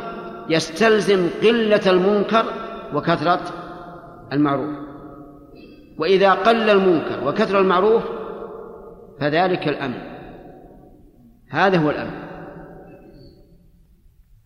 يستلزم 0.48 1.28
قلة 1.42 1.90
المنكر 1.90 2.44
وكثرة 2.94 3.40
المعروف. 4.32 4.76
وإذا 5.98 6.32
قل 6.32 6.70
المنكر 6.70 7.28
وكثر 7.28 7.60
المعروف 7.60 8.02
فذلك 9.20 9.68
الأمن. 9.68 10.00
هذا 11.50 11.78
هو 11.78 11.90
الأمن. 11.90 12.28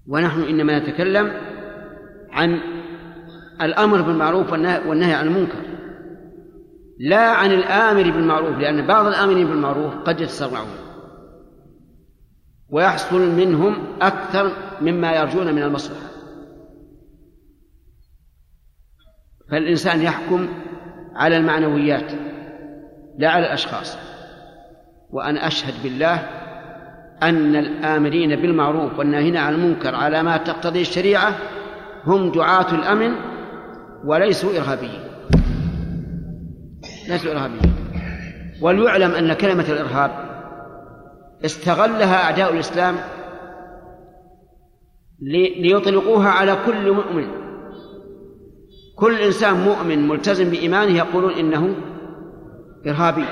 ونحن 0.08 0.42
إنما 0.42 0.78
نتكلم 0.78 1.32
عن 2.30 2.60
الأمر 3.62 4.02
بالمعروف 4.02 4.52
والنهي 4.86 5.14
عن 5.14 5.26
المنكر. 5.26 5.58
لا 6.98 7.30
عن 7.30 7.52
الآمر 7.52 8.02
بالمعروف 8.02 8.58
لأن 8.58 8.86
بعض 8.86 9.06
الآمرين 9.06 9.46
بالمعروف 9.46 9.94
قد 9.94 10.20
يتسرعون 10.20 10.76
ويحصل 12.70 13.30
منهم 13.30 13.76
أكثر 14.02 14.52
مما 14.80 15.12
يرجون 15.12 15.54
من 15.54 15.62
المصلحة. 15.62 16.06
فالإنسان 19.50 20.02
يحكم 20.02 20.48
على 21.14 21.36
المعنويات 21.36 22.12
لا 23.18 23.30
على 23.30 23.46
الأشخاص. 23.46 23.98
وأنا 25.10 25.46
أشهد 25.46 25.82
بالله 25.82 26.16
أن 27.22 27.56
الآمرين 27.56 28.36
بالمعروف 28.36 28.98
والناهين 28.98 29.36
عن 29.36 29.54
المنكر 29.54 29.94
على 29.94 30.22
ما 30.22 30.36
تقتضي 30.36 30.80
الشريعة 30.80 31.34
هم 32.06 32.32
دعاة 32.32 32.74
الأمن 32.74 33.31
وليسوا 34.04 34.56
إرهابيين. 34.56 35.00
ليسوا 37.08 37.32
إرهابيين. 37.32 37.74
وليعلم 38.62 39.10
أن 39.10 39.32
كلمة 39.32 39.64
الإرهاب 39.68 40.10
استغلها 41.44 42.24
أعداء 42.24 42.54
الإسلام 42.54 42.96
ليطلقوها 45.58 46.28
على 46.28 46.56
كل 46.66 46.92
مؤمن. 46.92 47.28
كل 48.96 49.20
إنسان 49.20 49.54
مؤمن 49.54 50.08
ملتزم 50.08 50.50
بإيمانه 50.50 50.96
يقولون 50.96 51.32
إنه 51.32 51.74
إرهابي. 52.86 53.24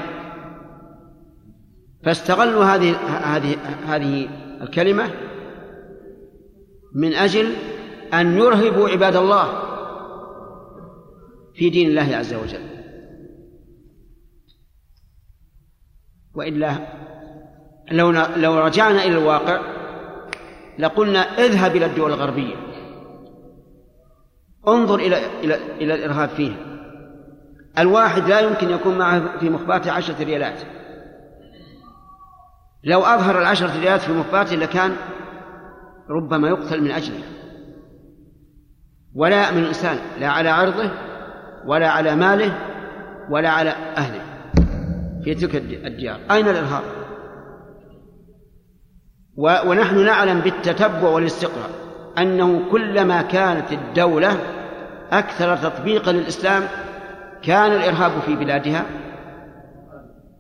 فاستغلوا 2.05 2.65
هذه 2.65 2.97
هذه 3.37 3.57
هذه 3.87 4.29
الكلمة 4.63 5.11
من 6.95 7.13
أجل 7.13 7.55
أن 8.15 8.39
يرهبوا 8.39 8.89
عباد 8.89 9.17
الله. 9.17 9.70
في 11.61 11.71
دين 11.71 11.89
الله 11.89 12.17
عز 12.17 12.35
وجل. 12.35 12.61
وإلا 16.35 16.75
لو 17.93 18.11
لو 18.37 18.59
رجعنا 18.59 19.05
إلى 19.05 19.19
الواقع 19.19 19.61
لقلنا 20.79 21.19
اذهب 21.19 21.77
إلى 21.77 21.87
الدول 21.87 22.13
الغربية. 22.13 22.57
انظر 24.69 24.95
إلى 24.95 25.41
إلى 25.45 25.55
إلى 25.55 25.95
الإرهاب 25.95 26.29
فيها. 26.29 26.57
الواحد 27.79 28.29
لا 28.29 28.41
يمكن 28.41 28.71
يكون 28.71 28.99
معه 28.99 29.39
في 29.39 29.51
مخباته 29.51 29.93
عشرة 29.93 30.25
ريالات. 30.25 30.63
لو 32.85 33.01
أظهر 33.01 33.39
العشرة 33.39 33.81
ريالات 33.81 34.01
في 34.01 34.13
مخباته 34.13 34.57
لكان 34.57 34.97
ربما 36.11 36.49
يقتل 36.49 36.81
من 36.83 36.91
أجله. 36.91 37.23
ولا 39.15 39.43
يأمن 39.47 39.63
الإنسان 39.63 39.99
لا 40.21 40.29
على 40.29 40.49
عرضه 40.49 41.10
ولا 41.67 41.89
على 41.89 42.17
ماله 42.17 42.59
ولا 43.31 43.51
على 43.51 43.71
أهله. 43.71 44.23
في 45.25 45.35
تلك 45.35 45.57
الديار. 45.57 46.21
أين 46.31 46.49
الإرهاب؟ 46.49 46.83
ونحن 49.67 50.05
نعلم 50.05 50.41
بالتتبع 50.41 51.09
والاستقراء 51.09 51.71
أنه 52.19 52.71
كلما 52.71 53.23
كانت 53.23 53.73
الدولة 53.73 54.37
أكثر 55.13 55.57
تطبيقا 55.57 56.13
للإسلام 56.13 56.63
كان 57.43 57.73
الإرهاب 57.73 58.13
في 58.27 58.35
بلادها. 58.35 58.87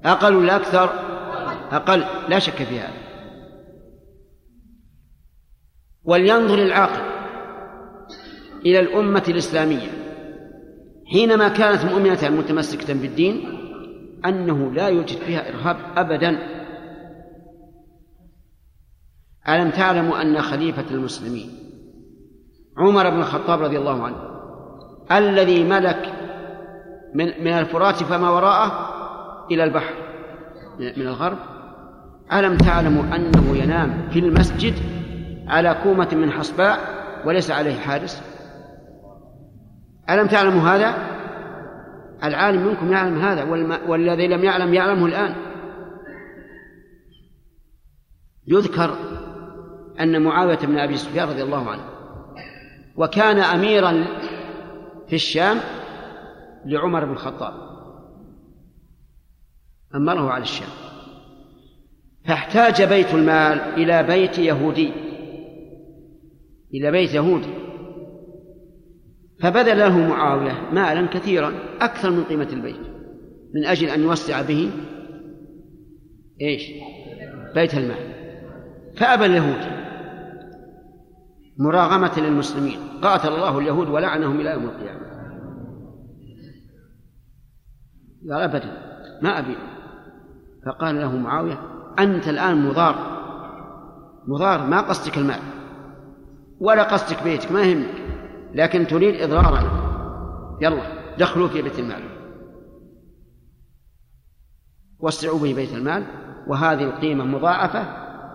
أقل 0.04 0.36
ولا 0.36 0.56
أكثر؟ 0.56 0.90
أقل. 1.72 2.04
لا 2.28 2.38
شك 2.38 2.52
في 2.54 2.80
هذا. 2.80 3.00
ولينظر 6.04 6.58
العاقل 6.58 7.02
إلى 8.66 8.80
الأمة 8.80 9.24
الإسلامية. 9.28 9.99
حينما 11.12 11.48
كانت 11.48 11.84
مؤمنة 11.84 12.28
متمسكة 12.28 12.94
بالدين 12.94 13.60
أنه 14.26 14.72
لا 14.72 14.88
يوجد 14.88 15.18
فيها 15.18 15.48
إرهاب 15.48 15.76
أبدا. 15.96 16.38
ألم 19.48 19.70
تعلموا 19.70 20.22
أن 20.22 20.42
خليفة 20.42 20.84
المسلمين 20.90 21.50
عمر 22.76 23.10
بن 23.10 23.18
الخطاب 23.18 23.62
رضي 23.62 23.78
الله 23.78 24.02
عنه 24.02 24.16
الذي 25.12 25.64
ملك 25.64 26.12
من 27.14 27.44
من 27.44 27.52
الفرات 27.52 27.94
فما 27.94 28.30
وراءه 28.30 28.90
إلى 29.50 29.64
البحر 29.64 29.94
من 30.78 31.06
الغرب؟ 31.06 31.38
ألم 32.32 32.56
تعلموا 32.56 33.02
أنه 33.16 33.56
ينام 33.56 34.08
في 34.12 34.18
المسجد 34.18 34.74
على 35.48 35.76
كومة 35.82 36.08
من 36.12 36.30
حصباء 36.30 36.78
وليس 37.24 37.50
عليه 37.50 37.74
حارس؟ 37.74 38.22
ألم 40.10 40.26
تعلموا 40.26 40.62
هذا؟ 40.62 40.94
العالم 42.24 42.66
منكم 42.66 42.92
يعلم 42.92 43.18
هذا 43.18 43.44
والذي 43.88 44.28
لم 44.28 44.44
يعلم 44.44 44.74
يعلمه 44.74 45.06
الآن. 45.06 45.34
يذكر 48.46 48.96
أن 50.00 50.22
معاوية 50.22 50.58
بن 50.58 50.78
أبي 50.78 50.96
سفيان 50.96 51.28
رضي 51.28 51.42
الله 51.42 51.70
عنه 51.70 51.82
وكان 52.96 53.38
أميرا 53.38 54.04
في 55.08 55.14
الشام 55.14 55.60
لعمر 56.66 57.04
بن 57.04 57.12
الخطاب. 57.12 57.54
أمره 59.94 60.30
على 60.30 60.42
الشام. 60.42 60.68
فاحتاج 62.24 62.82
بيت 62.82 63.14
المال 63.14 63.58
إلى 63.58 64.02
بيت 64.02 64.38
يهودي. 64.38 64.92
إلى 66.74 66.90
بيت 66.90 67.14
يهودي. 67.14 67.59
فبذل 69.42 69.78
له 69.78 69.98
معاوية 70.08 70.70
مالا 70.72 71.06
كثيرا 71.06 71.52
أكثر 71.80 72.10
من 72.10 72.24
قيمة 72.24 72.48
البيت 72.52 72.80
من 73.54 73.64
أجل 73.64 73.88
أن 73.88 74.00
يوسع 74.00 74.42
به 74.42 74.70
إيش؟ 76.40 76.62
بيت 77.54 77.74
المال. 77.74 78.14
فأبى 78.96 79.26
اليهود 79.26 79.80
مراغمة 81.58 82.20
للمسلمين. 82.20 82.78
قاتل 83.02 83.28
الله 83.28 83.58
اليهود 83.58 83.88
ولعنهم 83.88 84.40
إلى 84.40 84.50
يوم 84.50 84.64
القيامة. 84.64 85.00
قال 88.30 88.42
أبدا 88.42 88.70
ما 89.22 89.38
أبي. 89.38 89.56
فقال 90.66 91.00
له 91.00 91.16
معاوية 91.16 91.60
أنت 91.98 92.28
الآن 92.28 92.68
مضار. 92.68 92.94
مضار 94.26 94.66
ما 94.66 94.80
قصدك 94.80 95.18
المال. 95.18 95.40
ولا 96.60 96.82
قصدك 96.82 97.22
بيتك 97.22 97.52
ما 97.52 97.62
يهمك. 97.62 97.99
لكن 98.54 98.86
تريد 98.86 99.14
إضرارنا 99.20 99.90
يلا 100.62 101.16
دخلوا 101.16 101.48
في 101.48 101.62
بيت 101.62 101.78
المال. 101.78 102.02
وسعوا 104.98 105.38
به 105.38 105.54
بيت 105.54 105.74
المال 105.74 106.06
وهذه 106.46 106.82
القيمة 106.82 107.24
مضاعفة 107.24 107.86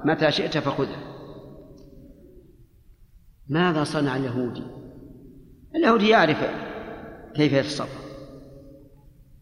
متى 0.06 0.32
شئت 0.32 0.58
فخذها. 0.58 1.16
ماذا 3.50 3.84
صنع 3.84 4.16
اليهودي؟ 4.16 4.64
اليهودي 5.76 6.10
يعرف 6.10 6.38
كيف 7.36 7.54
يتصرف. 7.54 8.06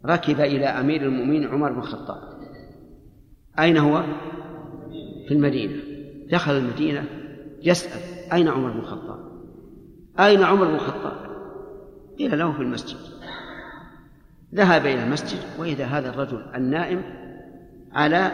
ركب 0.05 0.39
إلى 0.39 0.65
أمير 0.65 1.01
المؤمنين 1.01 1.47
عمر 1.47 1.71
بن 1.71 1.79
الخطاب. 1.79 2.21
أين 3.59 3.77
هو؟ 3.77 4.03
في 5.27 5.33
المدينة. 5.33 5.83
دخل 6.31 6.51
المدينة 6.51 7.05
يسأل 7.63 8.31
أين 8.33 8.47
عمر 8.47 8.71
بن 8.71 8.79
الخطاب؟ 8.79 9.12
أين 10.19 10.43
عمر 10.43 10.65
بن 10.65 10.75
الخطاب؟ 10.75 11.33
قيل 12.19 12.39
له 12.39 12.51
في 12.51 12.61
المسجد 12.61 12.97
ذهب 14.55 14.85
إلى 14.85 15.03
المسجد 15.03 15.39
وإذا 15.59 15.85
هذا 15.85 16.09
الرجل 16.09 16.45
النائم 16.55 17.03
على 17.91 18.31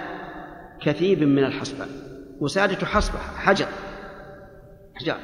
كثيب 0.82 1.24
من 1.24 1.44
الحصبة 1.44 1.86
وسادة 2.40 2.86
حصبة 2.86 3.20
حجر 3.20 3.68
حجر 4.96 5.18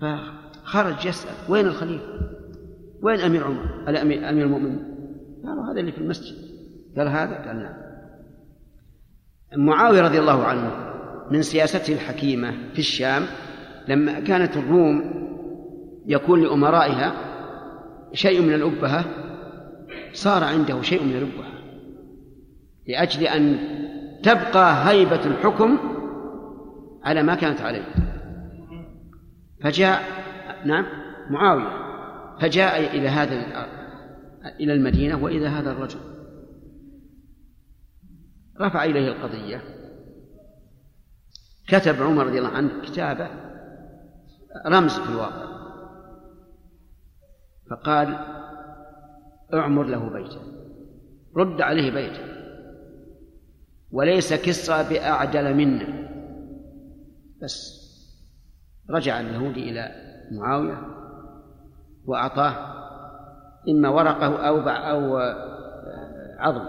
فخرج 0.00 1.06
يسأل 1.06 1.34
وين 1.48 1.66
الخليفة؟ 1.66 2.20
وين 3.02 3.20
أمير 3.20 3.44
عمر؟ 3.44 3.88
أمير 3.88 4.46
المؤمنين؟ 4.46 4.92
قالوا 5.44 5.72
هذا 5.72 5.80
اللي 5.80 5.92
في 5.92 5.98
المسجد 5.98 6.36
قال 6.96 7.08
هذا 7.08 7.46
قال 7.46 7.56
نعم 7.56 7.82
معاوية 9.66 10.02
رضي 10.02 10.18
الله 10.18 10.44
عنه 10.44 10.91
من 11.30 11.42
سياسته 11.42 11.92
الحكيمة 11.92 12.52
في 12.72 12.78
الشام 12.78 13.22
لما 13.88 14.20
كانت 14.20 14.56
الروم 14.56 15.22
يكون 16.06 16.42
لأمرائها 16.42 17.12
شيء 18.12 18.42
من 18.42 18.54
الأبهة 18.54 19.04
صار 20.12 20.44
عنده 20.44 20.82
شيء 20.82 21.04
من 21.04 21.16
الأبهة 21.16 21.52
لأجل 22.88 23.26
أن 23.26 23.58
تبقى 24.22 24.88
هيبة 24.88 25.26
الحكم 25.26 25.78
على 27.04 27.22
ما 27.22 27.34
كانت 27.34 27.60
عليه. 27.60 27.84
فجاء 29.60 30.02
نعم 30.64 30.86
معاوية 31.30 31.82
فجاء 32.40 32.96
إلى 32.98 33.08
هذا 33.08 33.34
إلى 34.60 34.72
المدينة 34.72 35.24
وإلى 35.24 35.46
هذا 35.46 35.72
الرجل. 35.72 36.00
رفع 38.60 38.84
إليه 38.84 39.08
القضية. 39.08 39.62
كتب 41.68 42.02
عمر 42.02 42.26
رضي 42.26 42.38
الله 42.38 42.50
عنه 42.50 42.82
كتابة 42.82 43.28
رمز 44.66 44.98
في 44.98 45.10
الواقع. 45.10 45.52
فقال 47.70 48.14
اعمر 49.54 49.82
له 49.82 50.08
بيتا 50.08 50.40
رد 51.36 51.60
عليه 51.60 51.90
بيتا 51.90 52.32
وليس 53.90 54.34
كسرى 54.34 54.88
بأعدل 54.88 55.54
منا 55.54 56.08
بس 57.42 57.82
رجع 58.90 59.20
اليهودي 59.20 59.70
إلى 59.70 59.90
معاوية 60.32 60.82
وأعطاه 62.04 62.82
إما 63.68 63.88
ورقة 63.88 64.48
أو 64.48 64.60
أو 64.68 65.16
عظم. 66.38 66.68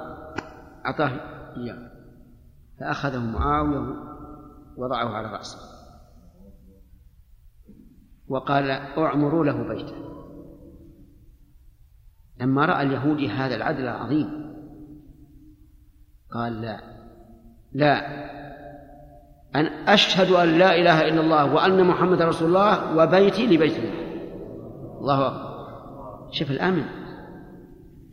أعطاه 0.86 1.12
إياه. 1.58 1.92
فأخذه 2.80 3.20
معاوية 3.20 4.13
وضعه 4.78 5.10
على 5.10 5.28
رأسه. 5.28 5.60
وقال 8.28 8.72
أعمروا 8.98 9.46
له 9.46 9.68
بيتا 9.68 9.96
لما 12.42 12.66
رأى 12.66 12.84
اليهودي 12.84 13.30
هذا 13.30 13.56
العدل 13.56 13.84
العظيم 13.84 14.54
قال 16.32 16.62
لا 16.62 16.80
لا 17.74 18.24
أن 19.56 19.66
أشهد 19.66 20.32
أن 20.32 20.58
لا 20.58 20.76
إله 20.76 21.08
إلا 21.08 21.22
الله 21.22 21.54
وأن 21.54 21.88
محمد 21.88 22.22
رسول 22.22 22.48
الله 22.48 22.98
وبيتي 22.98 23.48
لبيت 23.48 23.78
الله. 23.78 23.94
الله 25.00 25.28
أكبر. 25.28 26.32
شوف 26.32 26.52
الأمن. 26.52 26.86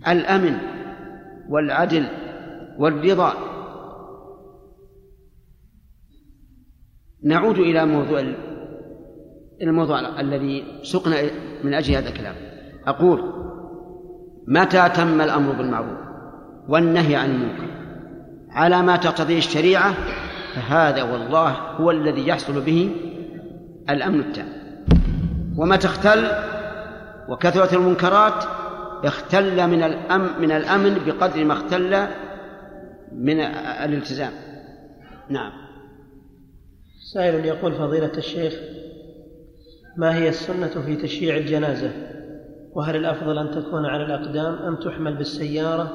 الأمن 0.08 0.58
والعدل 1.48 2.08
والرضا 2.78 3.32
نعود 7.24 7.58
إلى 7.58 7.86
موضوع 7.86 8.24
الموضوع 9.62 10.20
الذي 10.20 10.64
سقنا 10.82 11.16
من 11.64 11.74
أجل 11.74 11.94
هذا 11.94 12.08
الكلام. 12.08 12.34
أقول 12.86 13.32
متى 14.48 14.88
تم 14.88 15.20
الأمر 15.20 15.52
بالمعروف 15.52 15.98
والنهي 16.68 17.16
عن 17.16 17.30
المنكر؟ 17.30 17.70
على 18.50 18.82
ما 18.82 18.96
تقتضيه 18.96 19.38
الشريعة 19.38 19.94
فهذا 20.54 21.02
والله 21.02 21.50
هو 21.50 21.90
الذي 21.90 22.28
يحصل 22.28 22.60
به 22.60 22.90
الأمن 23.90 24.20
التام. 24.20 24.48
ومتى 25.56 25.86
اختل 25.86 26.28
وكثرت 27.28 27.74
المنكرات 27.74 28.44
اختل 29.04 29.68
من 29.68 29.82
الأمن 29.82 30.28
من 30.40 30.52
الأمن 30.52 30.98
بقدر 31.06 31.44
ما 31.44 31.52
اختل 31.52 32.06
من 33.12 33.40
الالتزام. 33.84 34.32
نعم. 35.28 35.69
سائل 37.12 37.44
يقول 37.44 37.72
فضيلة 37.72 38.12
الشيخ 38.18 38.54
ما 39.96 40.16
هي 40.16 40.28
السنة 40.28 40.82
في 40.86 40.96
تشييع 40.96 41.36
الجنازة؟ 41.36 41.92
وهل 42.72 42.96
الأفضل 42.96 43.38
أن 43.38 43.50
تكون 43.50 43.86
على 43.86 44.04
الأقدام 44.04 44.54
أم 44.54 44.76
تحمل 44.76 45.16
بالسيارة؟ 45.16 45.92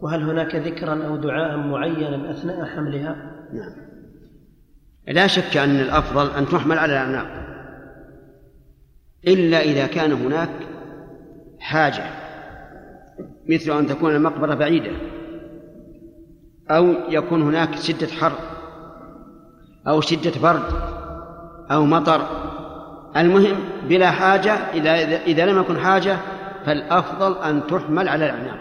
وهل 0.00 0.22
هناك 0.22 0.56
ذكرا 0.56 1.06
أو 1.06 1.16
دعاء 1.16 1.56
معينا 1.56 2.30
أثناء 2.30 2.64
حملها؟ 2.64 3.16
نعم. 3.52 3.72
لا 5.08 5.26
شك 5.26 5.56
أن 5.56 5.80
الأفضل 5.80 6.30
أن 6.30 6.46
تحمل 6.46 6.78
على 6.78 6.92
الأعناق 6.92 7.26
إلا 9.28 9.60
إذا 9.60 9.86
كان 9.86 10.12
هناك 10.12 10.50
حاجة 11.58 12.04
مثل 13.48 13.78
أن 13.78 13.86
تكون 13.86 14.16
المقبرة 14.16 14.54
بعيدة 14.54 14.92
أو 16.70 16.94
يكون 17.08 17.42
هناك 17.42 17.76
شدة 17.76 18.06
حر. 18.06 18.49
أو 19.88 20.00
شدة 20.00 20.40
برد 20.42 20.72
أو 21.70 21.84
مطر. 21.84 22.26
المهم 23.16 23.56
بلا 23.88 24.10
حاجة 24.10 24.52
إذا 24.52 24.94
إذا 25.16 25.46
لم 25.46 25.60
يكن 25.60 25.78
حاجة 25.78 26.16
فالأفضل 26.66 27.42
أن 27.42 27.66
تحمل 27.66 28.08
على 28.08 28.24
الأعناق 28.24 28.58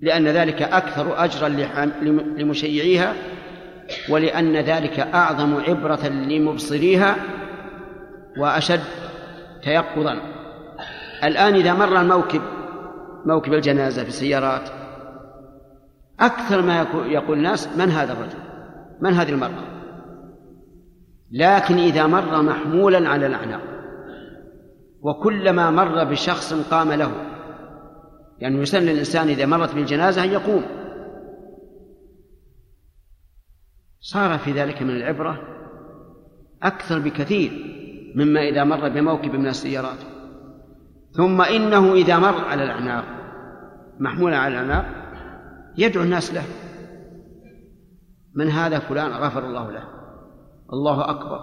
لأن 0.00 0.28
ذلك 0.28 0.62
أكثر 0.62 1.24
أجرا 1.24 1.48
لمشيعيها 2.36 3.14
ولأن 4.08 4.56
ذلك 4.56 4.98
أعظم 5.00 5.60
عبرة 5.60 6.08
لمبصريها 6.08 7.16
وأشد 8.38 8.80
تيقظا. 9.62 10.16
الآن 11.24 11.54
إذا 11.54 11.74
مر 11.74 12.00
الموكب 12.00 12.40
موكب 13.26 13.54
الجنازة 13.54 14.02
في 14.02 14.08
السيارات 14.08 14.70
أكثر 16.20 16.62
ما 16.62 16.86
يقول 17.06 17.38
الناس 17.38 17.68
من 17.76 17.90
هذا 17.90 18.12
الرجل؟ 18.12 18.49
من 19.00 19.12
هذه 19.12 19.30
المرأة 19.30 19.80
لكن 21.30 21.74
إذا 21.78 22.06
مر 22.06 22.42
محمولا 22.42 23.08
على 23.08 23.26
الأعناق 23.26 23.62
وكلما 25.02 25.70
مر 25.70 26.04
بشخص 26.04 26.54
قام 26.54 26.92
له 26.92 27.12
يعني 28.38 28.58
يسن 28.58 28.88
الإنسان 28.88 29.28
إذا 29.28 29.46
مرت 29.46 29.74
بالجنازة 29.74 30.24
أن 30.24 30.28
يقوم. 30.28 30.62
صار 34.00 34.38
في 34.38 34.52
ذلك 34.52 34.82
من 34.82 34.90
العبرة 34.90 35.40
أكثر 36.62 36.98
بكثير 36.98 37.50
مما 38.14 38.40
إذا 38.40 38.64
مر 38.64 38.88
بموكب 38.88 39.34
من 39.34 39.46
السيارات. 39.46 39.98
ثم 41.12 41.42
إنه 41.42 41.92
إذا 41.92 42.18
مر 42.18 42.44
على 42.44 42.64
الأعناق 42.64 43.04
محمولا 44.00 44.36
على 44.36 44.54
الأعناق 44.54 44.86
يدعو 45.78 46.02
الناس 46.02 46.34
له. 46.34 46.44
من 48.34 48.50
هذا 48.50 48.78
فلان 48.78 49.12
غفر 49.12 49.46
الله 49.46 49.70
له. 49.70 49.84
الله 50.72 51.10
أكبر. 51.10 51.40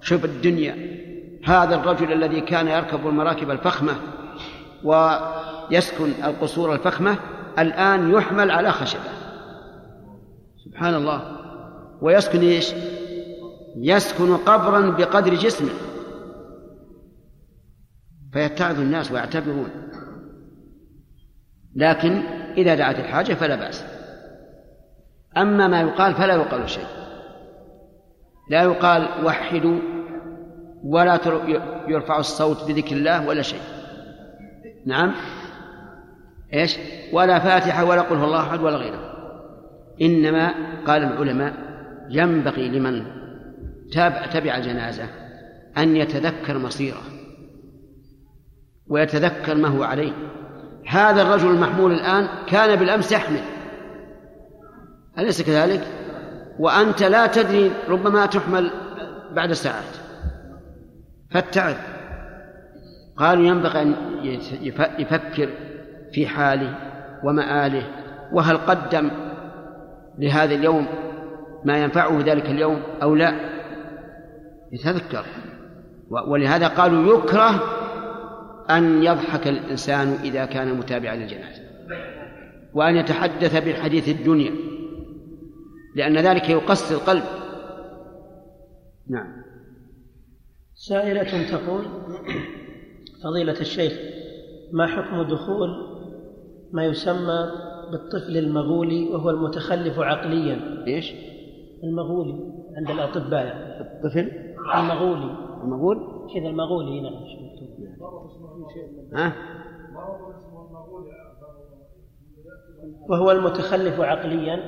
شوف 0.00 0.24
الدنيا. 0.24 0.98
هذا 1.44 1.74
الرجل 1.74 2.12
الذي 2.12 2.40
كان 2.40 2.68
يركب 2.68 3.06
المراكب 3.06 3.50
الفخمة 3.50 3.92
ويسكن 4.84 6.10
القصور 6.24 6.72
الفخمة 6.72 7.18
الآن 7.58 8.10
يحمل 8.10 8.50
على 8.50 8.72
خشبة. 8.72 9.10
سبحان 10.64 10.94
الله. 10.94 11.36
ويسكن 12.00 12.40
إيش؟ 12.40 12.74
يسكن 13.76 14.36
قبرا 14.36 14.90
بقدر 14.90 15.34
جسمه. 15.34 15.70
فيتعظ 18.32 18.80
الناس 18.80 19.12
ويعتبرون. 19.12 19.70
لكن 21.76 22.22
إذا 22.56 22.74
دعت 22.74 22.98
الحاجة 22.98 23.34
فلا 23.34 23.56
بأس. 23.56 23.97
أما 25.38 25.68
ما 25.68 25.80
يقال 25.80 26.14
فلا 26.14 26.34
يقال 26.34 26.70
شيء. 26.70 26.86
لا 28.50 28.62
يقال 28.62 29.08
وحدوا 29.24 29.78
ولا 30.84 31.20
يرفع 31.88 32.18
الصوت 32.18 32.68
بذكر 32.68 32.96
الله 32.96 33.28
ولا 33.28 33.42
شيء. 33.42 33.60
نعم. 34.86 35.14
إيش؟ 36.54 36.78
ولا 37.12 37.38
فاتحة 37.38 37.84
ولا 37.84 38.00
قل 38.00 38.16
هو 38.16 38.24
الله 38.24 38.40
أحد 38.40 38.60
ولا 38.60 38.76
غيره. 38.76 39.00
إنما 40.02 40.54
قال 40.86 41.02
العلماء 41.02 41.54
ينبغي 42.10 42.68
لمن 42.68 43.04
تابع 43.92 44.26
تبع 44.26 44.56
الجنازة 44.56 45.04
أن 45.78 45.96
يتذكر 45.96 46.58
مصيره 46.58 47.02
ويتذكر 48.88 49.54
ما 49.54 49.68
هو 49.68 49.82
عليه. 49.82 50.12
هذا 50.86 51.22
الرجل 51.22 51.50
المحمول 51.50 51.92
الآن 51.92 52.28
كان 52.46 52.76
بالأمس 52.76 53.12
يحمل. 53.12 53.40
أليس 55.18 55.42
كذلك؟ 55.42 55.86
وأنت 56.58 57.02
لا 57.02 57.26
تدري 57.26 57.72
ربما 57.88 58.26
تحمل 58.26 58.70
بعد 59.32 59.52
ساعات 59.52 59.96
فاتعظ. 61.30 61.74
قالوا 63.16 63.46
ينبغي 63.46 63.82
أن 63.82 63.94
يفكر 64.98 65.48
في 66.12 66.26
حاله 66.26 66.74
ومآله 67.24 67.82
وهل 68.32 68.56
قدم 68.56 69.10
لهذا 70.18 70.54
اليوم 70.54 70.86
ما 71.64 71.78
ينفعه 71.78 72.18
ذلك 72.26 72.46
اليوم 72.46 72.82
أو 73.02 73.14
لا؟ 73.14 73.34
يتذكر. 74.72 75.24
ولهذا 76.10 76.68
قالوا 76.68 77.18
يكره 77.18 77.62
أن 78.70 79.02
يضحك 79.02 79.48
الإنسان 79.48 80.18
إذا 80.24 80.44
كان 80.44 80.74
متابعا 80.74 81.14
للجنازة 81.14 81.62
وأن 82.74 82.96
يتحدث 82.96 83.64
بالحديث 83.64 84.08
الدنيا. 84.08 84.67
لأن 85.98 86.18
ذلك 86.18 86.50
يقسي 86.50 86.94
القلب. 86.94 87.22
نعم. 89.08 89.42
سائلة 90.74 91.50
تقول 91.50 91.84
فضيلة 93.24 93.60
الشيخ 93.60 93.92
ما 94.72 94.86
حكم 94.86 95.22
دخول 95.22 95.68
ما 96.72 96.84
يسمى 96.84 97.50
بالطفل 97.90 98.36
المغولي 98.36 99.08
وهو 99.08 99.30
المتخلف 99.30 99.98
عقليا؟ 99.98 100.84
إيش؟ 100.86 101.14
المغولي 101.84 102.52
عند 102.76 102.90
الأطباء. 102.90 103.46
الطفل؟ 103.80 104.30
المغولي. 104.74 105.36
المغول؟ 105.62 106.28
كذا 106.34 106.48
المغولي 106.48 107.00
نعم. 107.00 107.12
ها؟ 109.14 109.32
وهو 113.08 113.30
المتخلف 113.30 114.00
عقليا 114.00 114.58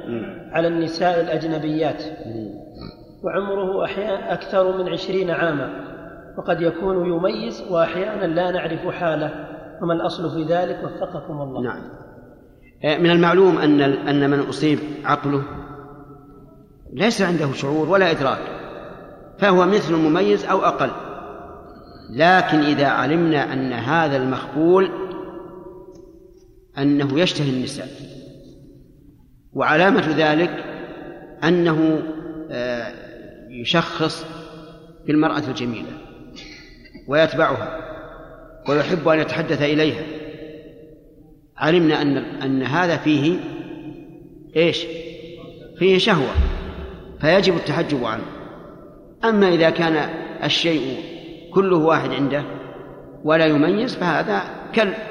على 0.53 0.69
النساء 0.69 1.21
الأجنبيات. 1.21 2.03
وعمره 3.23 3.85
أحيانا 3.85 4.33
أكثر 4.33 4.79
من 4.79 4.89
عشرين 4.89 5.31
عاما. 5.31 5.91
وقد 6.39 6.61
يكون 6.61 7.07
يميز 7.07 7.65
وأحيانا 7.71 8.27
لا 8.27 8.51
نعرف 8.51 8.89
حاله. 8.89 9.31
وما 9.83 9.95
الأصل 9.95 10.31
في 10.31 10.55
ذلك؟ 10.55 10.81
وفقكم 10.85 11.43
الله. 11.43 11.63
نعم. 11.63 11.83
آه، 12.85 12.99
من 12.99 13.11
المعلوم 13.11 13.59
أن 13.59 13.81
أن 13.83 14.31
من 14.31 14.41
أصيب 14.41 14.79
عقله 15.05 15.43
ليس 16.93 17.23
عنده 17.23 17.53
شعور 17.53 17.89
ولا 17.89 18.11
إدراك. 18.11 18.61
فهو 19.39 19.67
مثل 19.67 19.95
المميز 19.95 20.45
أو 20.45 20.59
أقل. 20.59 20.91
لكن 22.11 22.59
إذا 22.59 22.87
علمنا 22.87 23.53
أن 23.53 23.73
هذا 23.73 24.17
المخبول 24.17 24.91
أنه 26.79 27.21
يشتهي 27.21 27.51
النساء. 27.51 27.89
وعلامة 29.53 30.15
ذلك 30.17 30.65
أنه 31.45 32.03
آه، 32.51 32.93
يشخص 33.51 34.27
بالمرأة 35.07 35.43
الجميلة 35.49 35.93
ويتبعها 37.09 37.81
ويحب 38.69 39.09
أن 39.09 39.21
يتحدث 39.21 39.63
إليها. 39.63 40.03
علمنا 41.57 42.03
أن 42.03 42.17
أن 42.17 42.63
هذا 42.63 42.97
فيه 42.97 43.37
إيش؟ 44.57 44.87
فيه 45.79 45.99
شهوة 45.99 46.33
فيجب 47.21 47.57
التحجب 47.57 48.05
عنه. 48.05 48.25
أما 49.25 49.49
إذا 49.49 49.71
كان 49.71 50.11
الشيء 50.45 50.99
كله 51.55 51.77
واحد 51.77 52.11
عنده 52.11 52.45
ولا 53.25 53.47
يميز 53.47 53.95
فهذا 53.95 54.43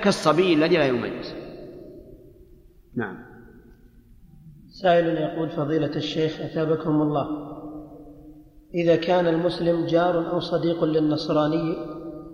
كالصبي 0.04 0.54
الذي 0.54 0.78
لا 0.78 0.88
يميز. 0.88 1.39
نعم. 2.96 3.18
سائل 4.82 5.08
يقول 5.08 5.50
فضيلة 5.50 5.96
الشيخ 5.96 6.42
أثابكم 6.42 7.02
الله. 7.02 7.50
إذا 8.74 8.96
كان 8.96 9.28
المسلم 9.28 9.86
جار 9.86 10.32
أو 10.32 10.40
صديق 10.40 10.84
للنصراني 10.84 11.76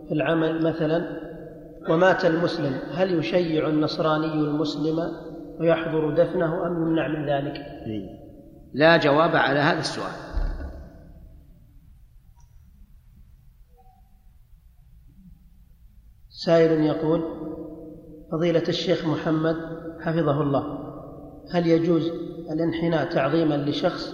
في 0.07 0.13
العمل 0.13 0.63
مثلا 0.63 1.25
ومات 1.89 2.25
المسلم 2.25 2.79
هل 2.91 3.19
يشيع 3.19 3.69
النصراني 3.69 4.33
المسلم 4.33 5.11
ويحضر 5.59 6.09
دفنه 6.09 6.67
أم 6.67 6.87
يمنع 6.87 7.07
من 7.07 7.29
ذلك؟ 7.29 7.61
لا 8.73 8.97
جواب 8.97 9.35
على 9.35 9.59
هذا 9.59 9.79
السؤال. 9.79 10.25
سائل 16.29 16.71
يقول 16.71 17.23
فضيلة 18.35 18.63
الشيخ 18.67 19.05
محمد 19.07 19.55
حفظه 20.01 20.41
الله 20.41 20.77
هل 21.51 21.67
يجوز 21.67 22.11
الانحناء 22.51 23.05
تعظيما 23.05 23.55
لشخص 23.55 24.13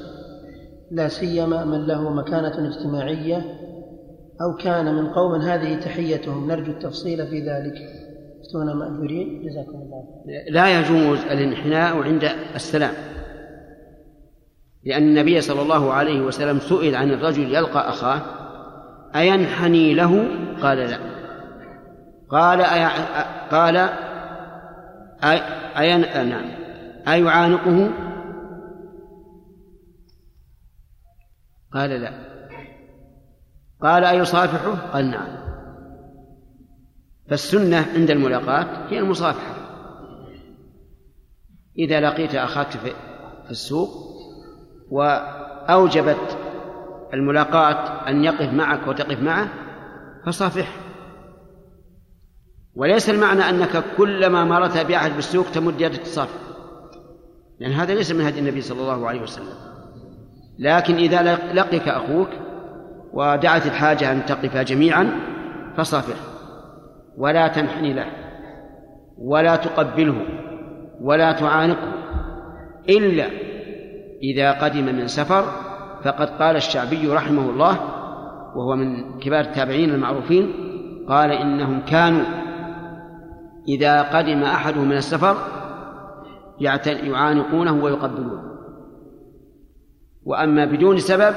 لا 0.92 1.08
سيما 1.08 1.66
من 1.66 1.88
له 1.88 2.10
مكانة 2.10 2.68
اجتماعية؟ 2.70 3.38
أو 4.42 4.56
كان 4.58 4.96
من 4.96 5.08
قوم 5.08 5.42
هذه 5.42 5.80
تحيتهم 5.80 6.52
نرجو 6.52 6.72
التفصيل 6.72 7.28
في 7.28 7.40
ذلك. 7.40 7.74
افتونا 8.42 8.74
مأجورين 8.74 9.42
جزاكم 9.46 9.76
الله. 9.76 10.04
لا 10.50 10.80
يجوز 10.80 11.20
الانحناء 11.20 12.02
عند 12.02 12.30
السلام 12.56 12.94
لأن 14.84 15.04
النبي 15.04 15.42
صلى 15.42 15.62
الله 15.62 15.94
عليه 15.94 16.22
وسلم 16.22 16.60
سئل 16.60 16.96
عن 16.96 17.12
الرجل 17.12 17.56
يلقى 17.56 17.90
أخاه 17.90 18.22
أينحني 19.16 19.94
له؟ 19.94 20.28
قال 20.62 20.78
لا. 20.78 20.98
قال. 22.30 22.62
قال 23.52 23.90
أي... 25.24 25.42
أين... 25.78 26.30
نعم. 26.30 26.52
أيعانقه؟ 27.08 27.92
قال 31.74 31.90
لا. 31.90 32.12
قال 33.82 34.04
أيصافحه؟ 34.04 34.76
قال 34.94 35.12
نعم. 35.12 35.42
فالسنة 37.30 37.86
عند 37.96 38.12
الملاقاة 38.12 38.88
هي 38.90 39.00
المصافحة. 39.00 39.56
إذا 41.78 42.00
لقيت 42.00 42.36
أخاك 42.36 42.70
في 42.70 42.94
السوق 43.50 43.90
وأوجبت 44.90 46.38
الملاقاة 47.14 48.10
أن 48.10 48.24
يقف 48.24 48.54
معك 48.54 48.88
وتقف 48.88 49.22
معه 49.22 49.50
فصافحه. 50.26 50.91
وليس 52.76 53.10
المعنى 53.10 53.50
أنك 53.50 53.84
كلما 53.98 54.46
مرت 54.46 54.78
بأحد 54.78 55.16
بالسوق 55.16 55.46
تمد 55.52 55.82
يدك 55.82 55.98
تصافح 55.98 56.40
لأن 57.60 57.72
هذا 57.72 57.94
ليس 57.94 58.12
من 58.12 58.22
هدي 58.22 58.40
النبي 58.40 58.62
صلى 58.62 58.82
الله 58.82 59.08
عليه 59.08 59.22
وسلم. 59.22 59.54
لكن 60.60 60.96
إذا 60.96 61.36
لقيك 61.54 61.88
أخوك 61.88 62.30
ودعت 63.14 63.66
الحاجة 63.66 64.12
أن 64.12 64.26
تقف 64.26 64.58
جميعا 64.58 65.12
فصافح 65.78 66.16
ولا 67.18 67.48
تنحني 67.48 67.94
له 67.94 68.06
ولا 69.18 69.56
تقبله 69.56 70.26
ولا 71.02 71.32
تعانقه. 71.32 71.94
إلا 72.90 73.26
إذا 74.24 74.52
قدم 74.52 74.86
من 74.86 75.08
سفر 75.08 75.44
فقد 76.04 76.30
قال 76.30 76.56
الشعبي 76.56 77.08
رحمه 77.08 77.50
الله 77.50 77.80
وهو 78.56 78.76
من 78.76 79.20
كبار 79.20 79.40
التابعين 79.40 79.90
المعروفين 79.90 80.54
قال 81.10 81.32
إنهم 81.32 81.82
كانوا 81.82 82.41
إذا 83.68 84.02
قدم 84.02 84.44
أحدهم 84.44 84.86
من 84.90 84.98
السفر 84.98 85.38
يعانقونه 86.62 87.84
ويقبلونه. 87.84 88.52
وأما 90.24 90.66
بدون 90.66 90.98
سبب 90.98 91.36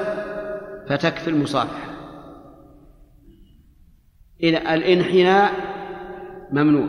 فتكفي 0.87 1.29
المصافحة 1.29 1.95
إذا 4.43 4.73
الانحناء 4.73 5.51
ممنوع. 6.51 6.87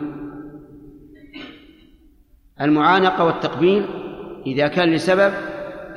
المعانقة 2.61 3.23
والتقبيل 3.23 3.85
إذا 4.45 4.67
كان 4.67 4.89
لسبب 4.89 5.33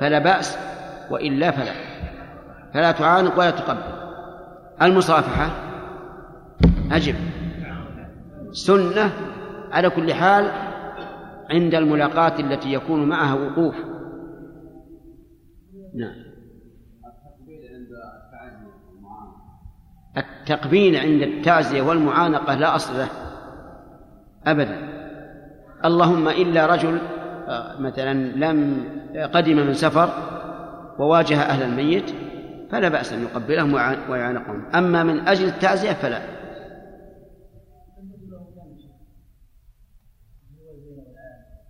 فلا 0.00 0.18
بأس 0.18 0.58
وإلا 1.10 1.50
فلا. 1.50 1.72
فلا 2.74 2.92
تعانق 2.92 3.38
ولا 3.38 3.50
تقبل. 3.50 3.82
المصافحة 4.82 5.50
أجب. 6.92 7.14
سنة 8.52 9.12
على 9.70 9.90
كل 9.90 10.14
حال 10.14 10.50
عند 11.50 11.74
الملاقاة 11.74 12.40
التي 12.40 12.72
يكون 12.72 13.08
معها 13.08 13.34
وقوف. 13.34 13.74
نعم. 15.94 16.30
التقبيل 20.16 20.96
عند 20.96 21.22
التعزية 21.22 21.82
والمعانقة 21.82 22.54
لا 22.54 22.74
أصل 22.74 22.98
له. 22.98 23.08
أبدا. 24.46 24.78
اللهم 25.84 26.28
إلا 26.28 26.66
رجل 26.66 26.98
آه، 27.48 27.80
مثلا 27.80 28.14
لم 28.14 28.84
قدم 29.34 29.56
من 29.56 29.74
سفر 29.74 30.10
وواجه 30.98 31.40
أهل 31.42 31.62
الميت 31.62 32.14
فلا 32.70 32.88
بأس 32.88 33.12
أن 33.12 33.22
يقبلهم 33.22 33.74
ويعانقهم. 34.10 34.64
أما 34.74 35.02
من 35.02 35.28
أجل 35.28 35.46
التعزية 35.46 35.92
فلا. 35.92 36.39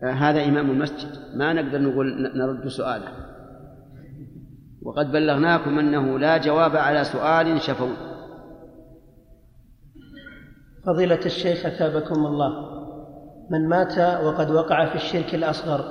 هذا 0.02 0.44
إمام 0.44 0.70
المسجد. 0.70 1.08
ما 1.34 1.52
نقدر 1.52 1.78
نقول 1.78 2.32
نرد 2.34 2.68
سؤاله. 2.68 3.08
وقد 4.82 5.12
بلغناكم 5.12 5.78
أنه 5.78 6.18
لا 6.18 6.36
جواب 6.36 6.76
على 6.76 7.04
سؤال 7.04 7.60
شفوي. 7.60 7.96
فضيلة 10.86 11.20
الشيخ 11.26 11.66
أثابكم 11.66 12.26
الله. 12.26 12.80
من 13.50 13.68
مات 13.68 13.98
وقد 14.24 14.50
وقع 14.50 14.86
في 14.86 14.94
الشرك 14.94 15.34
الأصغر 15.34 15.84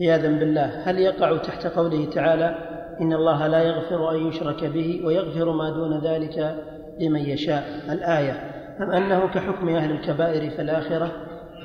عياذا 0.00 0.28
بالله 0.28 0.90
هل 0.90 0.98
يقع 0.98 1.36
تحت 1.36 1.66
قوله 1.66 2.10
تعالى 2.10 2.54
إن 3.00 3.12
الله 3.12 3.46
لا 3.46 3.62
يغفر 3.62 4.10
أن 4.10 4.26
يشرك 4.26 4.64
به 4.64 5.02
ويغفر 5.04 5.52
ما 5.52 5.70
دون 5.70 6.00
ذلك 6.00 6.64
لمن 7.00 7.20
يشاء؟ 7.20 7.64
الآية 7.92 8.32
أم 8.80 8.90
أنه 8.90 9.26
كحكم 9.26 9.68
أهل 9.68 9.90
الكبائر 9.90 10.50
في 10.50 10.62
الآخرة 10.62 11.12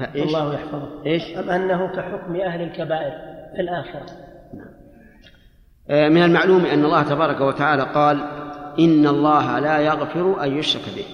إيش؟ 0.02 0.26
الله 0.26 0.54
يحفظه 0.54 1.06
إيش؟ 1.06 1.38
أم 1.38 1.50
أنه 1.50 1.88
كحكم 1.88 2.36
أهل 2.36 2.62
الكبائر 2.62 3.12
في 3.56 3.62
الآخرة 3.62 4.06
آه، 5.90 6.10
من 6.10 6.24
المعلوم 6.24 6.66
أن 6.66 6.86
الله 6.86 7.04
تبارك 7.04 7.42
وتعالى 7.42 7.84
قال 7.84 8.18
إن 8.80 9.08
الله 9.08 9.60
لا 9.60 9.80
يغفر 9.80 10.44
أن 10.44 10.58
يشرك 10.58 10.84
به 10.96 11.06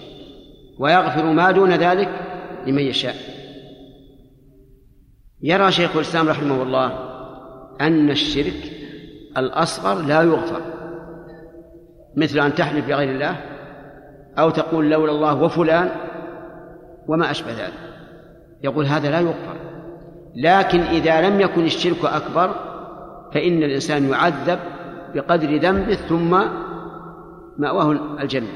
ويغفر 0.79 1.25
ما 1.25 1.51
دون 1.51 1.71
ذلك 1.71 2.09
لمن 2.67 2.81
يشاء 2.81 3.15
يرى 5.41 5.71
شيخ 5.71 5.95
الإسلام 5.95 6.29
رحمه 6.29 6.63
الله 6.63 7.11
أن 7.81 8.09
الشرك 8.09 8.71
الأصغر 9.37 10.01
لا 10.01 10.21
يغفر 10.21 10.61
مثل 12.17 12.39
أن 12.39 12.55
تحلف 12.55 12.87
بغير 12.87 13.09
الله 13.09 13.35
أو 14.39 14.49
تقول 14.49 14.89
لولا 14.89 15.11
الله 15.11 15.43
وفلان 15.43 15.89
وما 17.07 17.31
أشبه 17.31 17.51
ذلك 17.51 17.90
يقول 18.63 18.85
هذا 18.85 19.11
لا 19.11 19.19
يغفر 19.19 19.55
لكن 20.35 20.79
إذا 20.79 21.29
لم 21.29 21.41
يكن 21.41 21.65
الشرك 21.65 22.05
أكبر 22.05 22.55
فإن 23.33 23.63
الإنسان 23.63 24.09
يعذب 24.09 24.59
بقدر 25.15 25.57
ذنبه 25.57 25.95
ثم 25.95 26.41
مأواه 27.57 27.91
الجنة. 28.21 28.47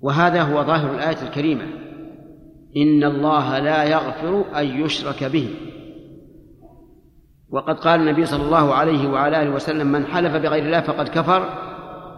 وهذا 0.00 0.42
هو 0.42 0.64
ظاهر 0.64 0.94
الآية 0.94 1.22
الكريمة. 1.22 1.64
إن 2.76 3.04
الله 3.04 3.58
لا 3.58 3.84
يغفر 3.84 4.44
أن 4.56 4.66
يشرك 4.66 5.24
به. 5.24 5.54
وقد 7.50 7.78
قال 7.78 8.00
النبي 8.00 8.26
صلى 8.26 8.42
الله 8.42 8.74
عليه 8.74 9.08
وعلى 9.08 9.42
آله 9.42 9.50
وسلم 9.50 9.86
من 9.86 10.06
حلف 10.06 10.36
بغير 10.36 10.64
الله 10.64 10.80
فقد 10.80 11.08
كفر 11.08 11.48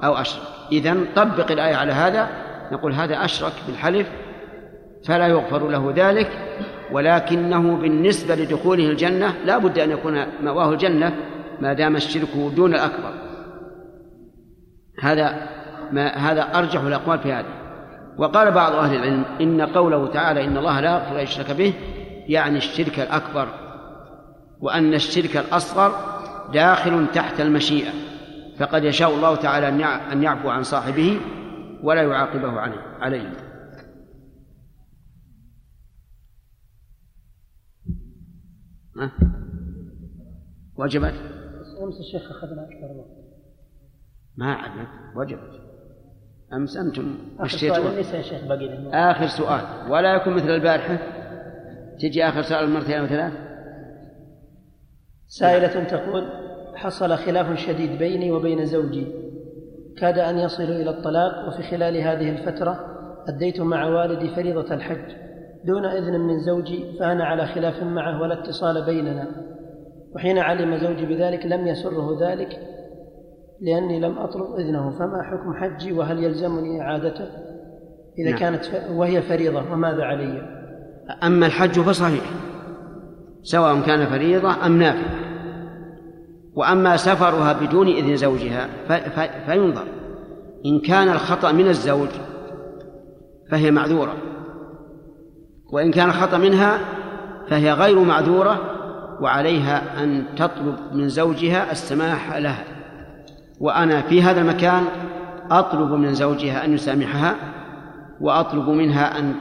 أو 0.04 0.14
أشرك. 0.14 0.42
إذن 0.72 1.06
طبق 1.16 1.50
الآية 1.50 1.74
على 1.74 1.92
هذا 1.92 2.28
نقول 2.72 2.92
هذا 2.92 3.24
أشرك 3.24 3.52
بالحلف 3.66 4.21
فلا 5.06 5.26
يغفر 5.26 5.68
له 5.68 5.92
ذلك 5.96 6.30
ولكنه 6.92 7.76
بالنسبة 7.76 8.34
لدخوله 8.34 8.90
الجنة 8.90 9.34
لا 9.44 9.58
بد 9.58 9.78
أن 9.78 9.90
يكون 9.90 10.24
مأواه 10.42 10.72
الجنة 10.72 11.16
ما 11.60 11.72
دام 11.72 11.96
الشرك 11.96 12.28
دون 12.56 12.74
الأكبر. 12.74 13.12
هذا 15.00 15.48
ما 15.92 16.08
هذا 16.08 16.42
أرجح 16.42 16.80
الأقوال 16.80 17.18
في 17.18 17.32
هذا. 17.32 17.62
وقال 18.18 18.50
بعض 18.50 18.72
أهل 18.72 18.96
العلم 18.96 19.24
إن 19.40 19.60
قوله 19.60 20.06
تعالى 20.06 20.44
إن 20.44 20.56
الله 20.56 20.80
لا 20.80 20.90
يغفر 20.92 21.18
أن 21.18 21.22
يشرك 21.22 21.50
به 21.50 21.74
يعني 22.28 22.56
الشرك 22.56 23.00
الأكبر 23.00 23.48
وأن 24.60 24.94
الشرك 24.94 25.36
الأصغر 25.36 25.94
داخل 26.52 27.06
تحت 27.14 27.40
المشيئة 27.40 27.90
فقد 28.58 28.84
يشاء 28.84 29.10
الله 29.10 29.34
تعالى 29.34 29.68
أن 30.12 30.22
يعفو 30.22 30.50
عن 30.50 30.62
صاحبه 30.62 31.20
ولا 31.82 32.02
يعاقبه 32.02 32.60
عليه. 33.00 33.51
وجبت؟ 40.76 41.14
أمس 41.82 42.00
الشيخ 42.00 42.30
أخذنا 42.30 42.62
أكثر 42.62 42.96
وقت. 42.96 43.22
ما 44.36 44.52
عدت 44.52 44.88
وجبت. 45.16 45.60
أمس 46.52 46.76
أنتم 46.76 47.18
آخر 47.38 47.58
سؤال 47.58 47.96
ليس 47.96 48.14
يا 48.14 48.22
شيخ 48.22 48.44
باقي 48.44 48.90
آخر 49.10 49.26
سؤال. 49.26 49.90
ولا 49.90 50.14
يكون 50.14 50.34
مثل 50.34 50.50
البارحة؟ 50.50 50.98
تجي 51.98 52.24
آخر 52.24 52.42
سؤال 52.42 52.70
مرتين 52.70 52.98
أو 52.98 53.06
ثلاث؟ 53.06 53.32
سائلة 55.26 55.84
تقول 55.84 56.28
حصل 56.74 57.16
خلاف 57.16 57.58
شديد 57.58 57.98
بيني 57.98 58.30
وبين 58.30 58.66
زوجي. 58.66 59.06
كاد 59.98 60.18
أن 60.18 60.38
يصلوا 60.38 60.76
إلى 60.76 60.90
الطلاق 60.90 61.48
وفي 61.48 61.62
خلال 61.62 61.96
هذه 61.96 62.30
الفترة 62.30 62.86
أديت 63.28 63.60
مع 63.60 63.86
والدي 63.86 64.34
فريضة 64.34 64.74
الحج. 64.74 65.21
دون 65.64 65.84
إذن 65.84 66.20
من 66.20 66.38
زوجي 66.38 66.98
فأنا 66.98 67.24
على 67.24 67.46
خلاف 67.46 67.82
معه 67.82 68.22
ولا 68.22 68.40
اتصال 68.40 68.84
بيننا. 68.84 69.26
وحين 70.14 70.38
علم 70.38 70.76
زوجي 70.76 71.06
بذلك 71.06 71.46
لم 71.46 71.66
يسره 71.66 72.18
ذلك 72.20 72.58
لأني 73.60 74.00
لم 74.00 74.18
أطلب 74.18 74.54
إذنه. 74.54 74.90
فما 74.90 75.22
حكم 75.22 75.54
حجي؟ 75.54 75.92
وهل 75.92 76.24
يلزمني 76.24 76.80
إعادته؟ 76.80 77.26
إذا 78.18 78.30
نعم. 78.30 78.38
كانت 78.38 78.64
وهي 78.90 79.22
فريضة 79.22 79.72
وماذا 79.72 80.02
علي؟ 80.02 80.42
أما 81.22 81.46
الحج 81.46 81.80
فصحيح 81.80 82.24
سواء 83.42 83.80
كان 83.80 84.06
فريضة 84.06 84.66
أم 84.66 84.78
نافلة. 84.78 85.22
وأما 86.54 86.96
سفرها 86.96 87.52
بدون 87.52 87.88
إذن 87.88 88.16
زوجها 88.16 88.68
فينظر. 89.46 89.84
إن 90.66 90.80
كان 90.80 91.08
الخطأ 91.08 91.52
من 91.52 91.68
الزوج 91.68 92.08
فهي 93.50 93.70
معذورة. 93.70 94.31
وإن 95.72 95.90
كان 95.90 96.08
الخطأ 96.08 96.38
منها 96.38 96.78
فهي 97.48 97.72
غير 97.72 97.98
معذورة 97.98 98.60
وعليها 99.20 100.02
أن 100.02 100.24
تطلب 100.36 100.76
من 100.92 101.08
زوجها 101.08 101.72
السماح 101.72 102.36
لها. 102.36 102.64
وأنا 103.60 104.02
في 104.02 104.22
هذا 104.22 104.40
المكان 104.40 104.84
أطلب 105.50 105.90
من 105.90 106.14
زوجها 106.14 106.64
أن 106.64 106.74
يسامحها 106.74 107.34
وأطلب 108.20 108.68
منها 108.68 109.18
أن 109.18 109.34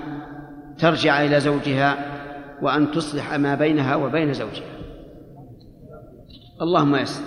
ترجع 0.78 1.24
إلى 1.24 1.40
زوجها 1.40 1.98
وأن 2.62 2.92
تصلح 2.92 3.34
ما 3.34 3.56
بينها 3.56 3.96
وبين 3.96 4.34
زوجها. 4.34 4.72
اللهم 6.62 6.96
يسر. 6.96 7.24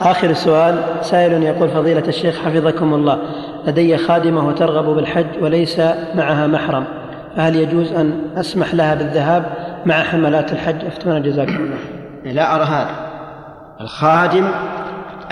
آخر 0.00 0.32
سؤال 0.32 1.04
سائل 1.04 1.42
يقول 1.42 1.68
فضيلة 1.68 2.08
الشيخ 2.08 2.38
حفظكم 2.38 2.94
الله 2.94 3.22
لدي 3.66 3.96
خادمة 3.96 4.48
وترغب 4.48 4.96
بالحج 4.96 5.42
وليس 5.42 5.78
معها 6.14 6.46
محرم. 6.46 7.05
فهل 7.36 7.56
يجوز 7.56 7.92
أن 7.92 8.20
أسمح 8.36 8.74
لها 8.74 8.94
بالذهاب 8.94 9.52
مع 9.86 10.02
حملات 10.02 10.52
الحج؟ 10.52 10.84
أفتونا 10.84 11.18
جزاكم 11.18 11.56
الله 11.56 11.76
لا 12.32 12.54
أرى 12.54 12.64
هذا. 12.64 12.90
الخادم 13.80 14.48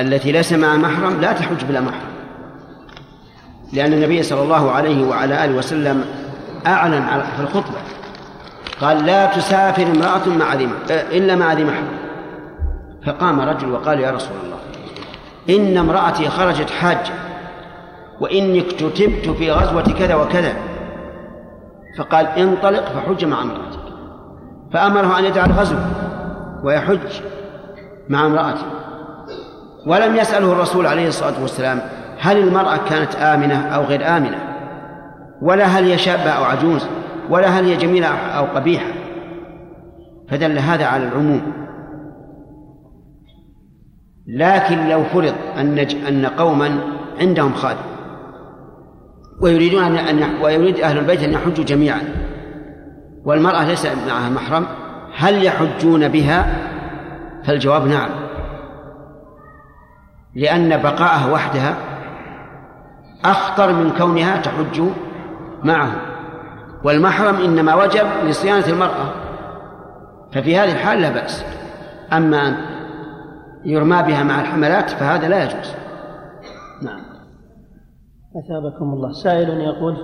التي 0.01 0.33
ليس 0.33 0.53
مع 0.53 0.77
محرم 0.77 1.21
لا 1.21 1.33
تحج 1.33 1.65
بلا 1.69 1.81
محرم. 1.81 2.15
لأن 3.73 3.93
النبي 3.93 4.23
صلى 4.23 4.43
الله 4.43 4.71
عليه 4.71 5.07
وعلى 5.07 5.45
آله 5.45 5.55
وسلم 5.55 6.05
أعلن 6.67 7.23
في 7.37 7.43
الخطبة. 7.43 7.79
قال 8.81 9.07
لا 9.07 9.27
تسافر 9.27 9.83
امرأة 9.83 10.29
مع 10.39 10.55
ذي 10.55 10.69
إلا 10.91 11.37
مع 11.37 11.53
ذي 11.53 11.65
محرم. 11.65 11.89
فقام 13.07 13.41
رجل 13.41 13.73
وقال 13.73 14.01
يا 14.01 14.11
رسول 14.11 14.37
الله 14.45 14.59
إن 15.59 15.77
امرأتي 15.77 16.29
خرجت 16.29 16.71
حاجة 16.71 17.13
وإني 18.21 18.61
اكتتبت 18.61 19.31
في 19.39 19.53
غزوة 19.53 19.83
كذا 19.99 20.15
وكذا. 20.15 20.53
فقال 21.99 22.27
انطلق 22.27 22.85
فحج 22.85 23.25
مع 23.25 23.43
امرأتك. 23.43 23.81
فأمره 24.73 25.19
أن 25.19 25.25
يدع 25.25 25.45
الغزو 25.45 25.77
ويحج 26.65 27.21
مع 28.09 28.27
امرأته. 28.27 28.67
ولم 29.87 30.17
يسأله 30.17 30.53
الرسول 30.53 30.87
عليه 30.87 31.09
الصلاة 31.09 31.43
والسلام 31.43 31.81
هل 32.19 32.39
المرأة 32.39 32.77
كانت 32.77 33.15
آمنة 33.15 33.69
أو 33.69 33.83
غير 33.83 34.17
آمنة 34.17 34.39
ولا 35.43 35.65
هل 35.65 35.85
هي 35.85 35.99
شابة 35.99 36.31
أو 36.31 36.45
عجوز 36.45 36.87
ولا 37.31 37.47
هل 37.47 37.65
هي 37.65 37.77
جميلة 37.77 38.07
أو 38.07 38.45
قبيحة. 38.45 38.93
فدل 40.29 40.59
هذا 40.59 40.87
على 40.87 41.09
العموم. 41.09 41.53
لكن 44.27 44.89
لو 44.89 45.05
فرض 45.05 45.35
أن 45.57 45.79
أن 46.09 46.27
قوما 46.27 46.81
عندهم 47.21 47.55
خادم 47.55 47.94
ويريدون 49.41 49.97
أن 49.97 50.43
ويريد 50.43 50.81
أهل 50.81 50.99
البيت 50.99 51.23
أن 51.23 51.33
يحجوا 51.33 51.65
جميعا. 51.65 52.01
والمرأة 53.25 53.65
ليس 53.65 53.87
معها 53.87 54.31
محرم. 54.31 54.67
هل 55.17 55.45
يحجون 55.45 56.09
بها؟ 56.09 56.57
فالجواب 57.45 57.87
نعم. 57.87 58.11
لأن 60.35 60.83
بقاءها 60.83 61.33
وحدها 61.33 61.77
أخطر 63.25 63.73
من 63.73 63.91
كونها 63.99 64.37
تحج 64.37 64.83
معه. 65.63 65.93
والمحرم 66.85 67.37
إنما 67.37 67.75
وجب 67.75 68.07
لصيانة 68.25 68.67
المرأة. 68.67 69.13
ففي 70.33 70.59
هذه 70.59 70.73
الحال 70.73 71.01
لا 71.01 71.11
بأس. 71.11 71.45
أما 72.13 72.49
أن 72.49 72.57
يرمى 73.65 74.03
بها 74.03 74.23
مع 74.23 74.41
الحملات 74.41 74.91
فهذا 74.91 75.29
لا 75.29 75.45
يجوز. 75.45 75.84
أثابكم 78.39 78.93
الله. 78.95 79.13
سائل 79.13 79.61
يقول 79.61 79.97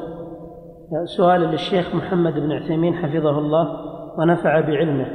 سؤال 1.04 1.40
للشيخ 1.40 1.94
محمد 1.94 2.34
بن 2.34 2.52
عثيمين 2.52 2.94
حفظه 2.94 3.38
الله 3.38 3.68
ونفع 4.18 4.60
بعلمه. 4.60 5.06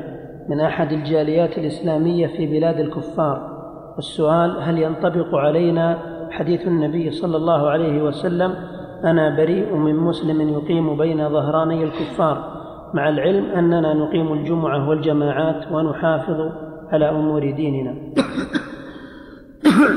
من 0.49 0.59
أحد 0.59 0.91
الجاليات 0.91 1.57
الإسلامية 1.57 2.27
في 2.27 2.45
بلاد 2.47 2.79
الكفار. 2.79 3.55
والسؤال 3.95 4.57
هل 4.61 4.77
ينطبق 4.79 5.35
علينا 5.35 5.99
حديث 6.31 6.67
النبي 6.67 7.11
صلى 7.11 7.37
الله 7.37 7.69
عليه 7.69 8.03
وسلم 8.03 8.55
أنا 9.03 9.35
بريء 9.37 9.75
من 9.75 9.95
مسلم 9.95 10.49
يقيم 10.49 10.97
بين 10.97 11.29
ظهراني 11.29 11.83
الكفار 11.83 12.55
مع 12.93 13.09
العلم 13.09 13.45
أننا 13.45 13.93
نقيم 13.93 14.33
الجمعة 14.33 14.89
والجماعات 14.89 15.71
ونحافظ 15.71 16.51
على 16.91 17.09
أمور 17.09 17.51
ديننا؟ 17.51 17.95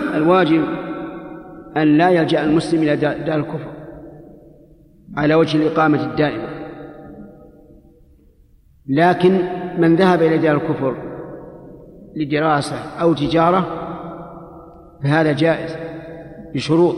الواجب 0.16 0.87
أن 1.76 1.98
لا 1.98 2.10
يلجأ 2.10 2.44
المسلم 2.44 2.82
إلى 2.82 2.96
دار 2.96 3.38
الكفر 3.38 3.70
على 5.16 5.34
وجه 5.34 5.56
الإقامة 5.56 6.04
الدائمة. 6.04 6.48
لكن 8.88 9.40
من 9.78 9.96
ذهب 9.96 10.22
إلى 10.22 10.38
دار 10.38 10.56
الكفر 10.56 10.96
لدراسة 12.16 12.76
أو 12.76 13.14
تجارة 13.14 13.66
فهذا 15.02 15.32
جائز 15.32 15.76
بشروط. 16.54 16.96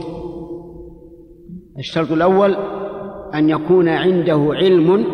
الشرط 1.79 2.13
الأول 2.13 2.57
أن 3.35 3.49
يكون 3.49 3.89
عنده 3.89 4.49
علم 4.53 5.05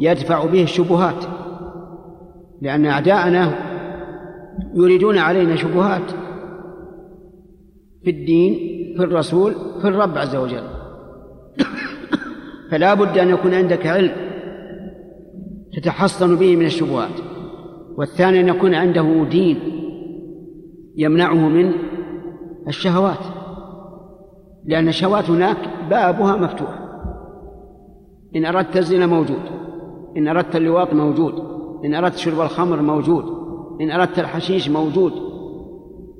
يدفع 0.00 0.44
به 0.44 0.62
الشبهات 0.62 1.24
لأن 2.62 2.86
أعداءنا 2.86 3.50
يريدون 4.74 5.18
علينا 5.18 5.56
شبهات. 5.56 6.12
في 8.04 8.10
الدين 8.10 8.54
في 8.96 9.04
الرسول 9.04 9.54
في 9.82 9.88
الرب 9.88 10.18
عز 10.18 10.36
وجل. 10.36 10.62
فلا 12.70 12.94
بد 12.94 13.18
أن 13.18 13.30
يكون 13.30 13.54
عندك 13.54 13.86
علم 13.86 14.12
تتحصن 15.76 16.36
به 16.36 16.56
من 16.56 16.66
الشبهات. 16.66 17.20
والثاني 17.96 18.40
أن 18.40 18.48
يكون 18.48 18.74
عنده 18.74 19.26
دين 19.30 19.58
يمنعه 20.96 21.48
من 21.48 21.72
الشهوات. 22.68 23.18
لأن 24.64 24.88
الشهوات 24.88 25.30
هناك 25.30 25.56
بابها 25.90 26.36
مفتوح. 26.36 26.78
إن 28.36 28.44
أردت 28.44 28.76
الزنا 28.76 29.06
موجود. 29.06 29.42
إن 30.16 30.28
أردت 30.28 30.56
اللواط 30.56 30.94
موجود. 30.94 31.34
إن 31.84 31.94
أردت 31.94 32.16
شرب 32.16 32.40
الخمر 32.40 32.82
موجود. 32.82 33.24
إن 33.80 33.90
أردت 33.90 34.18
الحشيش 34.18 34.68
موجود. 34.68 35.12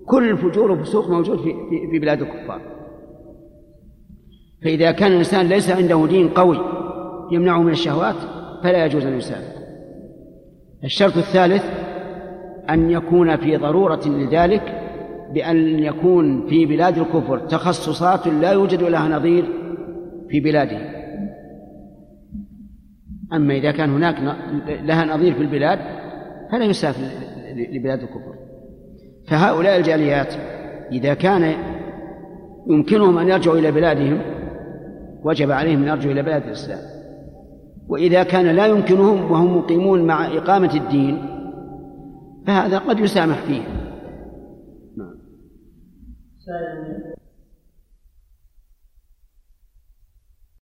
كل 0.07 0.31
الفجور 0.31 0.71
والفسوق 0.71 1.11
موجود 1.11 1.39
في, 1.39 1.55
في 1.91 1.99
بلاد 1.99 2.23
الكفار. 2.23 2.61
فإذا 4.63 4.93
كان 4.93 5.13
الإنسان 5.13 5.47
ليس 5.47 5.71
عنده 5.71 6.07
دين 6.07 6.29
قوي 6.29 6.59
يمنعه 7.33 7.63
من 7.63 7.73
الشهوات 7.73 8.17
فلا 8.63 8.85
يجوز 8.85 9.07
أن 9.07 9.17
يسافر. 9.17 9.65
الشرط 10.85 11.17
الثالث 11.17 11.65
أن 12.71 12.91
يكون 12.91 13.37
في 13.37 13.57
ضرورة 13.57 14.01
لذلك 14.07 14.81
بأن 15.35 15.79
يكون 15.79 16.47
في 16.47 16.67
بلاد 16.67 16.99
الكفر 16.99 17.39
تخصصات 17.39 18.27
لا 18.27 18.53
يوجد 18.53 18.83
لها 18.83 19.09
نظير 19.09 19.45
في 20.29 20.41
بلاده. 20.41 20.79
أما 23.33 23.55
إذا 23.55 23.71
كان 23.71 23.91
هناك 23.91 24.37
لها 24.83 25.17
نظير 25.17 25.35
في 25.35 25.41
البلاد 25.41 25.79
فلا 26.53 26.65
يسافر 26.65 27.03
لبلاد 27.55 28.03
الكفر. 28.03 28.44
فهؤلاء 29.29 29.77
الجاليات 29.77 30.35
إذا 30.93 31.15
كان 31.15 31.55
يمكنهم 32.67 33.19
أن 33.19 33.29
يرجعوا 33.29 33.59
إلى 33.59 33.73
بلادهم 33.73 34.19
وجب 35.25 35.51
عليهم 35.51 35.83
أن 35.83 35.89
يرجعوا 35.89 36.13
إلى 36.13 36.23
بلاد 36.23 36.43
الإسلام. 36.43 36.79
وإذا 37.89 38.23
كان 38.23 38.47
لا 38.47 38.67
يمكنهم 38.67 39.33
وهم 39.33 39.59
مقيمون 39.59 40.07
مع 40.07 40.27
إقامة 40.27 40.75
الدين 40.75 41.27
فهذا 42.47 42.79
قد 42.79 42.99
يسامح 42.99 43.37
فيه. 43.37 43.63
نعم. 44.97 45.15